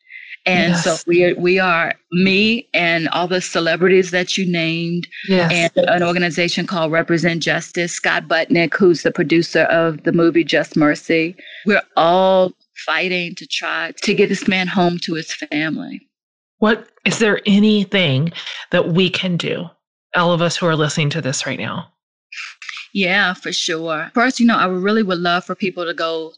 And 0.46 0.72
yes. 0.72 0.84
so 0.84 0.96
we 1.06 1.24
are, 1.24 1.34
we 1.36 1.58
are 1.58 1.94
me 2.12 2.68
and 2.74 3.08
all 3.08 3.26
the 3.26 3.40
celebrities 3.40 4.10
that 4.10 4.36
you 4.36 4.50
named, 4.50 5.08
yes. 5.26 5.50
and 5.52 5.88
an 5.88 6.02
organization 6.02 6.66
called 6.66 6.92
Represent 6.92 7.42
Justice. 7.42 7.92
Scott 7.92 8.28
Budnick, 8.28 8.74
who's 8.74 9.02
the 9.02 9.10
producer 9.10 9.62
of 9.62 10.02
the 10.04 10.12
movie 10.12 10.44
Just 10.44 10.76
Mercy. 10.76 11.34
We're 11.64 11.82
all 11.96 12.52
fighting 12.84 13.34
to 13.36 13.46
try 13.46 13.92
to 14.02 14.14
get 14.14 14.28
this 14.28 14.46
man 14.46 14.66
home 14.66 14.98
to 14.98 15.14
his 15.14 15.32
family. 15.32 16.06
What 16.58 16.88
is 17.04 17.18
there 17.18 17.40
anything 17.46 18.32
that 18.70 18.88
we 18.88 19.10
can 19.10 19.36
do? 19.36 19.64
All 20.14 20.32
of 20.32 20.42
us 20.42 20.56
who 20.56 20.66
are 20.66 20.76
listening 20.76 21.10
to 21.10 21.20
this 21.20 21.46
right 21.46 21.58
now. 21.58 21.88
Yeah, 22.92 23.34
for 23.34 23.52
sure. 23.52 24.10
First, 24.14 24.38
you 24.38 24.46
know, 24.46 24.56
I 24.56 24.66
really 24.66 25.02
would 25.02 25.18
love 25.18 25.44
for 25.44 25.54
people 25.54 25.84
to 25.84 25.92
go 25.92 26.32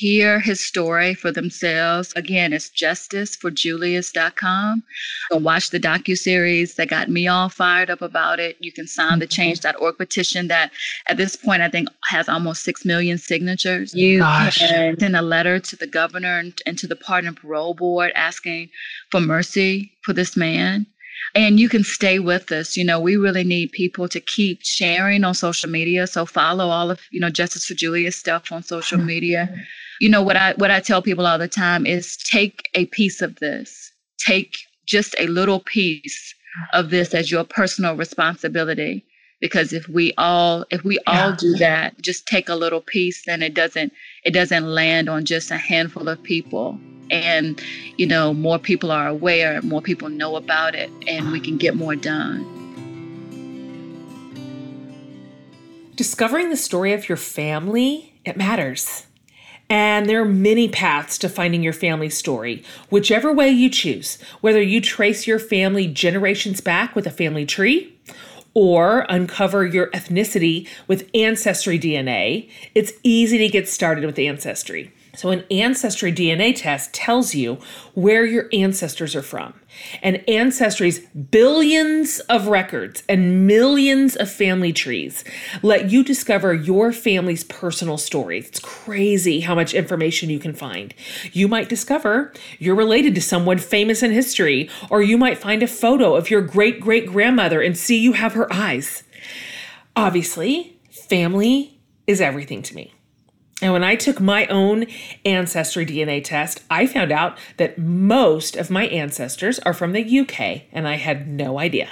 hear 0.00 0.40
his 0.40 0.64
story 0.64 1.12
for 1.12 1.30
themselves. 1.30 2.14
Again, 2.16 2.54
it's 2.54 2.70
justiceforjulius.com. 2.70 4.82
Go 5.30 5.36
watch 5.36 5.68
the 5.68 5.78
docu-series 5.78 6.76
that 6.76 6.88
got 6.88 7.10
me 7.10 7.28
all 7.28 7.50
fired 7.50 7.90
up 7.90 8.00
about 8.00 8.40
it. 8.40 8.56
You 8.60 8.72
can 8.72 8.86
sign 8.86 9.18
the 9.18 9.26
mm-hmm. 9.26 9.42
change.org 9.42 9.98
petition 9.98 10.48
that 10.48 10.72
at 11.08 11.18
this 11.18 11.36
point 11.36 11.60
I 11.60 11.68
think 11.68 11.90
has 12.04 12.30
almost 12.30 12.64
6 12.64 12.86
million 12.86 13.18
signatures. 13.18 13.92
You 13.92 14.20
Gosh. 14.20 14.56
can 14.56 14.98
send 14.98 15.16
a 15.16 15.22
letter 15.22 15.60
to 15.60 15.76
the 15.76 15.86
governor 15.86 16.38
and, 16.38 16.58
and 16.64 16.78
to 16.78 16.86
the 16.86 16.96
pardon 16.96 17.28
and 17.28 17.36
parole 17.36 17.74
board 17.74 18.12
asking 18.14 18.70
for 19.10 19.20
mercy 19.20 19.92
for 20.02 20.14
this 20.14 20.34
man 20.34 20.86
and 21.34 21.60
you 21.60 21.68
can 21.68 21.84
stay 21.84 22.18
with 22.18 22.50
us 22.50 22.76
you 22.76 22.84
know 22.84 22.98
we 22.98 23.16
really 23.16 23.44
need 23.44 23.70
people 23.72 24.08
to 24.08 24.20
keep 24.20 24.58
sharing 24.62 25.22
on 25.22 25.34
social 25.34 25.70
media 25.70 26.06
so 26.06 26.24
follow 26.24 26.68
all 26.68 26.90
of 26.90 27.00
you 27.10 27.20
know 27.20 27.30
justice 27.30 27.66
for 27.66 27.74
julius 27.74 28.16
stuff 28.16 28.50
on 28.50 28.62
social 28.62 28.98
media 28.98 29.54
you 30.00 30.08
know 30.08 30.22
what 30.22 30.36
i 30.36 30.54
what 30.56 30.70
i 30.70 30.80
tell 30.80 31.02
people 31.02 31.26
all 31.26 31.38
the 31.38 31.46
time 31.46 31.86
is 31.86 32.16
take 32.16 32.68
a 32.74 32.86
piece 32.86 33.20
of 33.22 33.36
this. 33.36 33.92
Take 34.18 34.56
just 34.86 35.14
a 35.18 35.26
little 35.26 35.60
piece 35.60 36.34
of 36.72 36.90
this 36.90 37.14
as 37.14 37.30
your 37.30 37.44
personal 37.44 37.96
responsibility. 37.96 39.04
Because 39.40 39.72
if 39.72 39.88
we 39.88 40.12
all 40.18 40.64
if 40.70 40.82
we 40.84 40.98
yeah. 41.06 41.26
all 41.26 41.36
do 41.36 41.54
that 41.54 42.00
just 42.00 42.26
take 42.26 42.48
a 42.48 42.54
little 42.54 42.80
piece 42.80 43.24
then 43.24 43.42
it 43.42 43.54
doesn't 43.54 43.92
it 44.24 44.32
doesn't 44.32 44.66
land 44.66 45.08
on 45.08 45.24
just 45.24 45.50
a 45.50 45.56
handful 45.56 46.08
of 46.08 46.22
people. 46.22 46.78
And 47.10 47.60
you 47.96 48.06
know 48.06 48.32
more 48.34 48.58
people 48.58 48.90
are 48.90 49.08
aware 49.08 49.60
more 49.62 49.82
people 49.82 50.08
know 50.08 50.36
about 50.36 50.74
it 50.74 50.90
and 51.06 51.30
we 51.30 51.40
can 51.40 51.56
get 51.56 51.76
more 51.76 51.96
done. 51.96 52.56
Discovering 55.96 56.48
the 56.48 56.56
story 56.56 56.94
of 56.94 57.08
your 57.08 57.18
family 57.18 58.14
it 58.24 58.36
matters 58.36 59.06
and 59.70 60.08
there 60.08 60.20
are 60.20 60.26
many 60.26 60.68
paths 60.68 61.16
to 61.18 61.28
finding 61.28 61.62
your 61.62 61.72
family 61.72 62.10
story, 62.10 62.64
whichever 62.90 63.32
way 63.32 63.48
you 63.48 63.70
choose, 63.70 64.20
whether 64.40 64.60
you 64.60 64.80
trace 64.80 65.28
your 65.28 65.38
family 65.38 65.86
generations 65.86 66.60
back 66.60 66.96
with 66.96 67.06
a 67.06 67.10
family 67.10 67.46
tree 67.46 67.96
or 68.52 69.06
uncover 69.08 69.64
your 69.64 69.86
ethnicity 69.92 70.68
with 70.88 71.08
Ancestry 71.14 71.78
DNA, 71.78 72.50
it's 72.74 72.92
easy 73.04 73.38
to 73.38 73.48
get 73.48 73.68
started 73.68 74.04
with 74.04 74.18
Ancestry. 74.18 74.92
So, 75.16 75.30
an 75.30 75.44
ancestry 75.50 76.12
DNA 76.12 76.54
test 76.54 76.94
tells 76.94 77.34
you 77.34 77.58
where 77.94 78.24
your 78.24 78.48
ancestors 78.52 79.16
are 79.16 79.22
from. 79.22 79.54
And 80.02 80.22
Ancestry's 80.28 81.00
billions 81.00 82.20
of 82.20 82.46
records 82.46 83.02
and 83.08 83.46
millions 83.46 84.16
of 84.16 84.30
family 84.30 84.72
trees 84.72 85.24
let 85.62 85.90
you 85.90 86.04
discover 86.04 86.54
your 86.54 86.92
family's 86.92 87.44
personal 87.44 87.98
story. 87.98 88.38
It's 88.38 88.60
crazy 88.60 89.40
how 89.40 89.54
much 89.54 89.74
information 89.74 90.30
you 90.30 90.38
can 90.38 90.54
find. 90.54 90.94
You 91.32 91.48
might 91.48 91.68
discover 91.68 92.32
you're 92.58 92.74
related 92.76 93.14
to 93.16 93.20
someone 93.20 93.58
famous 93.58 94.02
in 94.02 94.12
history, 94.12 94.70
or 94.90 95.02
you 95.02 95.18
might 95.18 95.38
find 95.38 95.62
a 95.62 95.66
photo 95.66 96.14
of 96.14 96.30
your 96.30 96.42
great 96.42 96.80
great 96.80 97.06
grandmother 97.06 97.60
and 97.60 97.76
see 97.76 97.98
you 97.98 98.12
have 98.12 98.34
her 98.34 98.52
eyes. 98.52 99.02
Obviously, 99.96 100.78
family 100.90 101.80
is 102.06 102.20
everything 102.20 102.62
to 102.62 102.74
me. 102.74 102.92
And 103.62 103.72
when 103.72 103.84
I 103.84 103.94
took 103.94 104.20
my 104.20 104.46
own 104.46 104.86
ancestry 105.24 105.84
DNA 105.84 106.24
test, 106.24 106.62
I 106.70 106.86
found 106.86 107.12
out 107.12 107.38
that 107.58 107.78
most 107.78 108.56
of 108.56 108.70
my 108.70 108.86
ancestors 108.86 109.58
are 109.60 109.74
from 109.74 109.92
the 109.92 110.20
UK, 110.20 110.62
and 110.72 110.88
I 110.88 110.96
had 110.96 111.28
no 111.28 111.58
idea. 111.58 111.90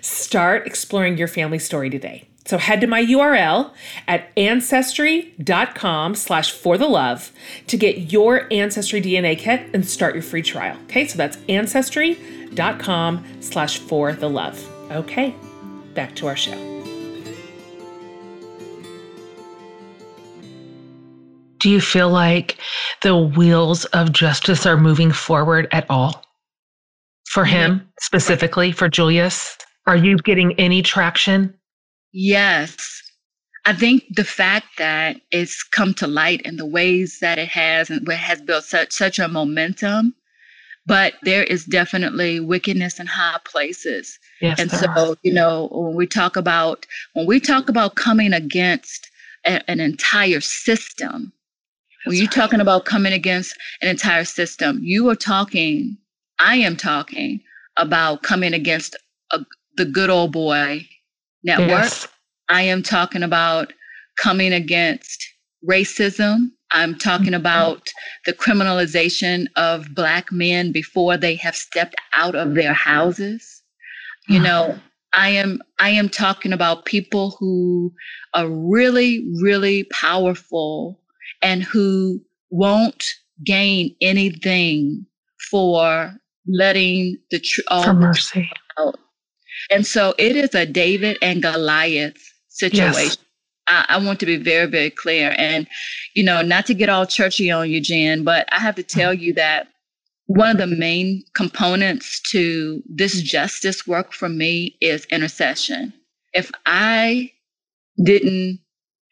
Start 0.00 0.66
exploring 0.66 1.18
your 1.18 1.28
family 1.28 1.58
story 1.58 1.90
today. 1.90 2.28
So 2.46 2.58
head 2.58 2.80
to 2.80 2.86
my 2.86 3.04
URL 3.04 3.72
at 4.08 4.30
ancestry.com 4.36 6.14
slash 6.14 6.50
for 6.50 6.78
the 6.78 6.88
love 6.88 7.32
to 7.66 7.76
get 7.76 8.12
your 8.12 8.52
ancestry 8.52 9.02
DNA 9.02 9.38
kit 9.38 9.68
and 9.74 9.86
start 9.86 10.14
your 10.14 10.22
free 10.22 10.42
trial. 10.42 10.76
Okay, 10.84 11.06
so 11.06 11.16
that's 11.18 11.38
ancestry.com 11.48 13.24
slash 13.40 13.78
for 13.78 14.14
the 14.14 14.30
love. 14.30 14.66
Okay, 14.90 15.34
back 15.94 16.16
to 16.16 16.26
our 16.26 16.36
show. 16.36 16.79
Do 21.60 21.70
you 21.70 21.80
feel 21.80 22.08
like 22.08 22.58
the 23.02 23.16
wheels 23.16 23.84
of 23.86 24.12
justice 24.12 24.66
are 24.66 24.76
moving 24.76 25.12
forward 25.12 25.68
at 25.72 25.86
all? 25.90 26.24
For 27.30 27.44
him 27.44 27.86
specifically, 28.00 28.72
for 28.72 28.88
Julius? 28.88 29.56
Are 29.86 29.96
you 29.96 30.16
getting 30.16 30.52
any 30.58 30.82
traction? 30.82 31.54
Yes. 32.12 32.76
I 33.66 33.74
think 33.74 34.04
the 34.10 34.24
fact 34.24 34.66
that 34.78 35.20
it's 35.30 35.62
come 35.62 35.94
to 35.94 36.06
light 36.06 36.40
in 36.42 36.56
the 36.56 36.66
ways 36.66 37.18
that 37.20 37.38
it 37.38 37.48
has 37.48 37.90
and 37.90 38.10
has 38.10 38.40
built 38.40 38.64
such 38.64 38.92
such 38.92 39.18
a 39.18 39.28
momentum, 39.28 40.14
but 40.86 41.14
there 41.22 41.44
is 41.44 41.66
definitely 41.66 42.40
wickedness 42.40 42.98
in 42.98 43.06
high 43.06 43.38
places. 43.44 44.18
Yes, 44.40 44.58
and 44.58 44.70
so, 44.70 44.88
are. 44.88 45.16
you 45.22 45.32
know, 45.32 45.68
when 45.72 45.94
we 45.94 46.06
talk 46.06 46.36
about 46.36 46.86
when 47.12 47.26
we 47.26 47.38
talk 47.38 47.68
about 47.68 47.96
coming 47.96 48.32
against 48.32 49.10
a, 49.44 49.70
an 49.70 49.78
entire 49.78 50.40
system, 50.40 51.32
when 52.04 52.16
you're 52.16 52.26
right. 52.26 52.32
talking 52.32 52.60
about 52.60 52.84
coming 52.84 53.12
against 53.12 53.56
an 53.82 53.88
entire 53.88 54.24
system, 54.24 54.80
you 54.82 55.08
are 55.10 55.16
talking, 55.16 55.96
I 56.38 56.56
am 56.56 56.76
talking 56.76 57.40
about 57.76 58.22
coming 58.22 58.54
against 58.54 58.96
a, 59.32 59.40
the 59.76 59.84
good 59.84 60.10
old 60.10 60.32
boy 60.32 60.86
network. 61.44 61.68
Yes. 61.68 62.08
I 62.48 62.62
am 62.62 62.82
talking 62.82 63.22
about 63.22 63.72
coming 64.18 64.52
against 64.52 65.26
racism. 65.68 66.50
I'm 66.72 66.96
talking 66.96 67.26
mm-hmm. 67.26 67.34
about 67.34 67.88
the 68.26 68.32
criminalization 68.32 69.46
of 69.56 69.94
Black 69.94 70.30
men 70.32 70.72
before 70.72 71.16
they 71.16 71.34
have 71.36 71.56
stepped 71.56 71.96
out 72.14 72.34
of 72.34 72.54
their 72.54 72.72
houses. 72.72 73.62
You 74.28 74.38
know, 74.38 74.78
I 75.12 75.30
am 75.30 75.60
I 75.80 75.90
am 75.90 76.08
talking 76.08 76.52
about 76.52 76.84
people 76.84 77.36
who 77.40 77.92
are 78.34 78.48
really, 78.48 79.26
really 79.42 79.84
powerful 79.84 80.99
and 81.42 81.62
who 81.62 82.20
won't 82.50 83.04
gain 83.44 83.94
anything 84.00 85.06
for 85.50 86.12
letting 86.46 87.16
the 87.30 87.40
truth 87.40 87.84
for 87.84 87.94
mercy 87.94 88.50
out. 88.78 88.98
And 89.70 89.86
so 89.86 90.14
it 90.18 90.36
is 90.36 90.54
a 90.54 90.66
David 90.66 91.18
and 91.22 91.42
Goliath 91.42 92.16
situation. 92.48 92.92
Yes. 92.94 93.18
I, 93.66 93.86
I, 93.88 93.98
want 93.98 94.18
to 94.20 94.26
be 94.26 94.36
very, 94.36 94.66
very 94.66 94.90
clear. 94.90 95.34
And, 95.38 95.68
you 96.14 96.24
know, 96.24 96.42
not 96.42 96.66
to 96.66 96.74
get 96.74 96.88
all 96.88 97.06
churchy 97.06 97.50
on 97.50 97.70
you, 97.70 97.80
Jen, 97.80 98.24
but 98.24 98.48
I 98.52 98.58
have 98.58 98.74
to 98.76 98.82
mm-hmm. 98.82 98.98
tell 98.98 99.14
you 99.14 99.32
that 99.34 99.68
one 100.26 100.50
of 100.50 100.58
the 100.58 100.66
main 100.66 101.22
components 101.34 102.20
to 102.30 102.82
this 102.88 103.20
justice 103.20 103.86
work 103.86 104.12
for 104.12 104.28
me 104.28 104.76
is 104.80 105.04
intercession. 105.06 105.92
If 106.32 106.50
I 106.66 107.32
didn't 108.02 108.60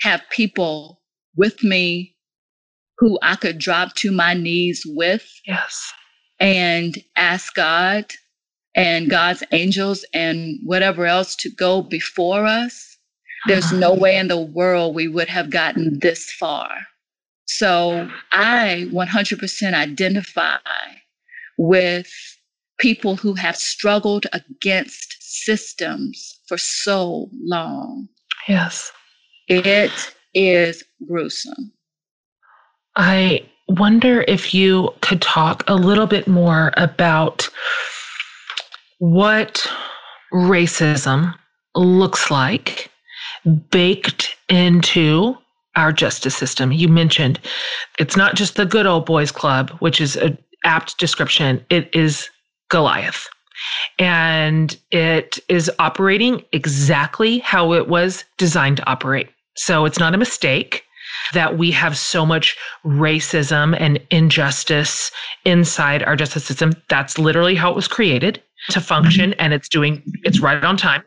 have 0.01 0.23
people 0.31 1.01
with 1.37 1.63
me 1.63 2.15
who 2.99 3.19
I 3.23 3.37
could 3.37 3.59
drop 3.59 3.95
to 3.97 4.13
my 4.13 4.35
knees 4.35 4.83
with. 4.87 5.29
Yes. 5.47 5.93
And 6.41 6.97
ask 7.17 7.55
God 7.55 8.07
and 8.75 9.11
God's 9.11 9.43
angels 9.53 10.05
and 10.13 10.59
whatever 10.65 11.07
else 11.07 11.35
to 11.37 11.51
go 11.51 11.83
before 11.83 12.45
us. 12.45 12.97
There's 13.47 13.73
no 13.73 13.93
uh-huh. 13.93 14.01
way 14.01 14.17
in 14.17 14.29
the 14.29 14.41
world 14.41 14.95
we 14.95 15.09
would 15.09 15.29
have 15.29 15.51
gotten 15.51 15.99
this 16.01 16.31
far. 16.33 16.71
So 17.47 18.09
I 18.33 18.89
100% 18.93 19.75
identify 19.75 20.59
with 21.57 22.13
people 22.79 23.17
who 23.17 23.35
have 23.35 23.57
struggled 23.57 24.27
against 24.33 25.17
systems 25.21 26.41
for 26.47 26.59
so 26.59 27.31
long. 27.43 28.09
Yes. 28.47 28.93
It 29.49 30.15
is 30.35 30.85
gruesome. 31.07 31.73
I 32.99 33.47
wonder 33.69 34.25
if 34.27 34.53
you 34.53 34.91
could 35.03 35.23
talk 35.23 35.63
a 35.69 35.77
little 35.77 36.07
bit 36.07 36.27
more 36.27 36.73
about 36.77 37.49
what 38.99 39.65
racism 40.33 41.33
looks 41.77 42.29
like 42.29 42.91
baked 43.71 44.35
into 44.49 45.37
our 45.77 45.93
justice 45.93 46.35
system. 46.35 46.73
You 46.73 46.89
mentioned 46.89 47.39
it's 48.01 48.17
not 48.17 48.35
just 48.35 48.57
the 48.57 48.67
good 48.67 48.87
old 48.87 49.07
boys 49.07 49.31
club, 49.31 49.71
which 49.79 50.01
is 50.01 50.17
an 50.17 50.37
apt 50.65 50.99
description, 50.99 51.65
it 51.71 51.95
is 51.95 52.29
Goliath. 52.69 53.29
And 54.01 54.77
it 54.91 55.39
is 55.49 55.71
operating 55.79 56.43
exactly 56.53 57.39
how 57.39 57.73
it 57.75 57.89
was 57.89 58.25
designed 58.39 58.79
to 58.79 58.91
operate. 58.91 59.29
So 59.57 59.85
it's 59.85 60.01
not 60.01 60.15
a 60.15 60.19
mistake 60.19 60.85
that 61.35 61.59
we 61.59 61.71
have 61.71 61.97
so 61.97 62.25
much 62.25 62.57
racism 62.85 63.77
and 63.79 64.01
injustice 64.11 65.11
inside 65.45 66.03
our 66.03 66.17
justice 66.17 66.45
system. 66.45 66.73
That's 66.89 67.19
literally 67.19 67.55
how 67.55 67.71
it 67.71 67.77
was 67.77 67.89
created 67.89 68.43
to 68.71 68.81
function, 68.81 69.31
mm-hmm. 69.31 69.41
and 69.41 69.55
it's 69.55 69.69
doing 69.69 70.03
it's 70.25 70.41
right 70.41 70.63
on 70.63 70.77
time. 70.77 71.03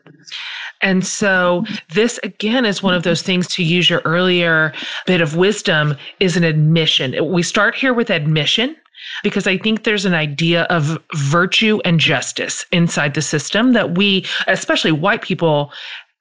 And 0.80 1.06
so 1.06 1.64
this 1.94 2.18
again 2.22 2.64
is 2.64 2.82
one 2.82 2.94
of 2.94 3.04
those 3.04 3.22
things 3.22 3.46
to 3.48 3.62
use 3.62 3.88
your 3.88 4.00
earlier 4.04 4.72
bit 5.06 5.20
of 5.20 5.36
wisdom 5.36 5.96
is 6.18 6.36
an 6.36 6.44
admission. 6.44 7.14
We 7.32 7.42
start 7.42 7.74
here 7.74 7.94
with 7.94 8.10
admission 8.10 8.76
because 9.22 9.46
I 9.46 9.58
think 9.58 9.84
there's 9.84 10.04
an 10.04 10.14
idea 10.14 10.62
of 10.64 10.98
virtue 11.14 11.80
and 11.84 12.00
justice 12.00 12.64
inside 12.72 13.14
the 13.14 13.22
system 13.22 13.72
that 13.72 13.96
we, 13.96 14.24
especially 14.46 14.92
white 14.92 15.22
people, 15.22 15.72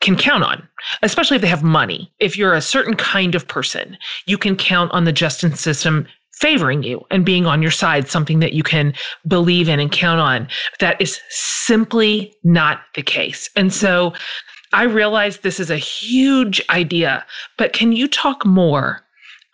can 0.02 0.16
count 0.16 0.44
on, 0.44 0.68
especially 1.04 1.36
if 1.36 1.42
they 1.42 1.48
have 1.48 1.64
money. 1.64 2.12
If 2.20 2.38
you're 2.38 2.54
a 2.54 2.62
certain 2.62 2.96
kind 2.96 3.36
of 3.36 3.48
person, 3.48 3.98
you 4.26 4.38
can 4.38 4.56
count 4.56 4.92
on 4.92 5.06
the 5.06 5.14
justice 5.14 5.62
system 5.62 6.08
favoring 6.34 6.82
you 6.82 7.06
and 7.12 7.24
being 7.24 7.46
on 7.46 7.62
your 7.62 7.72
side, 7.72 8.10
something 8.10 8.40
that 8.40 8.54
you 8.54 8.64
can 8.64 8.94
believe 9.28 9.70
in 9.70 9.80
and 9.80 9.92
count 9.92 10.20
on. 10.20 10.48
That 10.80 11.00
is 11.00 11.22
simply 11.30 12.34
not 12.44 12.82
the 12.96 13.04
case. 13.04 13.50
And 13.56 13.72
so 13.72 14.14
I 14.74 14.84
realize 14.84 15.38
this 15.38 15.60
is 15.60 15.70
a 15.70 15.78
huge 15.78 16.62
idea, 16.70 17.26
but 17.58 17.74
can 17.74 17.92
you 17.92 18.08
talk 18.08 18.46
more 18.46 19.02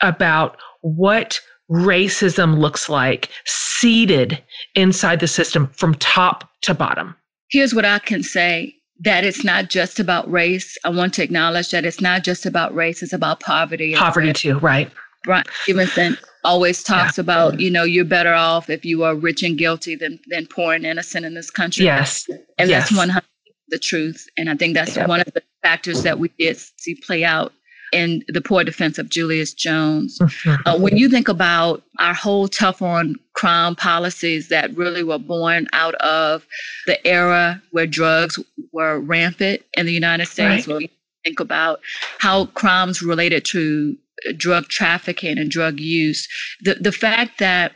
about 0.02 0.58
what 0.82 1.41
racism 1.70 2.60
looks 2.60 2.88
like 2.88 3.30
seeded 3.45 4.41
inside 4.76 5.20
the 5.20 5.28
system 5.28 5.68
from 5.74 5.95
top 5.95 6.50
to 6.62 6.74
bottom? 6.74 7.16
Here's 7.50 7.74
what 7.76 7.86
I 7.86 8.00
can 8.00 8.24
say 8.24 8.76
that 9.02 9.24
it's 9.24 9.43
not 9.43 9.70
just 9.70 10.00
about 10.00 10.30
race. 10.32 10.78
I 10.84 10.89
want 10.89 11.14
to 11.16 11.24
acknowledge 11.24 11.72
that 11.72 11.86
it's 11.86 12.02
not 12.02 12.24
just 12.24 12.45
about 12.45 12.74
race, 12.74 13.04
it's 13.04 13.14
about 13.14 13.39
poverty. 13.39 13.95
Poverty, 13.95 14.34
too, 14.34 14.60
right? 14.60 14.91
Bryan 15.24 15.43
Stevenson 15.64 16.18
always 16.43 16.84
talks 16.84 17.18
yeah. 17.18 17.22
about, 17.22 17.60
you 17.60 17.70
know, 17.70 17.84
you're 17.84 18.06
better 18.06 18.34
off 18.34 18.70
if 18.70 18.86
you 18.86 19.04
are 19.04 19.16
rich 19.16 19.43
and 19.43 19.58
guilty 19.58 19.95
than, 19.95 20.20
than 20.30 20.48
poor 20.48 20.74
and 20.74 20.86
innocent 20.86 21.26
in 21.26 21.34
this 21.34 21.52
country. 21.52 21.86
Yes. 21.86 22.26
And 22.58 22.70
yes. 22.70 22.89
that's 22.89 22.98
100 22.98 23.24
the 23.70 23.80
truth. 23.80 24.26
And 24.38 24.50
I 24.50 24.56
think 24.56 24.74
that's 24.74 24.95
yep. 24.95 25.08
one 25.08 25.20
of 25.20 25.32
the 25.34 25.43
factors 25.62 26.04
that 26.04 26.20
we 26.20 26.30
did 26.39 26.58
see 26.58 26.95
play 26.95 27.24
out 27.24 27.52
in 27.91 28.23
the 28.27 28.41
poor 28.41 28.63
defense 28.63 28.97
of 28.97 29.09
Julius 29.09 29.53
Jones. 29.53 30.19
Uh, 30.65 30.77
when 30.77 30.97
you 30.97 31.09
think 31.09 31.27
about 31.27 31.83
our 31.99 32.13
whole 32.13 32.47
tough 32.47 32.81
on 32.81 33.15
crime 33.33 33.75
policies 33.75 34.49
that 34.49 34.75
really 34.75 35.03
were 35.03 35.19
born 35.19 35.67
out 35.73 35.95
of 35.95 36.45
the 36.85 37.05
era 37.07 37.61
where 37.71 37.88
drugs 37.88 38.39
were 38.71 38.99
rampant 38.99 39.61
in 39.75 39.85
the 39.85 39.93
United 39.93 40.25
States, 40.25 40.67
right. 40.67 40.73
when 40.73 40.81
you 40.83 40.89
think 41.23 41.39
about 41.39 41.79
how 42.19 42.45
crimes 42.47 43.01
related 43.01 43.45
to 43.45 43.95
drug 44.35 44.67
trafficking 44.67 45.38
and 45.38 45.51
drug 45.51 45.79
use, 45.79 46.27
the, 46.61 46.75
the 46.75 46.91
fact 46.91 47.39
that 47.39 47.73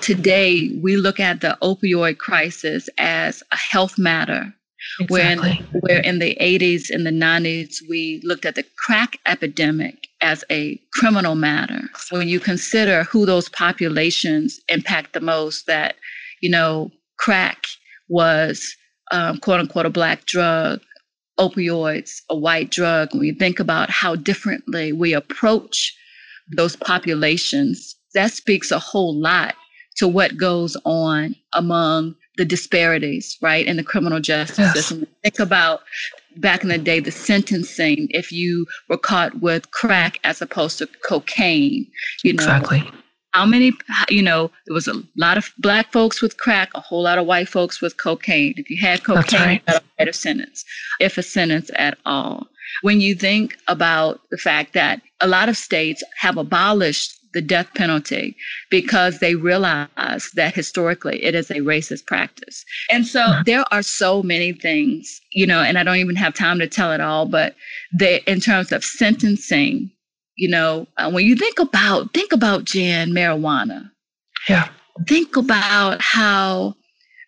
today 0.00 0.70
we 0.82 0.96
look 0.96 1.20
at 1.20 1.40
the 1.40 1.56
opioid 1.62 2.18
crisis 2.18 2.88
as 2.98 3.42
a 3.52 3.56
health 3.56 3.98
matter 3.98 4.52
Exactly. 5.00 5.50
When 5.50 5.80
where 5.80 6.00
in 6.00 6.18
the 6.18 6.36
80s 6.40 6.90
and 6.90 7.06
the 7.06 7.10
90s 7.10 7.76
we 7.88 8.20
looked 8.24 8.44
at 8.44 8.54
the 8.54 8.64
crack 8.78 9.18
epidemic 9.26 10.08
as 10.20 10.44
a 10.50 10.80
criminal 10.94 11.34
matter. 11.34 11.82
When 12.10 12.28
you 12.28 12.40
consider 12.40 13.04
who 13.04 13.26
those 13.26 13.48
populations 13.48 14.60
impact 14.68 15.12
the 15.12 15.20
most, 15.20 15.66
that 15.66 15.96
you 16.40 16.50
know 16.50 16.90
crack 17.18 17.66
was 18.08 18.76
um, 19.12 19.38
quote 19.38 19.60
unquote 19.60 19.86
a 19.86 19.90
black 19.90 20.26
drug, 20.26 20.80
opioids 21.38 22.10
a 22.30 22.36
white 22.36 22.70
drug. 22.70 23.12
When 23.12 23.24
you 23.24 23.34
think 23.34 23.60
about 23.60 23.90
how 23.90 24.16
differently 24.16 24.92
we 24.92 25.12
approach 25.12 25.94
those 26.56 26.76
populations, 26.76 27.94
that 28.14 28.32
speaks 28.32 28.70
a 28.70 28.78
whole 28.78 29.18
lot 29.20 29.54
to 29.96 30.06
what 30.06 30.36
goes 30.36 30.76
on 30.84 31.34
among 31.54 32.14
the 32.36 32.44
disparities, 32.44 33.38
right, 33.40 33.66
in 33.66 33.76
the 33.76 33.84
criminal 33.84 34.20
justice 34.20 34.58
yes. 34.58 34.74
system. 34.74 35.06
Think 35.22 35.38
about 35.38 35.80
back 36.36 36.62
in 36.62 36.68
the 36.68 36.78
day, 36.78 37.00
the 37.00 37.10
sentencing, 37.10 38.08
if 38.10 38.30
you 38.30 38.66
were 38.88 38.98
caught 38.98 39.40
with 39.40 39.70
crack 39.70 40.18
as 40.24 40.42
opposed 40.42 40.78
to 40.78 40.86
cocaine, 41.08 41.86
you 42.22 42.32
know. 42.32 42.42
Exactly. 42.42 42.90
How 43.32 43.44
many, 43.44 43.72
you 44.08 44.22
know, 44.22 44.50
there 44.66 44.74
was 44.74 44.88
a 44.88 45.02
lot 45.16 45.36
of 45.36 45.52
black 45.58 45.92
folks 45.92 46.22
with 46.22 46.38
crack, 46.38 46.70
a 46.74 46.80
whole 46.80 47.02
lot 47.02 47.18
of 47.18 47.26
white 47.26 47.48
folks 47.48 47.82
with 47.82 47.98
cocaine. 47.98 48.54
If 48.56 48.70
you 48.70 48.80
had 48.80 49.04
cocaine, 49.04 49.40
right. 49.40 49.62
you 49.66 49.72
got 49.72 49.82
a 49.82 49.84
better 49.98 50.12
sentence, 50.12 50.64
if 51.00 51.18
a 51.18 51.22
sentence 51.22 51.70
at 51.76 51.98
all. 52.06 52.46
When 52.82 53.00
you 53.00 53.14
think 53.14 53.58
about 53.68 54.20
the 54.30 54.38
fact 54.38 54.72
that 54.72 55.02
a 55.20 55.28
lot 55.28 55.48
of 55.48 55.56
states 55.56 56.02
have 56.18 56.36
abolished 56.36 57.15
the 57.36 57.42
death 57.42 57.68
penalty 57.74 58.34
because 58.70 59.18
they 59.18 59.34
realize 59.34 60.30
that 60.36 60.54
historically 60.54 61.22
it 61.22 61.34
is 61.34 61.50
a 61.50 61.56
racist 61.56 62.06
practice. 62.06 62.64
And 62.90 63.06
so 63.06 63.42
there 63.44 63.62
are 63.70 63.82
so 63.82 64.22
many 64.22 64.54
things, 64.54 65.20
you 65.32 65.46
know, 65.46 65.60
and 65.60 65.76
I 65.76 65.84
don't 65.84 65.98
even 65.98 66.16
have 66.16 66.32
time 66.32 66.58
to 66.60 66.66
tell 66.66 66.92
it 66.92 67.00
all, 67.02 67.26
but 67.26 67.54
they, 67.92 68.22
in 68.26 68.40
terms 68.40 68.72
of 68.72 68.82
sentencing, 68.82 69.90
you 70.36 70.48
know, 70.48 70.86
uh, 70.96 71.10
when 71.10 71.26
you 71.26 71.36
think 71.36 71.58
about, 71.58 72.14
think 72.14 72.32
about 72.32 72.64
Jen 72.64 73.10
marijuana. 73.10 73.90
Yeah. 74.48 74.70
Think 75.06 75.36
about 75.36 76.00
how 76.00 76.74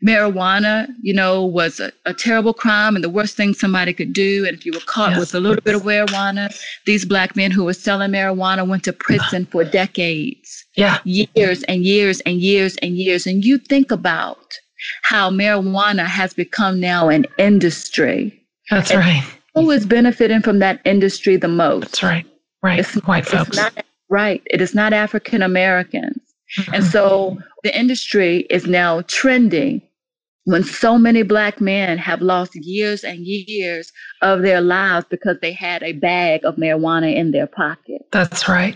marijuana, 0.04 0.88
you 1.02 1.12
know, 1.12 1.44
was 1.44 1.80
a, 1.80 1.92
a, 2.06 2.14
terrible 2.14 2.54
crime 2.54 2.94
and 2.94 3.02
the 3.02 3.10
worst 3.10 3.36
thing 3.36 3.52
somebody 3.52 3.92
could 3.92 4.12
do. 4.12 4.46
And 4.46 4.56
if 4.56 4.64
you 4.64 4.72
were 4.72 4.80
caught 4.80 5.10
yes. 5.10 5.18
with 5.18 5.34
a 5.34 5.40
little 5.40 5.60
bit 5.60 5.74
of 5.74 5.82
marijuana, 5.82 6.56
these 6.86 7.04
black 7.04 7.34
men 7.34 7.50
who 7.50 7.64
were 7.64 7.74
selling 7.74 8.12
marijuana 8.12 8.66
went 8.66 8.84
to 8.84 8.92
prison 8.92 9.46
for 9.46 9.64
decades. 9.64 10.64
Yeah. 10.76 10.98
Years 11.04 11.64
and 11.64 11.82
years 11.82 12.20
and 12.20 12.40
years 12.40 12.76
and 12.76 12.96
years. 12.96 13.26
And 13.26 13.44
you 13.44 13.58
think 13.58 13.90
about 13.90 14.54
how 15.02 15.30
marijuana 15.30 16.06
has 16.06 16.32
become 16.32 16.78
now 16.78 17.08
an 17.08 17.26
industry. 17.38 18.40
That's 18.70 18.90
and 18.90 19.00
right. 19.00 19.24
Who 19.54 19.70
is 19.72 19.86
benefiting 19.86 20.42
from 20.42 20.60
that 20.60 20.80
industry 20.84 21.36
the 21.36 21.48
most? 21.48 21.80
That's 21.80 22.02
right. 22.02 22.26
Right. 22.62 22.78
It's, 22.78 22.94
White 23.06 23.24
it's 23.24 23.32
folks. 23.32 23.56
Not, 23.56 23.84
right. 24.08 24.42
It 24.46 24.60
is 24.60 24.74
not 24.74 24.92
African 24.92 25.42
Americans. 25.42 26.20
Mm-hmm. 26.58 26.74
And 26.74 26.84
so 26.84 27.38
the 27.62 27.76
industry 27.76 28.46
is 28.50 28.66
now 28.66 29.02
trending 29.02 29.82
when 30.48 30.64
so 30.64 30.96
many 30.96 31.22
black 31.22 31.60
men 31.60 31.98
have 31.98 32.22
lost 32.22 32.54
years 32.54 33.04
and 33.04 33.18
years 33.20 33.92
of 34.22 34.40
their 34.40 34.62
lives 34.62 35.04
because 35.10 35.36
they 35.42 35.52
had 35.52 35.82
a 35.82 35.92
bag 35.92 36.42
of 36.42 36.56
marijuana 36.56 37.14
in 37.14 37.32
their 37.32 37.46
pocket. 37.46 38.00
That's 38.12 38.48
right. 38.48 38.74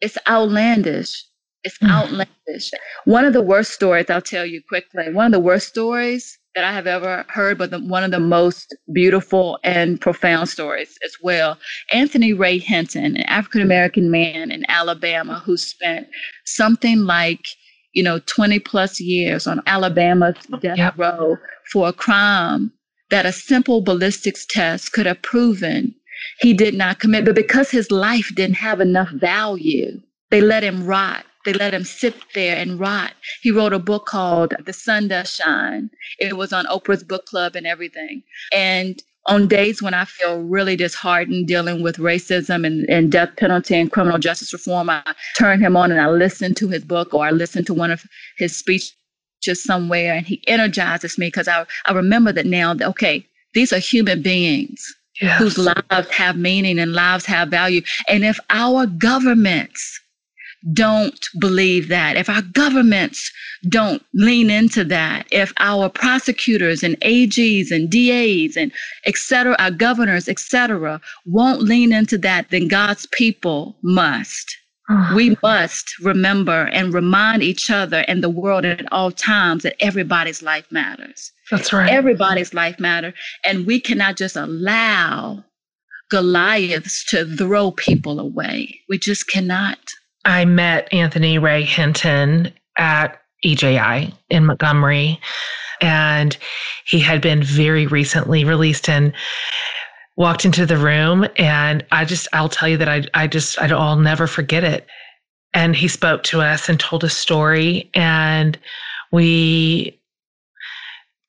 It's 0.00 0.16
outlandish. 0.28 1.24
It's 1.64 1.76
mm. 1.78 1.90
outlandish. 1.90 2.70
One 3.04 3.24
of 3.24 3.32
the 3.32 3.42
worst 3.42 3.72
stories, 3.72 4.10
I'll 4.10 4.20
tell 4.20 4.46
you 4.46 4.62
quickly, 4.68 5.12
one 5.12 5.26
of 5.26 5.32
the 5.32 5.40
worst 5.40 5.66
stories 5.66 6.38
that 6.54 6.62
I 6.62 6.72
have 6.72 6.86
ever 6.86 7.24
heard, 7.28 7.58
but 7.58 7.72
the, 7.72 7.80
one 7.80 8.04
of 8.04 8.12
the 8.12 8.20
most 8.20 8.72
beautiful 8.92 9.58
and 9.64 10.00
profound 10.00 10.50
stories 10.50 10.96
as 11.04 11.16
well. 11.20 11.58
Anthony 11.92 12.32
Ray 12.32 12.58
Hinton, 12.58 13.16
an 13.16 13.22
African 13.22 13.60
American 13.60 14.08
man 14.08 14.52
in 14.52 14.64
Alabama 14.68 15.42
who 15.44 15.56
spent 15.56 16.06
something 16.44 17.00
like 17.00 17.44
you 17.92 18.02
know, 18.02 18.20
20 18.26 18.58
plus 18.60 19.00
years 19.00 19.46
on 19.46 19.62
Alabama's 19.66 20.36
death 20.60 20.78
yep. 20.78 20.98
row 20.98 21.36
for 21.70 21.88
a 21.88 21.92
crime 21.92 22.72
that 23.10 23.26
a 23.26 23.32
simple 23.32 23.82
ballistics 23.82 24.46
test 24.46 24.92
could 24.92 25.06
have 25.06 25.20
proven 25.22 25.94
he 26.40 26.54
did 26.54 26.74
not 26.74 26.98
commit. 26.98 27.24
But 27.24 27.34
because 27.34 27.70
his 27.70 27.90
life 27.90 28.30
didn't 28.34 28.56
have 28.56 28.80
enough 28.80 29.10
value, 29.10 30.00
they 30.30 30.40
let 30.40 30.64
him 30.64 30.84
rot. 30.86 31.24
They 31.44 31.52
let 31.52 31.74
him 31.74 31.84
sit 31.84 32.14
there 32.34 32.56
and 32.56 32.78
rot. 32.78 33.12
He 33.40 33.50
wrote 33.50 33.72
a 33.72 33.78
book 33.80 34.06
called 34.06 34.54
The 34.64 34.72
Sun 34.72 35.08
Does 35.08 35.34
Shine. 35.34 35.90
It 36.20 36.36
was 36.36 36.52
on 36.52 36.66
Oprah's 36.66 37.02
book 37.02 37.26
club 37.26 37.56
and 37.56 37.66
everything. 37.66 38.22
And 38.52 39.02
on 39.26 39.46
days 39.46 39.80
when 39.80 39.94
I 39.94 40.04
feel 40.04 40.40
really 40.40 40.76
disheartened 40.76 41.46
dealing 41.46 41.82
with 41.82 41.96
racism 41.96 42.66
and, 42.66 42.88
and 42.88 43.12
death 43.12 43.30
penalty 43.36 43.74
and 43.74 43.90
criminal 43.90 44.18
justice 44.18 44.52
reform, 44.52 44.90
I 44.90 45.02
turn 45.36 45.60
him 45.60 45.76
on 45.76 45.92
and 45.92 46.00
I 46.00 46.08
listen 46.10 46.54
to 46.54 46.68
his 46.68 46.84
book 46.84 47.14
or 47.14 47.24
I 47.24 47.30
listen 47.30 47.64
to 47.66 47.74
one 47.74 47.90
of 47.90 48.04
his 48.36 48.56
speeches 48.56 48.94
somewhere 49.54 50.14
and 50.14 50.26
he 50.26 50.42
energizes 50.48 51.18
me 51.18 51.28
because 51.28 51.48
I, 51.48 51.64
I 51.86 51.92
remember 51.92 52.32
that 52.32 52.46
now, 52.46 52.74
that, 52.74 52.88
okay, 52.88 53.24
these 53.54 53.72
are 53.72 53.78
human 53.78 54.22
beings 54.22 54.84
yes. 55.20 55.38
whose 55.38 55.58
lives 55.58 56.10
have 56.10 56.36
meaning 56.36 56.78
and 56.78 56.92
lives 56.92 57.24
have 57.26 57.48
value. 57.48 57.82
And 58.08 58.24
if 58.24 58.38
our 58.50 58.86
governments 58.86 60.00
don't 60.72 61.26
believe 61.40 61.88
that, 61.88 62.16
if 62.16 62.28
our 62.28 62.42
governments 62.42 63.30
don't 63.68 64.04
lean 64.14 64.50
into 64.50 64.84
that, 64.84 65.26
if 65.30 65.52
our 65.58 65.88
prosecutors 65.88 66.82
and 66.82 66.98
AGs 67.00 67.70
and 67.70 67.90
DAs 67.90 68.56
and 68.56 68.72
et 69.04 69.16
cetera, 69.16 69.56
our 69.58 69.70
governors, 69.70 70.28
et 70.28 70.38
cetera, 70.38 71.00
won't 71.26 71.62
lean 71.62 71.92
into 71.92 72.16
that, 72.18 72.50
then 72.50 72.68
God's 72.68 73.06
people 73.06 73.76
must. 73.82 74.56
Oh. 74.90 75.12
We 75.14 75.36
must 75.42 75.92
remember 76.00 76.68
and 76.72 76.92
remind 76.92 77.42
each 77.42 77.70
other 77.70 78.04
and 78.08 78.22
the 78.22 78.30
world 78.30 78.64
at 78.64 78.90
all 78.92 79.10
times 79.10 79.62
that 79.62 79.76
everybody's 79.80 80.42
life 80.42 80.66
matters. 80.70 81.32
That's 81.50 81.72
right. 81.72 81.90
Everybody's 81.90 82.52
life 82.52 82.78
matters. 82.80 83.14
And 83.44 83.66
we 83.66 83.80
cannot 83.80 84.16
just 84.16 84.36
allow 84.36 85.44
Goliaths 86.10 87.04
to 87.06 87.24
throw 87.36 87.70
people 87.70 88.20
away. 88.20 88.80
We 88.88 88.98
just 88.98 89.28
cannot. 89.28 89.78
I 90.24 90.44
met 90.44 90.92
Anthony 90.92 91.38
Ray 91.38 91.64
Hinton 91.64 92.52
at 92.78 93.20
EJI 93.44 94.14
in 94.30 94.46
Montgomery, 94.46 95.20
and 95.80 96.36
he 96.86 97.00
had 97.00 97.20
been 97.20 97.42
very 97.42 97.86
recently 97.86 98.44
released 98.44 98.88
and 98.88 99.12
walked 100.16 100.44
into 100.44 100.66
the 100.66 100.76
room. 100.76 101.26
And 101.36 101.84
I 101.90 102.04
just, 102.04 102.28
I'll 102.32 102.48
tell 102.48 102.68
you 102.68 102.76
that 102.76 102.88
I, 102.88 103.04
I 103.14 103.26
just, 103.26 103.60
I'll 103.60 103.96
never 103.96 104.26
forget 104.26 104.62
it. 104.64 104.86
And 105.54 105.74
he 105.74 105.88
spoke 105.88 106.22
to 106.24 106.40
us 106.40 106.68
and 106.68 106.78
told 106.78 107.04
a 107.04 107.10
story, 107.10 107.90
and 107.94 108.58
we 109.10 109.98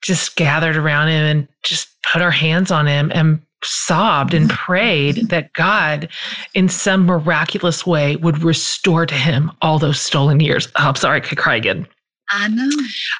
just 0.02 0.36
gathered 0.36 0.76
around 0.76 1.08
him 1.08 1.24
and 1.24 1.48
just 1.62 1.88
put 2.12 2.22
our 2.22 2.30
hands 2.30 2.70
on 2.70 2.86
him 2.86 3.10
and 3.14 3.40
sobbed 3.64 4.34
and 4.34 4.50
prayed 4.50 5.16
that 5.28 5.52
God, 5.54 6.08
in 6.54 6.68
some 6.68 7.06
miraculous 7.06 7.86
way, 7.86 8.16
would 8.16 8.42
restore 8.42 9.06
to 9.06 9.14
him 9.14 9.50
all 9.62 9.78
those 9.78 10.00
stolen 10.00 10.40
years. 10.40 10.68
Oh, 10.76 10.88
I'm 10.88 10.96
sorry, 10.96 11.18
I 11.18 11.20
could 11.20 11.38
cry 11.38 11.56
again. 11.56 11.86
I 12.30 12.48
know. 12.48 12.70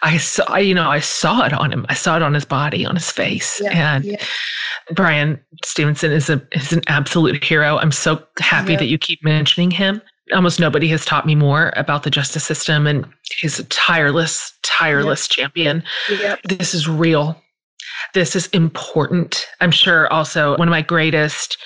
I 0.03 0.17
saw, 0.17 0.57
you 0.57 0.75
know, 0.75 0.91
I 0.91 1.01
saw 1.01 1.45
it 1.45 1.53
on 1.53 1.71
him. 1.71 1.85
I 1.89 1.95
saw 1.95 2.17
it 2.17 2.23
on 2.23 2.35
his 2.35 2.45
body, 2.45 2.87
on 2.87 2.95
his 2.95 3.11
face. 3.11 3.61
Yeah, 3.63 3.97
and 3.97 4.05
yeah. 4.05 4.25
Bryan 4.93 5.39
Stevenson 5.63 6.11
is 6.11 6.31
a 6.31 6.43
is 6.53 6.73
an 6.73 6.83
absolute 6.87 7.43
hero. 7.43 7.77
I'm 7.79 7.93
so 7.93 8.23
happy 8.39 8.73
yeah. 8.73 8.79
that 8.79 8.87
you 8.87 8.99
keep 8.99 9.23
mentioning 9.23 9.71
him. 9.71 10.01
Almost 10.33 10.59
nobody 10.59 10.89
has 10.89 11.05
taught 11.05 11.27
me 11.27 11.35
more 11.35 11.73
about 11.77 12.03
the 12.03 12.11
justice 12.11 12.45
system, 12.45 12.87
and 12.87 13.07
he's 13.41 13.59
a 13.59 13.65
tireless, 13.65 14.55
tireless 14.63 15.29
champion. 15.29 15.83
This 16.49 16.73
is 16.73 16.89
real 16.89 17.39
this 18.13 18.37
is 18.37 18.47
important. 18.49 19.47
I'm 19.61 19.71
sure 19.71 20.13
also 20.13 20.57
one 20.57 20.69
of 20.69 20.73
my 20.73 20.83
greatest 20.83 21.57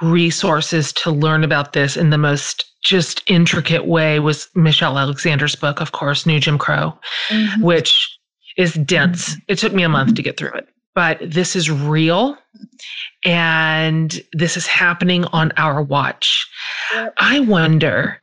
resources 0.00 0.92
to 0.92 1.10
learn 1.10 1.44
about 1.44 1.72
this 1.72 1.96
in 1.96 2.10
the 2.10 2.18
most 2.18 2.64
just 2.82 3.22
intricate 3.30 3.86
way 3.86 4.18
was 4.18 4.48
Michelle 4.54 4.98
Alexander's 4.98 5.54
book, 5.54 5.80
of 5.80 5.92
course, 5.92 6.26
New 6.26 6.40
Jim 6.40 6.58
Crow, 6.58 6.98
mm-hmm. 7.28 7.62
which 7.62 8.18
is 8.56 8.74
dense. 8.74 9.36
It 9.48 9.58
took 9.58 9.72
me 9.72 9.82
a 9.82 9.88
month 9.88 10.14
to 10.14 10.22
get 10.22 10.36
through 10.36 10.52
it, 10.54 10.68
but 10.94 11.18
this 11.22 11.54
is 11.54 11.70
real 11.70 12.36
and 13.24 14.20
this 14.32 14.56
is 14.56 14.66
happening 14.66 15.24
on 15.26 15.52
our 15.56 15.80
watch. 15.80 16.48
Yep. 16.92 17.14
I 17.18 17.40
wonder, 17.40 18.20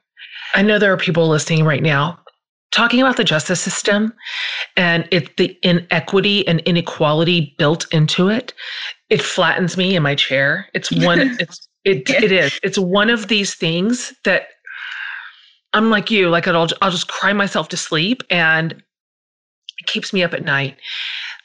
I 0.53 0.61
know 0.61 0.77
there 0.77 0.91
are 0.91 0.97
people 0.97 1.29
listening 1.29 1.63
right 1.63 1.81
now 1.81 2.19
talking 2.71 3.01
about 3.01 3.17
the 3.17 3.23
justice 3.23 3.59
system 3.59 4.13
and 4.77 5.07
it 5.11 5.37
the 5.37 5.57
inequity 5.63 6.47
and 6.47 6.59
inequality 6.61 7.55
built 7.57 7.91
into 7.93 8.29
it 8.29 8.53
it 9.09 9.21
flattens 9.21 9.75
me 9.75 9.95
in 9.95 10.03
my 10.03 10.15
chair. 10.15 10.69
It's 10.73 10.91
one 11.05 11.37
it's 11.39 11.67
it, 11.85 12.09
it 12.09 12.31
is. 12.31 12.59
It's 12.63 12.77
one 12.77 13.09
of 13.09 13.27
these 13.27 13.55
things 13.55 14.13
that 14.23 14.47
i'm 15.73 15.91
like 15.91 16.09
you 16.09 16.29
like 16.29 16.47
i'll, 16.47 16.67
I'll 16.81 16.89
just 16.89 17.09
cry 17.09 17.31
myself 17.31 17.69
to 17.69 17.77
sleep 17.77 18.23
and 18.31 18.71
it 18.71 19.85
keeps 19.85 20.11
me 20.11 20.23
up 20.23 20.33
at 20.33 20.43
night. 20.43 20.77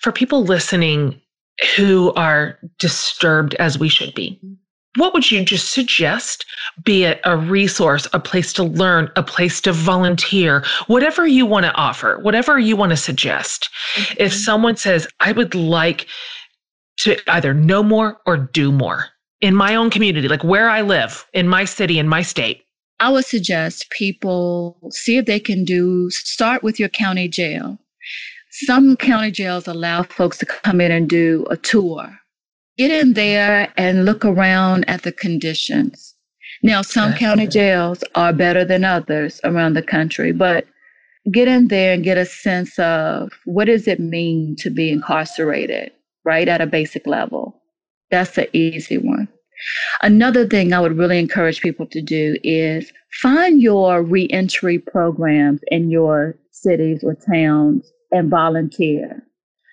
For 0.00 0.12
people 0.12 0.44
listening 0.44 1.20
who 1.76 2.12
are 2.14 2.58
disturbed 2.78 3.54
as 3.56 3.78
we 3.78 3.88
should 3.88 4.14
be 4.14 4.40
what 4.96 5.12
would 5.12 5.30
you 5.30 5.44
just 5.44 5.72
suggest? 5.72 6.44
Be 6.84 7.04
it 7.04 7.20
a 7.24 7.36
resource, 7.36 8.06
a 8.12 8.20
place 8.20 8.52
to 8.54 8.64
learn, 8.64 9.10
a 9.16 9.22
place 9.22 9.60
to 9.62 9.72
volunteer, 9.72 10.64
whatever 10.86 11.26
you 11.26 11.46
want 11.46 11.66
to 11.66 11.74
offer, 11.74 12.18
whatever 12.22 12.58
you 12.58 12.76
want 12.76 12.90
to 12.90 12.96
suggest. 12.96 13.68
Mm-hmm. 13.96 14.14
If 14.18 14.32
someone 14.32 14.76
says, 14.76 15.08
I 15.20 15.32
would 15.32 15.54
like 15.54 16.06
to 16.98 17.16
either 17.28 17.52
know 17.52 17.82
more 17.82 18.20
or 18.26 18.36
do 18.36 18.70
more 18.70 19.06
in 19.40 19.54
my 19.54 19.74
own 19.74 19.90
community, 19.90 20.28
like 20.28 20.44
where 20.44 20.70
I 20.70 20.82
live, 20.82 21.26
in 21.32 21.48
my 21.48 21.64
city, 21.64 21.98
in 21.98 22.08
my 22.08 22.22
state. 22.22 22.62
I 23.00 23.10
would 23.10 23.24
suggest 23.24 23.90
people 23.90 24.78
see 24.90 25.16
if 25.16 25.26
they 25.26 25.40
can 25.40 25.64
do, 25.64 26.08
start 26.10 26.62
with 26.62 26.78
your 26.78 26.88
county 26.88 27.28
jail. 27.28 27.78
Some 28.52 28.96
county 28.96 29.32
jails 29.32 29.66
allow 29.66 30.04
folks 30.04 30.38
to 30.38 30.46
come 30.46 30.80
in 30.80 30.92
and 30.92 31.08
do 31.08 31.44
a 31.50 31.56
tour 31.56 32.16
get 32.76 32.90
in 32.90 33.14
there 33.14 33.72
and 33.76 34.04
look 34.04 34.24
around 34.24 34.88
at 34.88 35.02
the 35.02 35.12
conditions. 35.12 36.14
Now, 36.62 36.82
some 36.82 37.10
okay. 37.10 37.18
county 37.18 37.46
jails 37.46 38.02
are 38.14 38.32
better 38.32 38.64
than 38.64 38.84
others 38.84 39.40
around 39.44 39.74
the 39.74 39.82
country, 39.82 40.32
but 40.32 40.66
get 41.30 41.48
in 41.48 41.68
there 41.68 41.92
and 41.92 42.04
get 42.04 42.18
a 42.18 42.24
sense 42.24 42.78
of 42.78 43.32
what 43.44 43.66
does 43.66 43.86
it 43.86 44.00
mean 44.00 44.56
to 44.56 44.70
be 44.70 44.90
incarcerated, 44.90 45.92
right, 46.24 46.48
at 46.48 46.60
a 46.60 46.66
basic 46.66 47.06
level. 47.06 47.60
That's 48.10 48.34
the 48.34 48.54
easy 48.56 48.98
one. 48.98 49.28
Another 50.02 50.46
thing 50.46 50.72
I 50.72 50.80
would 50.80 50.98
really 50.98 51.18
encourage 51.18 51.60
people 51.60 51.86
to 51.86 52.02
do 52.02 52.36
is 52.42 52.92
find 53.22 53.60
your 53.60 54.02
reentry 54.02 54.78
programs 54.78 55.60
in 55.68 55.90
your 55.90 56.36
cities 56.50 57.02
or 57.02 57.14
towns 57.14 57.90
and 58.10 58.30
volunteer 58.30 59.22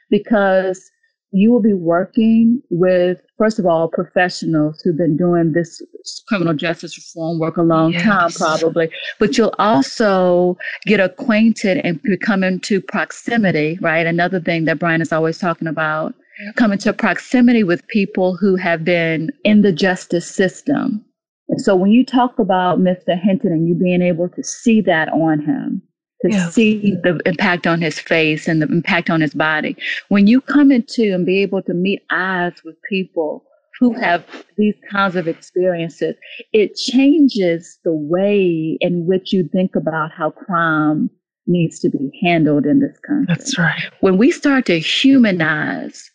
because 0.09 0.91
you 1.31 1.51
will 1.51 1.61
be 1.61 1.73
working 1.73 2.61
with, 2.69 3.17
first 3.37 3.57
of 3.57 3.65
all, 3.65 3.87
professionals 3.87 4.81
who've 4.81 4.97
been 4.97 5.15
doing 5.15 5.53
this 5.53 5.81
criminal 6.27 6.53
justice 6.53 6.97
reform 6.97 7.39
work 7.39 7.57
a 7.57 7.61
long 7.61 7.93
yes. 7.93 8.03
time, 8.03 8.31
probably, 8.31 8.89
but 9.19 9.37
you'll 9.37 9.55
also 9.57 10.57
get 10.85 10.99
acquainted 10.99 11.77
and 11.85 12.01
come 12.21 12.43
into 12.43 12.81
proximity, 12.81 13.77
right? 13.81 14.05
Another 14.05 14.39
thing 14.41 14.65
that 14.65 14.79
Bryan 14.79 15.01
is 15.01 15.13
always 15.13 15.37
talking 15.37 15.67
about, 15.67 16.13
come 16.55 16.73
into 16.73 16.91
proximity 16.91 17.63
with 17.63 17.87
people 17.87 18.35
who 18.35 18.55
have 18.57 18.83
been 18.83 19.31
in 19.43 19.61
the 19.61 19.71
justice 19.71 20.29
system. 20.29 21.03
And 21.47 21.61
so 21.61 21.75
when 21.75 21.91
you 21.91 22.05
talk 22.05 22.39
about 22.39 22.79
Mr. 22.79 23.19
Hinton 23.19 23.51
and 23.51 23.67
you 23.67 23.75
being 23.75 24.01
able 24.01 24.29
to 24.29 24.43
see 24.43 24.81
that 24.81 25.09
on 25.09 25.39
him, 25.41 25.81
to 26.21 26.31
yeah. 26.31 26.49
see 26.49 26.95
the 27.03 27.19
impact 27.25 27.65
on 27.65 27.81
his 27.81 27.99
face 27.99 28.47
and 28.47 28.61
the 28.61 28.67
impact 28.67 29.09
on 29.09 29.21
his 29.21 29.33
body. 29.33 29.75
When 30.09 30.27
you 30.27 30.41
come 30.41 30.71
into 30.71 31.13
and 31.13 31.25
be 31.25 31.41
able 31.41 31.61
to 31.63 31.73
meet 31.73 32.01
eyes 32.11 32.53
with 32.63 32.75
people 32.87 33.43
who 33.79 33.93
have 33.93 34.23
these 34.57 34.75
kinds 34.91 35.15
of 35.15 35.27
experiences, 35.27 36.15
it 36.53 36.75
changes 36.75 37.79
the 37.83 37.93
way 37.93 38.77
in 38.79 39.07
which 39.07 39.33
you 39.33 39.49
think 39.51 39.75
about 39.75 40.11
how 40.11 40.29
crime 40.29 41.09
needs 41.47 41.79
to 41.79 41.89
be 41.89 42.11
handled 42.23 42.67
in 42.67 42.79
this 42.79 42.97
country. 42.99 43.25
That's 43.27 43.57
right. 43.57 43.81
When 44.01 44.17
we 44.17 44.29
start 44.29 44.67
to 44.67 44.79
humanize 44.79 46.10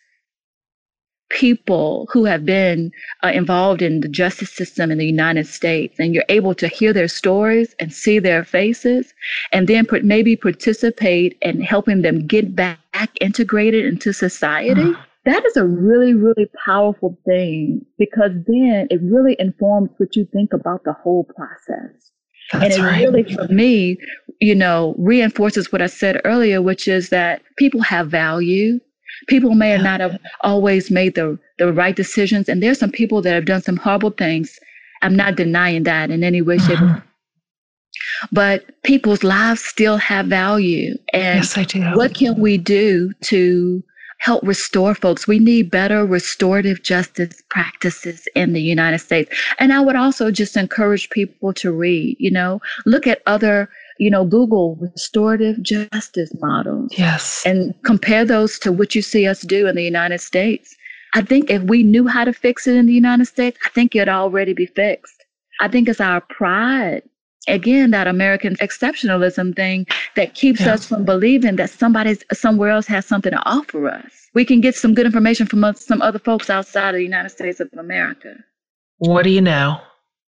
people 1.29 2.09
who 2.13 2.25
have 2.25 2.45
been 2.45 2.93
uh, 3.23 3.29
involved 3.29 3.83
in 3.83 4.01
the 4.01 4.09
justice 4.09 4.51
system 4.51 4.91
in 4.91 4.99
the 4.99 5.07
United 5.07 5.47
States, 5.47 5.99
and 5.99 6.15
you're 6.15 6.25
able 6.29 6.55
to 6.55 6.69
hear 6.69 6.93
their 6.93 7.09
stories 7.09 7.75
and 7.81 7.93
see 7.93 8.19
their 8.19 8.45
faces, 8.45 9.13
and 9.53 9.69
then 9.69 9.87
maybe 10.03 10.37
participate 10.37 11.37
in 11.43 11.61
helping 11.61 12.03
them 12.03 12.27
get 12.27 12.55
back 12.55 12.79
integrated 13.21 13.85
into 13.85 14.13
society. 14.13 14.83
Mm. 14.83 14.99
That 15.25 15.45
is 15.45 15.57
a 15.57 15.67
really, 15.67 16.15
really 16.15 16.49
powerful 16.65 17.19
thing 17.27 17.85
because 17.99 18.31
then 18.47 18.87
it 18.91 19.01
really 19.03 19.35
informs 19.41 19.91
what 19.97 20.15
you 20.15 20.25
think 20.33 20.53
about 20.53 20.85
the 20.85 20.93
whole 20.93 21.25
process. 21.25 22.13
That's 22.53 22.77
and 22.77 22.85
it 22.85 22.87
right. 22.87 23.01
really, 23.01 23.35
for 23.35 23.49
me, 23.49 23.99
you 24.41 24.55
know, 24.55 24.95
reinforces 24.99 25.73
what 25.73 25.83
I 25.83 25.87
said 25.87 26.21
earlier, 26.25 26.63
which 26.63 26.87
is 26.87 27.09
that 27.09 27.43
people 27.57 27.81
have 27.81 28.09
value. 28.09 28.79
People 29.29 29.55
may 29.55 29.77
yeah. 29.77 29.83
not 29.83 30.01
have 30.01 30.19
always 30.43 30.91
made 30.91 31.15
the, 31.15 31.39
the 31.59 31.73
right 31.73 31.97
decisions. 31.97 32.49
And 32.49 32.63
there's 32.63 32.79
some 32.79 32.91
people 32.91 33.23
that 33.23 33.35
have 33.35 33.45
done 33.45 33.63
some 33.63 33.77
horrible 33.77 34.11
things. 34.11 34.59
I'm 35.03 35.17
not 35.17 35.37
denying 35.37 35.83
that 35.85 36.11
in 36.11 36.25
any 36.25 36.43
way, 36.43 36.59
shape, 36.59 36.79
mm-hmm. 36.79 37.01
But 38.31 38.83
people's 38.83 39.25
lives 39.25 39.65
still 39.65 39.97
have 39.97 40.27
value. 40.27 40.97
And 41.13 41.39
yes, 41.39 41.57
I 41.57 41.65
do. 41.65 41.81
what 41.95 42.15
can 42.15 42.39
we 42.39 42.59
do 42.59 43.13
to 43.25 43.83
help 44.19 44.43
restore 44.43 44.95
folks. 44.95 45.29
We 45.29 45.39
need 45.39 45.71
better 45.71 46.05
restorative 46.05 46.83
justice 46.83 47.43
practices 47.51 48.27
in 48.35 48.53
the 48.53 48.63
United 48.63 48.99
States. 48.99 49.31
And 49.59 49.73
I 49.73 49.81
would 49.81 49.97
also 49.97 50.31
just 50.31 50.57
encourage 50.57 51.11
people 51.11 51.53
to 51.55 51.73
read, 51.73 52.17
you 52.19 52.31
know, 52.31 52.61
look 52.87 53.07
at 53.07 53.23
other, 53.27 53.69
you 53.99 54.11
know, 54.11 54.25
Google 54.25 54.77
restorative 54.77 55.63
justice 55.63 56.33
models. 56.41 56.93
Yes. 56.97 57.43
And 57.47 57.75
compare 57.83 58.25
those 58.25 58.59
to 58.61 58.73
what 58.73 58.95
you 58.95 59.03
see 59.03 59.27
us 59.27 59.43
do 59.43 59.67
in 59.67 59.77
the 59.77 59.85
United 59.85 60.21
States. 60.21 60.77
I 61.15 61.23
think 61.23 61.51
if 61.51 61.63
we 61.63 61.83
knew 61.83 62.07
how 62.07 62.25
to 62.25 62.33
fix 62.33 62.67
it 62.67 62.77
in 62.77 62.87
the 62.87 62.93
United 62.93 63.27
States, 63.27 63.59
I 63.65 63.71
think 63.71 63.95
it'd 63.95 64.09
already 64.09 64.53
be 64.53 64.67
fixed. 64.67 65.25
I 65.61 65.69
think 65.69 65.89
it's 65.89 66.01
our 66.01 66.21
pride 66.21 67.03
again 67.49 67.91
that 67.91 68.07
american 68.07 68.57
exceptionalism 68.57 69.55
thing 69.55 69.87
that 70.15 70.35
keeps 70.35 70.61
yeah. 70.61 70.75
us 70.75 70.87
from 70.87 71.05
believing 71.05 71.57
that 71.57 71.71
somebody 71.71 72.17
somewhere 72.33 72.71
else 72.71 72.87
has 72.87 73.07
something 73.07 73.33
to 73.33 73.43
offer 73.49 73.89
us 73.89 74.29
we 74.35 74.45
can 74.45 74.61
get 74.61 74.75
some 74.75 74.95
good 74.95 75.07
information 75.07 75.47
from 75.47 75.65
some 75.75 76.03
other 76.03 76.19
folks 76.19 76.51
outside 76.51 76.91
of 76.91 76.97
the 76.97 77.03
united 77.03 77.29
states 77.29 77.61
of 77.61 77.69
america 77.79 78.35
what 78.99 79.23
do 79.23 79.31
you 79.31 79.41
know 79.41 79.81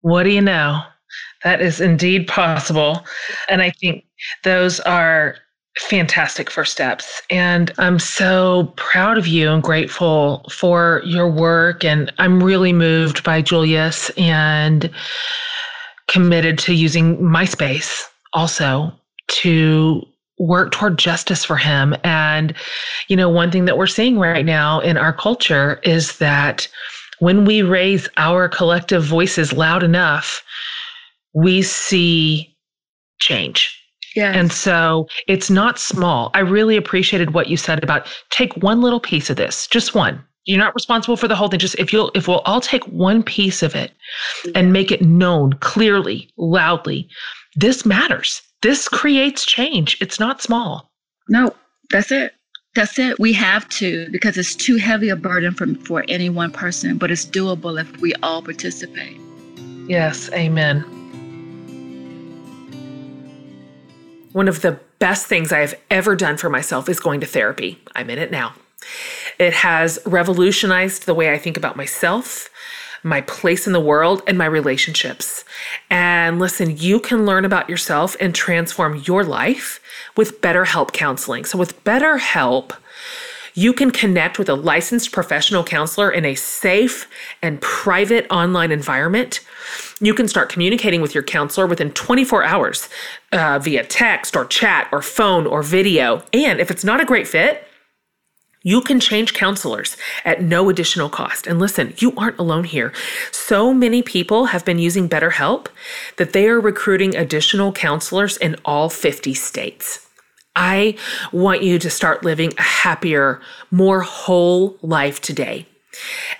what 0.00 0.22
do 0.22 0.30
you 0.30 0.40
know 0.40 0.80
that 1.44 1.60
is 1.60 1.80
indeed 1.80 2.26
possible. 2.26 3.04
And 3.48 3.62
i 3.62 3.70
think 3.70 4.04
those 4.44 4.80
are 4.80 5.36
fantastic 5.78 6.50
first 6.50 6.72
steps. 6.72 7.22
And 7.30 7.72
i'm 7.78 7.98
so 7.98 8.72
proud 8.76 9.18
of 9.18 9.26
you 9.26 9.50
and 9.50 9.62
grateful 9.62 10.44
for 10.50 11.02
your 11.04 11.30
work. 11.30 11.84
And 11.84 12.12
i'm 12.18 12.42
really 12.42 12.72
moved 12.72 13.24
by 13.24 13.42
julius 13.42 14.10
and 14.10 14.90
committed 16.08 16.58
to 16.58 16.74
using 16.74 17.24
my 17.24 17.44
space 17.44 18.08
also 18.34 18.92
to 19.28 20.02
work 20.38 20.72
toward 20.72 20.98
justice 20.98 21.44
for 21.44 21.56
him. 21.56 21.94
And, 22.04 22.54
you 23.08 23.16
know, 23.16 23.28
one 23.28 23.50
thing 23.50 23.64
that 23.66 23.78
we're 23.78 23.86
seeing 23.86 24.18
right 24.18 24.44
now 24.44 24.80
in 24.80 24.96
our 24.96 25.12
culture 25.12 25.80
is 25.84 26.18
that 26.18 26.68
when 27.20 27.44
we 27.44 27.62
raise 27.62 28.08
our 28.16 28.48
collective 28.48 29.04
voices 29.04 29.52
loud 29.52 29.82
enough, 29.82 30.42
we 31.34 31.62
see 31.62 32.54
change. 33.18 33.78
Yeah. 34.14 34.32
And 34.32 34.52
so 34.52 35.06
it's 35.26 35.50
not 35.50 35.78
small. 35.78 36.30
I 36.34 36.40
really 36.40 36.76
appreciated 36.76 37.32
what 37.32 37.48
you 37.48 37.56
said 37.56 37.82
about 37.82 38.06
take 38.30 38.54
one 38.58 38.82
little 38.82 39.00
piece 39.00 39.30
of 39.30 39.36
this, 39.36 39.66
just 39.66 39.94
one. 39.94 40.22
You're 40.44 40.58
not 40.58 40.74
responsible 40.74 41.16
for 41.16 41.28
the 41.28 41.36
whole 41.36 41.48
thing. 41.48 41.60
Just 41.60 41.78
if 41.78 41.92
you'll, 41.92 42.10
if 42.14 42.26
we'll 42.26 42.40
all 42.40 42.60
take 42.60 42.84
one 42.88 43.22
piece 43.22 43.62
of 43.62 43.74
it 43.76 43.92
and 44.54 44.72
make 44.72 44.90
it 44.90 45.00
known 45.00 45.52
clearly, 45.54 46.28
loudly, 46.36 47.08
this 47.54 47.86
matters. 47.86 48.42
This 48.60 48.88
creates 48.88 49.46
change. 49.46 49.96
It's 50.00 50.18
not 50.18 50.42
small. 50.42 50.90
No, 51.28 51.54
that's 51.90 52.10
it. 52.10 52.34
That's 52.74 52.98
it. 52.98 53.20
We 53.20 53.32
have 53.34 53.68
to 53.70 54.08
because 54.10 54.36
it's 54.36 54.56
too 54.56 54.76
heavy 54.76 55.10
a 55.10 55.16
burden 55.16 55.54
for, 55.54 55.66
for 55.84 56.04
any 56.08 56.28
one 56.28 56.50
person, 56.50 56.98
but 56.98 57.10
it's 57.10 57.24
doable 57.24 57.80
if 57.80 58.00
we 58.00 58.14
all 58.22 58.42
participate. 58.42 59.20
Yes, 59.88 60.30
amen. 60.32 61.01
One 64.32 64.48
of 64.48 64.62
the 64.62 64.78
best 64.98 65.26
things 65.26 65.52
I 65.52 65.58
have 65.58 65.74
ever 65.90 66.16
done 66.16 66.36
for 66.36 66.48
myself 66.48 66.88
is 66.88 67.00
going 67.00 67.20
to 67.20 67.26
therapy. 67.26 67.78
I'm 67.94 68.08
in 68.08 68.18
it 68.18 68.30
now. 68.30 68.54
It 69.38 69.52
has 69.52 69.98
revolutionized 70.06 71.06
the 71.06 71.14
way 71.14 71.32
I 71.32 71.38
think 71.38 71.56
about 71.56 71.76
myself, 71.76 72.48
my 73.02 73.20
place 73.20 73.66
in 73.66 73.72
the 73.72 73.80
world, 73.80 74.22
and 74.26 74.38
my 74.38 74.46
relationships. 74.46 75.44
And 75.90 76.38
listen, 76.38 76.76
you 76.78 76.98
can 76.98 77.26
learn 77.26 77.44
about 77.44 77.68
yourself 77.68 78.16
and 78.20 78.34
transform 78.34 79.02
your 79.06 79.24
life 79.24 79.80
with 80.16 80.40
BetterHelp 80.40 80.92
counseling. 80.92 81.44
So, 81.44 81.58
with 81.58 81.82
BetterHelp, 81.84 82.72
you 83.54 83.72
can 83.72 83.90
connect 83.90 84.38
with 84.38 84.48
a 84.48 84.54
licensed 84.54 85.12
professional 85.12 85.62
counselor 85.62 86.10
in 86.10 86.24
a 86.24 86.34
safe 86.34 87.06
and 87.42 87.60
private 87.60 88.26
online 88.30 88.72
environment. 88.72 89.40
You 90.02 90.14
can 90.14 90.26
start 90.26 90.48
communicating 90.48 91.00
with 91.00 91.14
your 91.14 91.22
counselor 91.22 91.64
within 91.68 91.92
24 91.92 92.42
hours 92.42 92.88
uh, 93.30 93.60
via 93.60 93.84
text 93.84 94.34
or 94.34 94.44
chat 94.44 94.88
or 94.90 95.00
phone 95.00 95.46
or 95.46 95.62
video. 95.62 96.24
And 96.32 96.58
if 96.58 96.72
it's 96.72 96.82
not 96.82 97.00
a 97.00 97.04
great 97.04 97.28
fit, 97.28 97.64
you 98.64 98.80
can 98.80 98.98
change 98.98 99.32
counselors 99.32 99.96
at 100.24 100.42
no 100.42 100.68
additional 100.68 101.08
cost. 101.08 101.46
And 101.46 101.60
listen, 101.60 101.94
you 101.98 102.12
aren't 102.16 102.38
alone 102.40 102.64
here. 102.64 102.92
So 103.30 103.72
many 103.72 104.02
people 104.02 104.46
have 104.46 104.64
been 104.64 104.80
using 104.80 105.08
BetterHelp 105.08 105.68
that 106.16 106.32
they 106.32 106.48
are 106.48 106.60
recruiting 106.60 107.14
additional 107.14 107.72
counselors 107.72 108.36
in 108.36 108.56
all 108.64 108.88
50 108.88 109.34
states. 109.34 110.08
I 110.56 110.96
want 111.32 111.62
you 111.62 111.78
to 111.78 111.88
start 111.88 112.24
living 112.24 112.52
a 112.58 112.62
happier, 112.62 113.40
more 113.70 114.00
whole 114.02 114.76
life 114.82 115.20
today. 115.20 115.66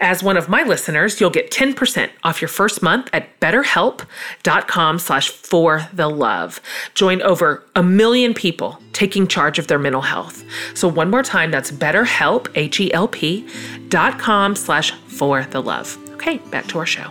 As 0.01 0.23
one 0.23 0.37
of 0.37 0.49
my 0.49 0.63
listeners, 0.63 1.21
you'll 1.21 1.31
get 1.31 1.51
10% 1.51 2.11
off 2.25 2.41
your 2.41 2.49
first 2.49 2.83
month 2.83 3.09
at 3.13 3.39
betterhelp.com 3.41 4.99
slash 4.99 5.29
for 5.29 5.89
the 5.93 6.09
love. 6.09 6.61
Join 6.95 7.23
over 7.23 7.65
a 7.75 7.83
million 7.83 8.35
people 8.35 8.81
taking 8.93 9.27
charge 9.27 9.59
of 9.59 9.67
their 9.67 9.79
mental 9.79 10.03
health. 10.03 10.45
So 10.75 10.89
one 10.89 11.11
more 11.11 11.23
time, 11.23 11.51
that's 11.51 11.71
betterhelp, 11.71 12.49
H-E-L-P 12.55 13.49
dot 13.89 14.19
com 14.19 14.57
slash 14.57 14.93
for 14.93 15.45
the 15.45 15.63
love. 15.63 15.99
Okay, 16.15 16.39
back 16.51 16.67
to 16.69 16.79
our 16.79 16.87
show. 16.87 17.11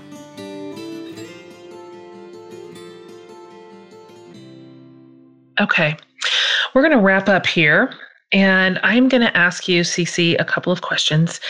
Okay, 5.60 5.96
we're 6.74 6.82
going 6.82 6.98
to 6.98 7.04
wrap 7.04 7.30
up 7.30 7.46
here. 7.46 7.94
And 8.34 8.80
I'm 8.84 9.10
going 9.10 9.22
to 9.22 9.36
ask 9.36 9.68
you, 9.68 9.82
Cece, 9.82 10.40
a 10.40 10.46
couple 10.46 10.72
of 10.72 10.82
questions 10.82 11.42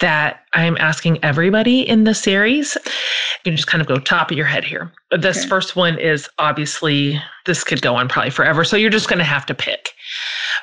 that 0.00 0.40
I'm 0.54 0.76
asking 0.78 1.22
everybody 1.22 1.86
in 1.86 2.04
the 2.04 2.14
series. 2.14 2.74
You 2.84 3.50
can 3.50 3.56
just 3.56 3.68
kind 3.68 3.82
of 3.82 3.88
go 3.88 3.96
top 3.96 4.30
of 4.30 4.36
your 4.36 4.46
head 4.46 4.64
here. 4.64 4.90
This 5.10 5.40
okay. 5.40 5.48
first 5.48 5.76
one 5.76 5.98
is 5.98 6.28
obviously, 6.38 7.20
this 7.44 7.64
could 7.64 7.82
go 7.82 7.94
on 7.96 8.08
probably 8.08 8.30
forever. 8.30 8.64
So 8.64 8.76
you're 8.76 8.90
just 8.90 9.08
going 9.08 9.18
to 9.18 9.24
have 9.24 9.44
to 9.46 9.54
pick. 9.54 9.90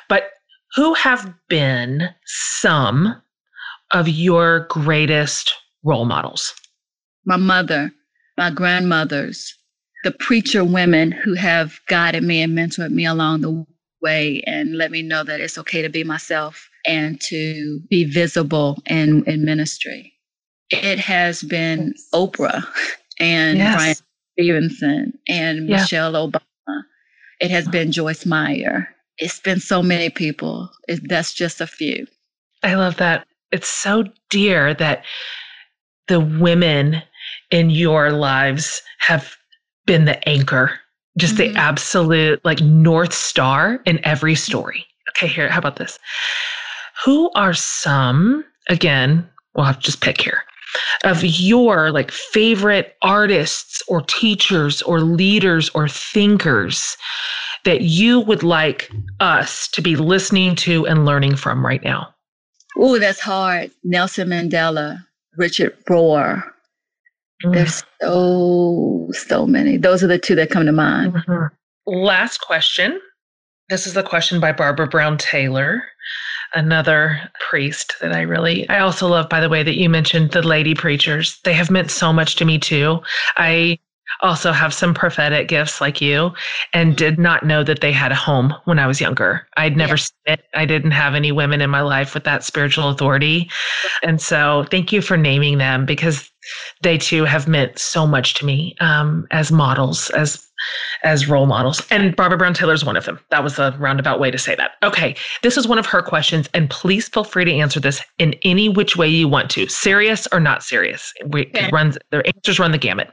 But 0.08 0.30
who 0.74 0.94
have 0.94 1.32
been 1.48 2.08
some 2.26 3.20
of 3.92 4.08
your 4.08 4.66
greatest 4.70 5.52
role 5.84 6.04
models? 6.04 6.54
My 7.26 7.36
mother, 7.36 7.92
my 8.36 8.50
grandmothers, 8.50 9.54
the 10.04 10.12
preacher 10.12 10.64
women 10.64 11.12
who 11.12 11.34
have 11.34 11.78
guided 11.86 12.24
me 12.24 12.42
and 12.42 12.56
mentored 12.56 12.90
me 12.90 13.04
along 13.04 13.42
the 13.42 13.66
way 14.02 14.42
and 14.46 14.76
let 14.76 14.90
me 14.90 15.02
know 15.02 15.24
that 15.24 15.40
it's 15.40 15.58
okay 15.58 15.82
to 15.82 15.88
be 15.88 16.04
myself 16.04 16.68
and 16.86 17.20
to 17.20 17.80
be 17.90 18.04
visible 18.04 18.78
in, 18.86 19.24
in 19.26 19.44
ministry. 19.44 20.12
It 20.70 20.98
has 20.98 21.42
been 21.42 21.94
yes. 21.96 22.08
Oprah 22.14 22.64
and 23.18 23.58
yes. 23.58 23.74
Bryan 23.76 23.96
Stevenson 24.38 25.18
and 25.28 25.68
yeah. 25.68 25.80
Michelle 25.80 26.12
Obama. 26.12 26.40
It 27.40 27.50
has 27.50 27.68
been 27.68 27.90
Joyce 27.90 28.26
Meyer. 28.26 28.88
It's 29.18 29.40
been 29.40 29.60
so 29.60 29.82
many 29.82 30.10
people. 30.10 30.70
It, 30.88 31.00
that's 31.08 31.32
just 31.34 31.60
a 31.60 31.66
few. 31.66 32.06
I 32.62 32.74
love 32.74 32.96
that. 32.98 33.26
It's 33.52 33.68
so 33.68 34.04
dear 34.28 34.74
that 34.74 35.04
the 36.08 36.20
women 36.20 37.02
in 37.50 37.70
your 37.70 38.12
lives 38.12 38.82
have 38.98 39.36
been 39.86 40.04
the 40.04 40.28
anchor 40.28 40.79
just 41.18 41.36
mm-hmm. 41.36 41.52
the 41.52 41.58
absolute 41.58 42.44
like 42.44 42.60
north 42.60 43.12
star 43.12 43.80
in 43.86 44.04
every 44.04 44.34
story. 44.34 44.86
Okay, 45.10 45.26
here, 45.26 45.48
how 45.48 45.58
about 45.58 45.76
this? 45.76 45.98
Who 47.04 47.30
are 47.34 47.54
some, 47.54 48.44
again, 48.68 49.28
we'll 49.54 49.64
have 49.64 49.78
to 49.78 49.82
just 49.82 50.00
pick 50.00 50.20
here, 50.20 50.42
of 51.04 51.24
your 51.24 51.90
like 51.90 52.10
favorite 52.10 52.96
artists 53.02 53.82
or 53.88 54.02
teachers 54.02 54.82
or 54.82 55.00
leaders 55.00 55.70
or 55.70 55.88
thinkers 55.88 56.96
that 57.64 57.82
you 57.82 58.20
would 58.20 58.42
like 58.42 58.90
us 59.20 59.68
to 59.68 59.82
be 59.82 59.96
listening 59.96 60.54
to 60.56 60.86
and 60.86 61.04
learning 61.04 61.36
from 61.36 61.64
right 61.64 61.82
now? 61.82 62.14
Oh, 62.76 62.98
that's 62.98 63.20
hard. 63.20 63.70
Nelson 63.84 64.28
Mandela, 64.28 65.04
Richard 65.36 65.76
Rohr, 65.86 66.42
There's 67.42 67.82
so, 68.00 69.08
so 69.12 69.46
many. 69.46 69.76
Those 69.76 70.02
are 70.02 70.06
the 70.06 70.18
two 70.18 70.34
that 70.34 70.50
come 70.50 70.66
to 70.66 70.72
mind. 70.72 71.14
Mm-hmm. 71.14 71.46
Last 71.86 72.38
question. 72.38 73.00
This 73.68 73.86
is 73.86 73.96
a 73.96 74.02
question 74.02 74.40
by 74.40 74.52
Barbara 74.52 74.88
Brown 74.88 75.16
Taylor, 75.16 75.84
another 76.54 77.20
priest 77.48 77.94
that 78.00 78.12
I 78.12 78.22
really, 78.22 78.68
I 78.68 78.80
also 78.80 79.06
love, 79.06 79.28
by 79.28 79.40
the 79.40 79.48
way, 79.48 79.62
that 79.62 79.76
you 79.76 79.88
mentioned 79.88 80.32
the 80.32 80.42
lady 80.42 80.74
preachers. 80.74 81.38
They 81.44 81.52
have 81.54 81.70
meant 81.70 81.90
so 81.90 82.12
much 82.12 82.36
to 82.36 82.44
me 82.44 82.58
too. 82.58 83.00
I, 83.36 83.78
also 84.22 84.52
have 84.52 84.74
some 84.74 84.92
prophetic 84.92 85.48
gifts 85.48 85.80
like 85.80 86.00
you 86.00 86.32
and 86.72 86.96
did 86.96 87.18
not 87.18 87.44
know 87.44 87.62
that 87.64 87.80
they 87.80 87.92
had 87.92 88.12
a 88.12 88.16
home 88.16 88.54
when 88.64 88.78
I 88.78 88.86
was 88.86 89.00
younger. 89.00 89.46
I'd 89.56 89.76
never 89.76 89.92
yeah. 89.92 89.96
seen 89.96 90.16
it. 90.26 90.44
I 90.54 90.66
didn't 90.66 90.90
have 90.90 91.14
any 91.14 91.32
women 91.32 91.60
in 91.60 91.70
my 91.70 91.80
life 91.80 92.14
with 92.14 92.24
that 92.24 92.44
spiritual 92.44 92.88
authority. 92.88 93.50
And 94.02 94.20
so 94.20 94.66
thank 94.70 94.92
you 94.92 95.00
for 95.00 95.16
naming 95.16 95.58
them 95.58 95.86
because 95.86 96.29
they 96.82 96.98
too 96.98 97.24
have 97.24 97.46
meant 97.48 97.78
so 97.78 98.06
much 98.06 98.34
to 98.34 98.46
me 98.46 98.74
um, 98.80 99.26
as 99.30 99.50
models, 99.52 100.10
as 100.10 100.46
as 101.04 101.28
role 101.28 101.46
models. 101.46 101.82
And 101.90 102.14
Barbara 102.14 102.36
Brown 102.36 102.52
Taylor 102.52 102.74
is 102.74 102.84
one 102.84 102.96
of 102.96 103.06
them. 103.06 103.18
That 103.30 103.42
was 103.42 103.58
a 103.58 103.74
roundabout 103.78 104.20
way 104.20 104.30
to 104.30 104.38
say 104.38 104.54
that. 104.56 104.72
Okay, 104.82 105.16
this 105.42 105.56
is 105.56 105.66
one 105.66 105.78
of 105.78 105.86
her 105.86 106.02
questions, 106.02 106.48
and 106.52 106.68
please 106.68 107.08
feel 107.08 107.24
free 107.24 107.44
to 107.44 107.52
answer 107.52 107.80
this 107.80 108.02
in 108.18 108.34
any 108.42 108.68
which 108.68 108.96
way 108.96 109.08
you 109.08 109.28
want 109.28 109.50
to, 109.52 109.68
serious 109.68 110.28
or 110.32 110.40
not 110.40 110.62
serious. 110.62 111.12
We 111.26 111.46
okay. 111.46 111.70
runs 111.72 111.96
their 112.10 112.26
answers 112.26 112.58
run 112.58 112.72
the 112.72 112.78
gamut. 112.78 113.10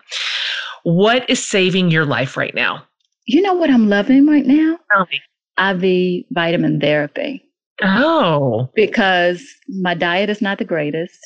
What 0.84 1.30
is 1.30 1.46
saving 1.46 1.92
your 1.92 2.06
life 2.06 2.38
right 2.38 2.54
now? 2.54 2.84
You 3.26 3.42
know 3.42 3.54
what 3.54 3.70
I'm 3.70 3.90
loving 3.90 4.28
right 4.28 4.46
now? 4.46 4.80
Tell 4.94 5.08
me. 5.12 5.22
IV 5.60 6.26
vitamin 6.32 6.80
therapy. 6.80 7.44
Oh. 7.82 8.70
Because 8.76 9.44
my 9.68 9.94
diet 9.94 10.30
is 10.30 10.42
not 10.42 10.58
the 10.58 10.66
greatest. 10.66 11.20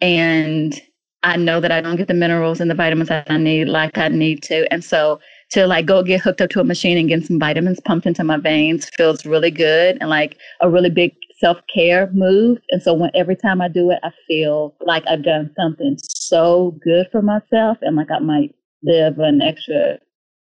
And 0.00 0.80
I 1.24 1.36
know 1.36 1.58
that 1.58 1.72
I 1.72 1.80
don't 1.80 1.96
get 1.96 2.08
the 2.08 2.14
minerals 2.14 2.60
and 2.60 2.70
the 2.70 2.74
vitamins 2.74 3.08
that 3.08 3.30
I 3.30 3.38
need 3.38 3.66
like 3.66 3.96
I 3.96 4.08
need 4.08 4.42
to. 4.44 4.70
And 4.72 4.84
so 4.84 5.18
to 5.52 5.66
like 5.66 5.86
go 5.86 6.02
get 6.02 6.20
hooked 6.20 6.42
up 6.42 6.50
to 6.50 6.60
a 6.60 6.64
machine 6.64 6.98
and 6.98 7.08
get 7.08 7.24
some 7.24 7.38
vitamins 7.38 7.80
pumped 7.80 8.06
into 8.06 8.22
my 8.22 8.36
veins 8.36 8.90
feels 8.96 9.24
really 9.24 9.50
good 9.50 9.96
and 10.00 10.10
like 10.10 10.36
a 10.60 10.68
really 10.68 10.90
big 10.90 11.14
self-care 11.38 12.10
move. 12.12 12.58
And 12.70 12.82
so 12.82 12.92
when 12.92 13.10
every 13.14 13.36
time 13.36 13.62
I 13.62 13.68
do 13.68 13.90
it, 13.90 13.98
I 14.02 14.10
feel 14.28 14.74
like 14.80 15.02
I've 15.08 15.24
done 15.24 15.50
something 15.56 15.96
so 15.98 16.78
good 16.82 17.06
for 17.10 17.22
myself 17.22 17.78
and 17.80 17.96
like 17.96 18.10
I 18.10 18.18
might 18.18 18.54
live 18.82 19.18
an 19.18 19.40
extra 19.40 19.98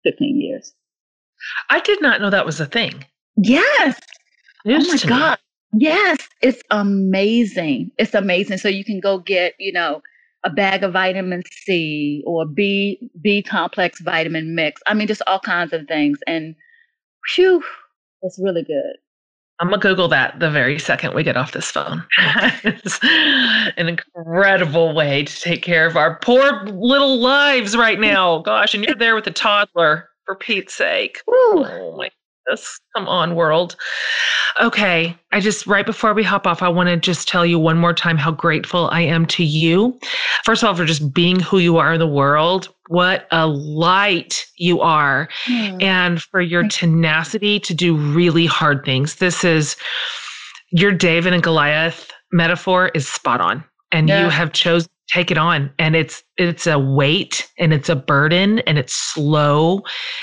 15 0.04 0.40
years. 0.40 0.72
I 1.68 1.80
did 1.80 2.00
not 2.00 2.22
know 2.22 2.30
that 2.30 2.46
was 2.46 2.58
a 2.58 2.66
thing. 2.66 3.04
Yes. 3.36 3.98
Oh 4.66 4.70
News 4.70 4.88
oh 4.88 5.08
my 5.08 5.10
God. 5.10 5.38
Me. 5.74 5.84
Yes. 5.84 6.18
It's 6.40 6.62
amazing. 6.70 7.90
It's 7.98 8.14
amazing. 8.14 8.56
So 8.58 8.68
you 8.68 8.84
can 8.84 9.00
go 9.00 9.18
get, 9.18 9.54
you 9.58 9.72
know, 9.72 10.00
a 10.44 10.50
bag 10.50 10.82
of 10.84 10.92
vitamin 10.92 11.42
C 11.50 12.22
or 12.26 12.46
B 12.46 13.10
B 13.20 13.42
complex 13.42 14.00
vitamin 14.00 14.54
mix. 14.54 14.82
I 14.86 14.94
mean, 14.94 15.06
just 15.06 15.22
all 15.26 15.40
kinds 15.40 15.72
of 15.72 15.86
things. 15.88 16.18
And 16.26 16.54
whew, 17.34 17.62
it's 18.22 18.38
really 18.38 18.62
good. 18.62 18.96
I'm 19.60 19.68
gonna 19.68 19.80
Google 19.80 20.08
that 20.08 20.40
the 20.40 20.50
very 20.50 20.78
second 20.78 21.14
we 21.14 21.22
get 21.22 21.36
off 21.36 21.52
this 21.52 21.70
phone. 21.70 22.04
it's 22.64 22.98
an 23.76 23.88
incredible 23.88 24.94
way 24.94 25.24
to 25.24 25.40
take 25.40 25.62
care 25.62 25.86
of 25.86 25.96
our 25.96 26.18
poor 26.18 26.64
little 26.66 27.18
lives 27.18 27.76
right 27.76 28.00
now. 28.00 28.38
Gosh, 28.38 28.74
and 28.74 28.84
you're 28.84 28.96
there 28.96 29.14
with 29.14 29.26
a 29.26 29.32
toddler 29.32 30.08
for 30.26 30.34
Pete's 30.34 30.74
sake. 30.74 31.22
Ooh. 31.28 31.64
Oh 31.66 31.94
my 31.96 32.10
goodness. 32.46 32.80
Come 32.96 33.08
on, 33.08 33.34
world. 33.34 33.76
Okay. 34.60 35.16
I 35.32 35.40
just, 35.40 35.66
right 35.66 35.84
before 35.84 36.14
we 36.14 36.22
hop 36.22 36.46
off, 36.46 36.62
I 36.62 36.68
want 36.68 36.88
to 36.88 36.96
just 36.96 37.28
tell 37.28 37.44
you 37.44 37.58
one 37.58 37.78
more 37.78 37.92
time 37.92 38.16
how 38.16 38.30
grateful 38.30 38.88
I 38.90 39.00
am 39.00 39.26
to 39.26 39.44
you. 39.44 39.98
First 40.44 40.62
of 40.62 40.68
all, 40.68 40.74
for 40.74 40.84
just 40.84 41.12
being 41.12 41.40
who 41.40 41.58
you 41.58 41.76
are 41.76 41.94
in 41.94 41.98
the 41.98 42.06
world. 42.06 42.68
What 42.88 43.26
a 43.30 43.46
light 43.46 44.46
you 44.56 44.80
are. 44.80 45.28
Mm. 45.46 45.82
And 45.82 46.22
for 46.22 46.40
your 46.40 46.68
tenacity 46.68 47.58
to 47.60 47.74
do 47.74 47.96
really 47.96 48.46
hard 48.46 48.84
things. 48.84 49.16
This 49.16 49.42
is 49.42 49.76
your 50.70 50.92
David 50.92 51.32
and 51.32 51.42
Goliath 51.42 52.10
metaphor 52.30 52.90
is 52.94 53.08
spot 53.08 53.40
on. 53.40 53.64
And 53.90 54.08
yeah. 54.08 54.24
you 54.24 54.30
have 54.30 54.52
chosen 54.52 54.88
take 55.08 55.30
it 55.30 55.38
on. 55.38 55.70
And 55.78 55.96
it's 55.96 56.22
it's 56.36 56.66
a 56.66 56.78
weight 56.78 57.48
and 57.58 57.72
it's 57.72 57.88
a 57.88 57.96
burden 57.96 58.60
and 58.60 58.78
it's 58.78 58.94
slow 58.94 59.82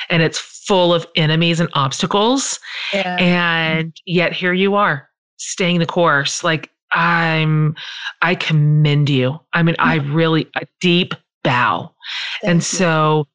and 0.09 0.21
it's 0.21 0.39
full 0.39 0.93
of 0.93 1.05
enemies 1.15 1.59
and 1.59 1.69
obstacles. 1.73 2.59
Yeah. 2.93 3.17
and 3.19 3.95
yet 4.05 4.33
here 4.33 4.53
you 4.53 4.75
are 4.75 5.09
staying 5.37 5.79
the 5.79 5.85
course. 5.85 6.43
Like 6.43 6.69
i'm 6.93 7.75
i 8.21 8.35
commend 8.35 9.09
you. 9.09 9.39
I 9.53 9.63
mean 9.63 9.75
i 9.79 9.95
really 9.95 10.49
a 10.55 10.65
deep 10.79 11.13
bow. 11.43 11.93
Thank 12.41 12.49
and 12.49 12.57
you. 12.57 12.61
so 12.61 13.27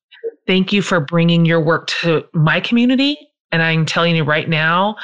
thank 0.46 0.72
you 0.72 0.82
for 0.82 1.00
bringing 1.00 1.44
your 1.44 1.60
work 1.60 1.88
to 2.02 2.24
my 2.34 2.60
community. 2.60 3.18
And 3.52 3.62
i'm 3.62 3.86
telling 3.86 4.16
you 4.16 4.24
right 4.24 4.48
now 4.48 4.96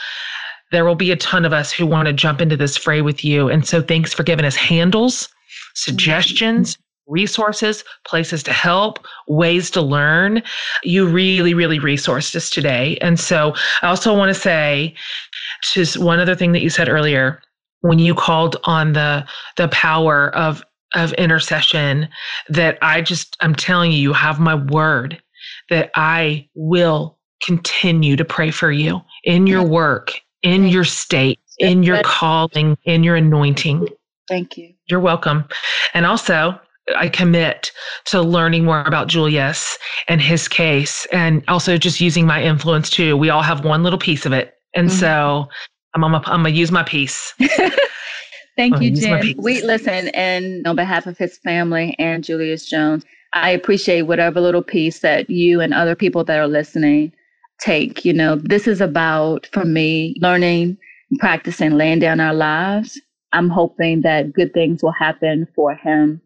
there 0.70 0.84
will 0.86 0.94
be 0.94 1.12
a 1.12 1.16
ton 1.16 1.44
of 1.44 1.52
us 1.52 1.70
who 1.70 1.86
want 1.86 2.06
to 2.06 2.14
jump 2.14 2.40
into 2.40 2.56
this 2.56 2.78
fray 2.78 3.02
with 3.02 3.22
you. 3.22 3.50
And 3.50 3.66
so 3.66 3.82
thanks 3.82 4.14
for 4.14 4.22
giving 4.22 4.46
us 4.46 4.56
handles 4.56 5.28
suggestions 5.74 6.78
resources, 7.08 7.84
places 8.06 8.42
to 8.44 8.52
help, 8.52 9.04
ways 9.28 9.70
to 9.70 9.82
learn. 9.82 10.42
You 10.82 11.06
really, 11.06 11.54
really 11.54 11.78
resourced 11.78 12.34
us 12.36 12.48
today. 12.48 12.96
And 13.00 13.18
so 13.18 13.54
I 13.82 13.88
also 13.88 14.16
want 14.16 14.28
to 14.34 14.40
say 14.40 14.94
just 15.62 15.98
one 15.98 16.20
other 16.20 16.34
thing 16.34 16.52
that 16.52 16.62
you 16.62 16.70
said 16.70 16.88
earlier 16.88 17.40
when 17.80 17.98
you 17.98 18.14
called 18.14 18.56
on 18.64 18.92
the 18.92 19.24
the 19.56 19.68
power 19.68 20.34
of 20.34 20.64
of 20.94 21.12
intercession 21.14 22.08
that 22.48 22.78
I 22.82 23.02
just 23.02 23.36
I'm 23.40 23.54
telling 23.54 23.92
you 23.92 23.98
you 23.98 24.12
have 24.12 24.38
my 24.38 24.54
word 24.54 25.20
that 25.70 25.90
I 25.94 26.48
will 26.54 27.18
continue 27.42 28.16
to 28.16 28.24
pray 28.24 28.50
for 28.50 28.70
you 28.70 29.00
in 29.24 29.46
your 29.46 29.64
work, 29.64 30.12
in 30.42 30.68
your 30.68 30.84
state, 30.84 31.40
in 31.58 31.82
your 31.82 32.02
calling, 32.02 32.76
in 32.84 33.02
your 33.02 33.16
anointing. 33.16 33.88
Thank 34.28 34.56
you. 34.56 34.74
You're 34.92 35.00
welcome. 35.00 35.48
And 35.94 36.04
also, 36.04 36.60
I 36.98 37.08
commit 37.08 37.72
to 38.08 38.20
learning 38.20 38.66
more 38.66 38.82
about 38.82 39.08
Julius 39.08 39.78
and 40.06 40.20
his 40.20 40.48
case, 40.48 41.06
and 41.06 41.42
also 41.48 41.78
just 41.78 41.98
using 41.98 42.26
my 42.26 42.42
influence 42.42 42.90
too. 42.90 43.16
We 43.16 43.30
all 43.30 43.40
have 43.40 43.64
one 43.64 43.82
little 43.82 43.98
piece 43.98 44.26
of 44.26 44.34
it, 44.34 44.52
and 44.74 44.90
mm-hmm. 44.90 44.98
so 44.98 45.48
I'm, 45.94 46.04
I'm, 46.04 46.14
I'm 46.14 46.22
gonna 46.24 46.50
use 46.50 46.70
my 46.70 46.82
piece. 46.82 47.32
Thank 48.58 48.82
you, 48.82 48.90
Jen. 48.90 49.32
We 49.38 49.62
listen, 49.62 50.08
and 50.08 50.66
on 50.66 50.76
behalf 50.76 51.06
of 51.06 51.16
his 51.16 51.38
family 51.38 51.96
and 51.98 52.22
Julius 52.22 52.68
Jones, 52.68 53.02
I 53.32 53.48
appreciate 53.48 54.02
whatever 54.02 54.42
little 54.42 54.62
piece 54.62 54.98
that 54.98 55.30
you 55.30 55.62
and 55.62 55.72
other 55.72 55.96
people 55.96 56.22
that 56.24 56.38
are 56.38 56.48
listening 56.48 57.14
take. 57.60 58.04
You 58.04 58.12
know, 58.12 58.36
this 58.36 58.68
is 58.68 58.82
about 58.82 59.48
for 59.54 59.64
me 59.64 60.16
learning, 60.20 60.76
practicing, 61.18 61.78
laying 61.78 62.00
down 62.00 62.20
our 62.20 62.34
lives. 62.34 63.00
I'm 63.32 63.48
hoping 63.48 64.02
that 64.02 64.32
good 64.32 64.52
things 64.52 64.82
will 64.82 64.92
happen 64.92 65.46
for 65.54 65.74
him 65.74 66.20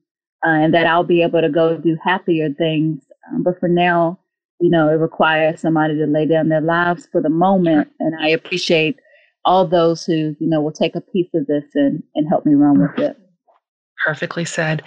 uh, 0.45 0.51
and 0.51 0.75
that 0.75 0.87
I'll 0.87 1.05
be 1.05 1.23
able 1.23 1.41
to 1.41 1.49
go 1.49 1.77
do 1.77 1.97
happier 2.05 2.51
things. 2.53 3.03
Um, 3.33 3.43
but 3.43 3.59
for 3.59 3.69
now, 3.69 4.19
you 4.61 4.71
know, 4.71 4.89
it 4.89 4.95
requires 4.95 5.61
somebody 5.61 5.97
to 5.97 6.07
lay 6.07 6.27
down 6.27 6.49
their 6.49 6.61
lives 6.61 7.07
for 7.11 7.21
the 7.21 7.29
moment. 7.29 7.89
And 8.01 8.15
I 8.21 8.29
appreciate 8.29 8.99
all 9.45 9.67
those 9.67 10.05
who, 10.05 10.35
you 10.39 10.49
know, 10.49 10.61
will 10.61 10.73
take 10.73 10.97
a 10.97 11.01
piece 11.01 11.29
of 11.35 11.47
this 11.47 11.65
and, 11.75 12.03
and 12.15 12.29
help 12.29 12.47
me 12.47 12.55
run 12.55 12.81
with 12.81 12.99
it. 12.99 13.17
Perfectly 14.05 14.45
said. 14.45 14.83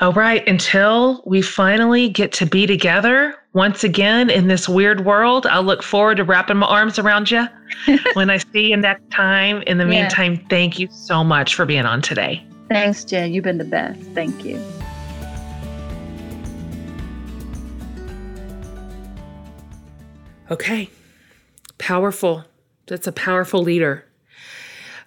All 0.00 0.12
right. 0.12 0.46
Until 0.48 1.22
we 1.26 1.42
finally 1.42 2.08
get 2.08 2.32
to 2.32 2.46
be 2.46 2.66
together 2.66 3.36
once 3.54 3.84
again 3.84 4.30
in 4.30 4.48
this 4.48 4.68
weird 4.68 5.04
world, 5.04 5.46
I'll 5.46 5.62
look 5.62 5.82
forward 5.82 6.16
to 6.16 6.24
wrapping 6.24 6.56
my 6.56 6.66
arms 6.66 6.98
around 6.98 7.30
you 7.30 7.46
when 8.14 8.28
I 8.28 8.38
see 8.38 8.70
you 8.70 8.76
next 8.76 9.08
time. 9.12 9.62
In 9.62 9.78
the 9.78 9.84
yeah. 9.84 10.02
meantime, 10.02 10.44
thank 10.50 10.80
you 10.80 10.88
so 10.90 11.22
much 11.22 11.54
for 11.54 11.64
being 11.64 11.86
on 11.86 12.02
today. 12.02 12.44
Thanks, 12.68 13.04
Jen. 13.04 13.32
You've 13.32 13.44
been 13.44 13.58
the 13.58 13.64
best. 13.64 14.00
Thank 14.12 14.44
you. 14.44 14.60
Okay. 20.50 20.90
Powerful. 21.78 22.44
That's 22.86 23.06
a 23.06 23.12
powerful 23.12 23.62
leader. 23.62 24.04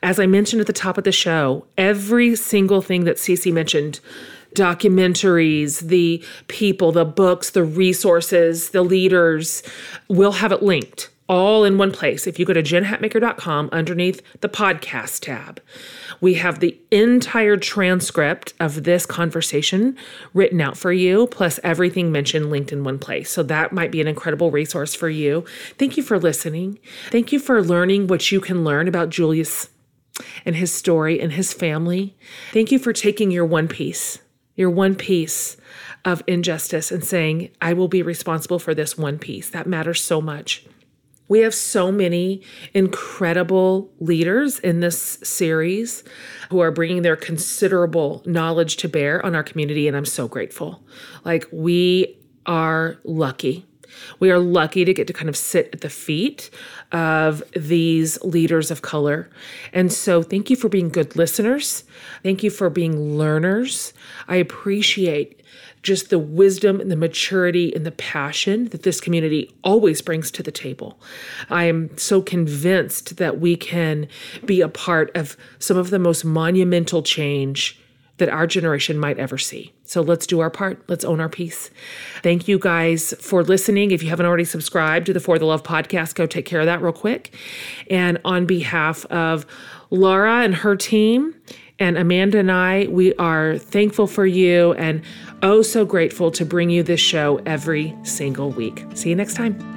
As 0.02 0.20
I 0.20 0.26
mentioned 0.26 0.62
at 0.62 0.68
the 0.68 0.74
top 0.74 0.98
of 0.98 1.04
the 1.04 1.12
show, 1.12 1.66
every 1.78 2.36
single 2.36 2.82
thing 2.82 3.04
that 3.04 3.18
Cece 3.18 3.52
mentioned 3.52 4.00
documentaries, 4.56 5.80
the 5.82 6.24
people, 6.48 6.92
the 6.92 7.06
books, 7.06 7.52
the 7.52 7.64
resources, 7.64 8.70
the 8.70 8.84
leaders 8.84 9.64
we'll 10.08 10.34
have 10.34 10.52
it 10.52 10.64
linked 10.64 11.10
all 11.30 11.64
in 11.64 11.78
one 11.78 11.92
place. 11.92 12.26
If 12.26 12.40
you 12.40 12.46
go 12.46 12.54
to 12.54 12.64
jenhatmaker.com 12.64 13.70
underneath 13.72 14.22
the 14.42 14.50
podcast 14.50 15.22
tab, 15.22 15.62
we 16.22 16.36
have 16.36 16.60
the 16.60 16.80
entire 16.90 17.58
transcript 17.58 18.54
of 18.60 18.84
this 18.84 19.06
conversation 19.06 19.98
written 20.34 20.62
out 20.62 20.78
for 20.78 20.92
you, 20.92 21.28
plus 21.28 21.60
everything 21.64 22.12
mentioned 22.12 22.50
linked 22.50 22.72
in 22.72 22.84
one 22.84 22.98
place. 23.00 23.30
So 23.30 23.44
that 23.44 23.74
might 23.74 23.92
be 23.92 24.02
an 24.02 24.08
incredible 24.08 24.52
resource 24.52 24.96
for 24.96 25.10
you. 25.10 25.46
Thank 25.78 25.98
you 25.98 26.04
for 26.04 26.18
listening. 26.18 26.80
Thank 27.10 27.32
you 27.32 27.40
for 27.40 27.62
learning 27.62 28.08
what 28.08 28.32
you 28.32 28.40
can 28.40 28.64
learn 28.64 28.88
about 28.88 29.10
Julius 29.10 29.70
and 30.46 30.56
his 30.56 30.74
story 30.74 31.20
and 31.20 31.34
his 31.34 31.54
family. 31.54 32.18
Thank 32.52 32.72
you 32.72 32.80
for 32.80 32.94
taking 32.94 33.32
your 33.32 33.46
one 33.46 33.68
piece, 33.68 34.20
your 34.58 34.70
one 34.70 34.96
piece 34.96 35.56
of 36.04 36.22
injustice 36.28 36.92
and 36.92 37.04
saying, 37.04 37.52
I 37.62 37.72
will 37.72 37.88
be 37.88 38.02
responsible 38.02 38.60
for 38.60 38.76
this 38.76 38.98
one 38.98 39.18
piece. 39.20 39.50
That 39.50 39.68
matters 39.68 40.02
so 40.02 40.20
much. 40.20 40.66
We 41.30 41.40
have 41.40 41.54
so 41.54 41.92
many 41.92 42.42
incredible 42.74 43.92
leaders 44.00 44.60
in 44.60 44.80
this 44.80 45.20
series 45.24 46.04
who 46.50 46.60
are 46.60 46.72
bringing 46.72 47.02
their 47.02 47.18
considerable 47.18 48.24
knowledge 48.26 48.78
to 48.78 48.90
bear 48.90 49.26
on 49.26 49.36
our 49.36 49.44
community, 49.44 49.88
and 49.88 49.98
I'm 49.98 50.06
so 50.06 50.28
grateful. 50.28 50.82
Like, 51.26 51.46
we 51.52 52.18
are 52.46 52.98
lucky. 53.04 53.66
We 54.20 54.32
are 54.32 54.40
lucky 54.40 54.86
to 54.86 54.94
get 54.94 55.08
to 55.08 55.14
kind 55.14 55.28
of 55.28 55.36
sit 55.36 55.70
at 55.74 55.82
the 55.82 55.90
feet 55.90 56.50
of 56.92 57.44
these 57.54 58.22
leaders 58.24 58.72
of 58.72 58.82
color. 58.82 59.30
And 59.74 59.92
so, 59.92 60.24
thank 60.24 60.50
you 60.50 60.56
for 60.56 60.70
being 60.70 60.90
good 60.90 61.16
listeners. 61.16 61.84
Thank 62.24 62.44
you 62.44 62.50
for 62.50 62.70
being 62.70 63.18
learners. 63.18 63.94
I 64.28 64.38
appreciate 64.38 65.42
just 65.84 66.10
the 66.10 66.20
wisdom 66.20 66.82
and 66.82 66.92
the 66.92 66.96
maturity 66.96 67.74
and 67.74 67.86
the 67.86 67.92
passion 67.92 68.66
that 68.70 68.84
this 68.84 69.00
community 69.00 69.54
always 69.64 70.02
brings 70.02 70.32
to 70.32 70.44
the 70.44 70.52
table. 70.52 71.00
I 71.50 71.66
am 71.66 71.96
so 71.98 72.22
convinced 72.22 73.18
that 73.18 73.40
we 73.40 73.56
can 73.56 74.08
be 74.46 74.62
a 74.62 74.70
part 74.70 75.16
of 75.16 75.38
some 75.60 75.78
of 75.78 75.90
the 75.90 76.00
most 76.00 76.26
monumental 76.26 77.04
change 77.04 77.80
that 78.18 78.30
our 78.30 78.48
generation 78.48 78.98
might 78.98 79.20
ever 79.20 79.38
see. 79.38 79.74
So 79.84 80.02
let's 80.02 80.28
do 80.28 80.40
our 80.40 80.50
part. 80.50 80.84
Let's 80.88 81.06
own 81.06 81.20
our 81.20 81.30
piece. 81.30 81.70
Thank 82.24 82.48
you 82.48 82.60
guys 82.60 83.14
for 83.20 83.44
listening. 83.44 83.92
If 83.92 84.04
you 84.04 84.10
haven't 84.10 84.26
already 84.26 84.46
subscribed 84.46 85.06
to 85.08 85.14
the 85.14 85.20
For 85.20 85.38
the 85.40 85.46
Love 85.46 85.64
podcast, 85.64 86.16
go 86.16 86.26
take 86.26 86.46
care 86.46 86.60
of 86.60 86.66
that 86.66 86.82
real 86.82 86.94
quick. 86.94 87.36
And 87.90 88.20
on 88.26 88.46
behalf 88.46 89.06
of 89.06 89.46
Laura 89.90 90.42
and 90.42 90.56
her 90.56 90.76
team, 90.76 91.36
and 91.80 91.98
Amanda 91.98 92.40
and 92.40 92.52
I, 92.52 92.88
we 92.90 93.14
are 93.16 93.58
thankful 93.58 94.08
for 94.08 94.26
you 94.26 94.74
and 94.74 95.02
oh 95.44 95.62
so 95.62 95.86
grateful 95.86 96.32
to 96.32 96.46
bring 96.46 96.70
you 96.72 96.82
this 96.82 97.00
show 97.00 97.40
every 97.46 97.96
single 98.04 98.50
week. 98.50 98.84
See 98.96 99.10
you 99.10 99.16
next 99.16 99.36
time. 99.36 99.77